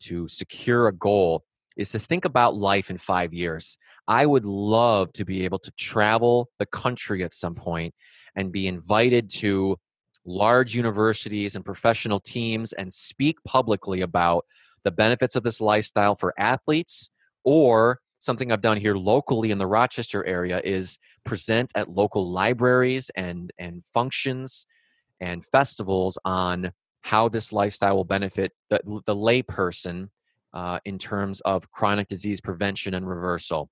to 0.00 0.28
secure 0.28 0.86
a 0.86 0.92
goal 0.92 1.44
is 1.76 1.92
to 1.92 1.98
think 1.98 2.24
about 2.24 2.54
life 2.54 2.90
in 2.90 2.98
five 2.98 3.32
years. 3.32 3.78
I 4.06 4.26
would 4.26 4.44
love 4.44 5.12
to 5.14 5.24
be 5.24 5.44
able 5.44 5.58
to 5.60 5.72
travel 5.72 6.50
the 6.58 6.66
country 6.66 7.22
at 7.22 7.32
some 7.32 7.54
point 7.54 7.94
and 8.36 8.52
be 8.52 8.66
invited 8.66 9.30
to 9.30 9.78
large 10.24 10.74
universities 10.74 11.56
and 11.56 11.64
professional 11.64 12.20
teams 12.20 12.72
and 12.72 12.92
speak 12.92 13.42
publicly 13.44 14.00
about 14.00 14.44
the 14.84 14.90
benefits 14.90 15.36
of 15.36 15.42
this 15.42 15.60
lifestyle 15.60 16.14
for 16.14 16.34
athletes 16.38 17.10
or 17.44 18.00
something 18.18 18.52
I've 18.52 18.60
done 18.60 18.76
here 18.76 18.94
locally 18.94 19.50
in 19.50 19.58
the 19.58 19.66
Rochester 19.66 20.24
area 20.26 20.60
is 20.62 20.98
present 21.24 21.72
at 21.74 21.90
local 21.90 22.30
libraries 22.30 23.10
and 23.16 23.52
and 23.58 23.84
functions 23.84 24.66
and 25.20 25.44
festivals 25.44 26.18
on 26.24 26.72
how 27.02 27.28
this 27.28 27.52
lifestyle 27.52 27.96
will 27.96 28.04
benefit 28.04 28.52
the, 28.68 28.80
the 29.06 29.14
layperson 29.14 30.08
uh, 30.52 30.80
in 30.84 30.98
terms 30.98 31.40
of 31.42 31.70
chronic 31.70 32.08
disease 32.08 32.40
prevention 32.40 32.94
and 32.94 33.08
reversal. 33.08 33.70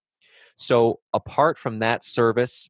So, 0.57 1.01
apart 1.12 1.59
from 1.59 1.80
that 1.80 2.03
service, 2.03 2.68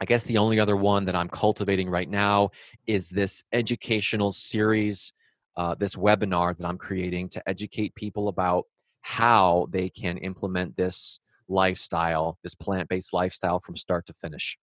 I 0.00 0.04
guess 0.04 0.24
the 0.24 0.38
only 0.38 0.60
other 0.60 0.76
one 0.76 1.06
that 1.06 1.16
I'm 1.16 1.28
cultivating 1.28 1.90
right 1.90 2.08
now 2.08 2.50
is 2.86 3.10
this 3.10 3.44
educational 3.52 4.32
series, 4.32 5.12
uh, 5.56 5.74
this 5.74 5.96
webinar 5.96 6.56
that 6.56 6.66
I'm 6.66 6.78
creating 6.78 7.30
to 7.30 7.48
educate 7.48 7.94
people 7.94 8.28
about 8.28 8.66
how 9.00 9.66
they 9.70 9.88
can 9.88 10.18
implement 10.18 10.76
this 10.76 11.20
lifestyle, 11.48 12.38
this 12.42 12.54
plant 12.54 12.88
based 12.88 13.12
lifestyle 13.12 13.58
from 13.58 13.74
start 13.74 14.06
to 14.06 14.12
finish. 14.12 14.58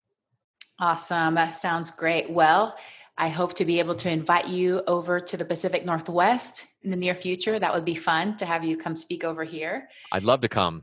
Awesome. 0.78 1.34
That 1.34 1.54
sounds 1.54 1.90
great. 1.90 2.30
Well, 2.30 2.76
I 3.16 3.28
hope 3.28 3.54
to 3.54 3.64
be 3.64 3.78
able 3.78 3.94
to 3.96 4.10
invite 4.10 4.48
you 4.48 4.82
over 4.86 5.20
to 5.20 5.36
the 5.36 5.44
Pacific 5.44 5.84
Northwest 5.84 6.66
in 6.82 6.90
the 6.90 6.96
near 6.96 7.14
future. 7.14 7.58
That 7.58 7.72
would 7.72 7.84
be 7.84 7.94
fun 7.94 8.36
to 8.38 8.46
have 8.46 8.64
you 8.64 8.76
come 8.76 8.96
speak 8.96 9.22
over 9.22 9.44
here. 9.44 9.88
I'd 10.10 10.24
love 10.24 10.40
to 10.40 10.48
come. 10.48 10.82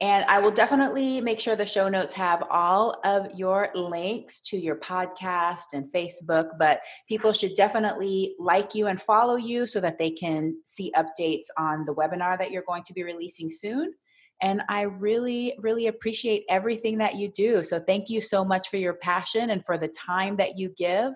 And 0.00 0.24
I 0.26 0.38
will 0.38 0.52
definitely 0.52 1.20
make 1.20 1.40
sure 1.40 1.56
the 1.56 1.66
show 1.66 1.88
notes 1.88 2.14
have 2.14 2.44
all 2.50 3.00
of 3.02 3.34
your 3.34 3.70
links 3.74 4.40
to 4.42 4.56
your 4.56 4.76
podcast 4.76 5.72
and 5.72 5.92
Facebook. 5.92 6.50
But 6.56 6.82
people 7.08 7.32
should 7.32 7.56
definitely 7.56 8.36
like 8.38 8.76
you 8.76 8.86
and 8.86 9.02
follow 9.02 9.34
you 9.34 9.66
so 9.66 9.80
that 9.80 9.98
they 9.98 10.10
can 10.10 10.56
see 10.66 10.92
updates 10.96 11.46
on 11.58 11.84
the 11.84 11.94
webinar 11.94 12.38
that 12.38 12.52
you're 12.52 12.62
going 12.62 12.84
to 12.84 12.92
be 12.92 13.02
releasing 13.02 13.50
soon. 13.50 13.92
And 14.40 14.62
I 14.68 14.82
really, 14.82 15.54
really 15.58 15.88
appreciate 15.88 16.44
everything 16.48 16.98
that 16.98 17.16
you 17.16 17.28
do. 17.28 17.64
So 17.64 17.80
thank 17.80 18.08
you 18.08 18.20
so 18.20 18.44
much 18.44 18.68
for 18.68 18.76
your 18.76 18.94
passion 18.94 19.50
and 19.50 19.66
for 19.66 19.76
the 19.78 19.88
time 19.88 20.36
that 20.36 20.56
you 20.56 20.72
give 20.76 21.12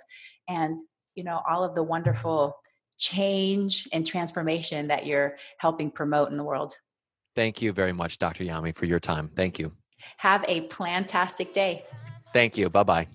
and, 0.49 0.81
you 1.15 1.23
know, 1.23 1.41
all 1.49 1.63
of 1.63 1.77
the 1.77 1.85
wonderful 1.85 2.57
change 2.99 3.89
and 3.93 4.05
transformation 4.05 4.89
that 4.89 5.07
you're 5.07 5.37
helping 5.59 5.93
promote 5.93 6.31
in 6.31 6.37
the 6.37 6.43
world. 6.43 6.75
Thank 7.35 7.63
you 7.63 7.73
very 7.73 7.93
much, 7.93 8.19
Dr. 8.19 8.45
Yami, 8.45 8.75
for 8.75 8.85
your 8.85 9.01
time. 9.01 9.31
Thank 9.35 9.59
you. 9.59 9.73
Have 10.19 10.45
a 10.49 10.67
plantastic 10.69 11.53
day. 11.53 11.85
Thank 12.33 12.57
you. 12.59 12.69
Bye 12.69 12.83
bye. 12.83 13.09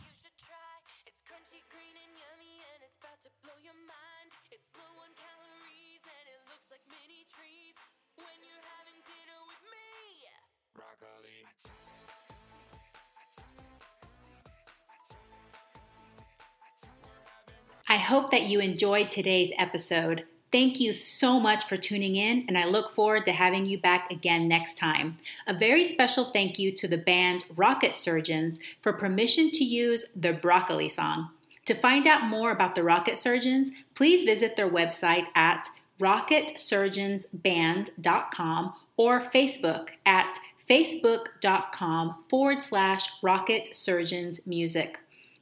I 17.90 17.96
hope 17.96 18.32
that 18.32 18.44
you 18.44 18.60
enjoyed 18.60 19.10
today's 19.10 19.54
episode. 19.58 20.26
Thank 20.52 20.80
you 20.80 20.94
so 20.94 21.40
much 21.42 21.66
for 21.66 21.76
tuning 21.76 22.16
in, 22.16 22.46
and 22.48 22.58
I 22.58 22.64
look 22.66 22.92
forward 22.92 23.26
to 23.26 23.34
having 23.34 23.66
you 23.66 23.80
back 23.80 24.10
again 24.12 24.48
next 24.48 24.78
time. 24.78 25.18
A 25.46 25.54
very 25.54 25.84
special 25.84 26.32
thank 26.32 26.58
you 26.58 26.72
to 26.72 26.88
the 26.88 26.98
band 26.98 27.44
Rocket 27.58 27.94
Surgeons 27.94 28.62
for 28.82 28.94
permission 28.94 29.52
to 29.52 29.66
use 29.66 30.06
the 30.16 30.32
Broccoli 30.34 30.88
song. 30.88 31.32
To 31.66 31.74
find 31.74 32.08
out 32.08 32.24
more 32.24 32.52
about 32.52 32.76
the 32.76 32.84
Rocket 32.84 33.18
Surgeons, 33.18 33.72
please 33.94 34.24
visit 34.24 34.56
their 34.56 34.70
website 34.70 35.26
at 35.36 35.68
rocketsurgeonsband.com 36.00 38.74
or 38.96 39.20
Facebook 39.20 39.90
at 40.06 40.40
facebook.com 40.70 42.24
forward 42.30 42.62
slash 42.62 43.10
rocket 43.22 43.76
surgeons 43.76 44.40
music. 44.46 45.00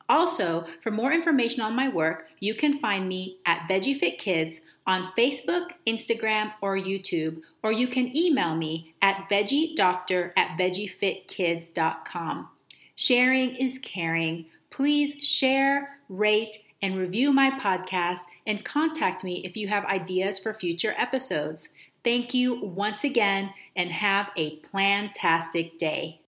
Also, 0.08 0.66
for 0.82 0.92
more 0.92 1.12
information 1.12 1.62
on 1.62 1.76
my 1.76 1.90
work, 1.90 2.28
you 2.40 2.54
can 2.54 2.78
find 2.78 3.08
me 3.08 3.38
at 3.46 3.68
Veggie 3.68 4.00
Fit 4.00 4.20
Kids 4.20 4.62
on 4.88 5.12
Facebook, 5.18 5.70
Instagram, 5.88 6.54
or 6.62 6.78
YouTube, 6.78 7.42
or 7.64 7.72
you 7.72 7.88
can 7.88 8.16
email 8.16 8.56
me 8.56 8.94
at 9.02 9.28
veggiedoctor 9.30 10.32
at 10.38 10.58
veggiefitkids.com. 10.58 12.50
Sharing 12.96 13.56
is 13.56 13.80
caring. 13.80 14.46
Please 14.70 15.26
share, 15.26 16.00
rate, 16.08 16.58
and 16.82 16.98
review 16.98 17.32
my 17.32 17.50
podcast 17.52 18.22
and 18.46 18.64
contact 18.64 19.24
me 19.24 19.42
if 19.44 19.58
you 19.58 19.68
have 19.68 19.86
ideas 19.86 20.38
for 20.38 20.54
future 20.54 20.94
episodes. 20.98 21.70
Thank 22.04 22.34
you 22.34 22.62
once 22.62 23.04
again 23.04 23.52
and 23.76 23.90
have 23.92 24.30
a 24.38 24.60
plantastic 24.60 25.78
day. 25.78 26.22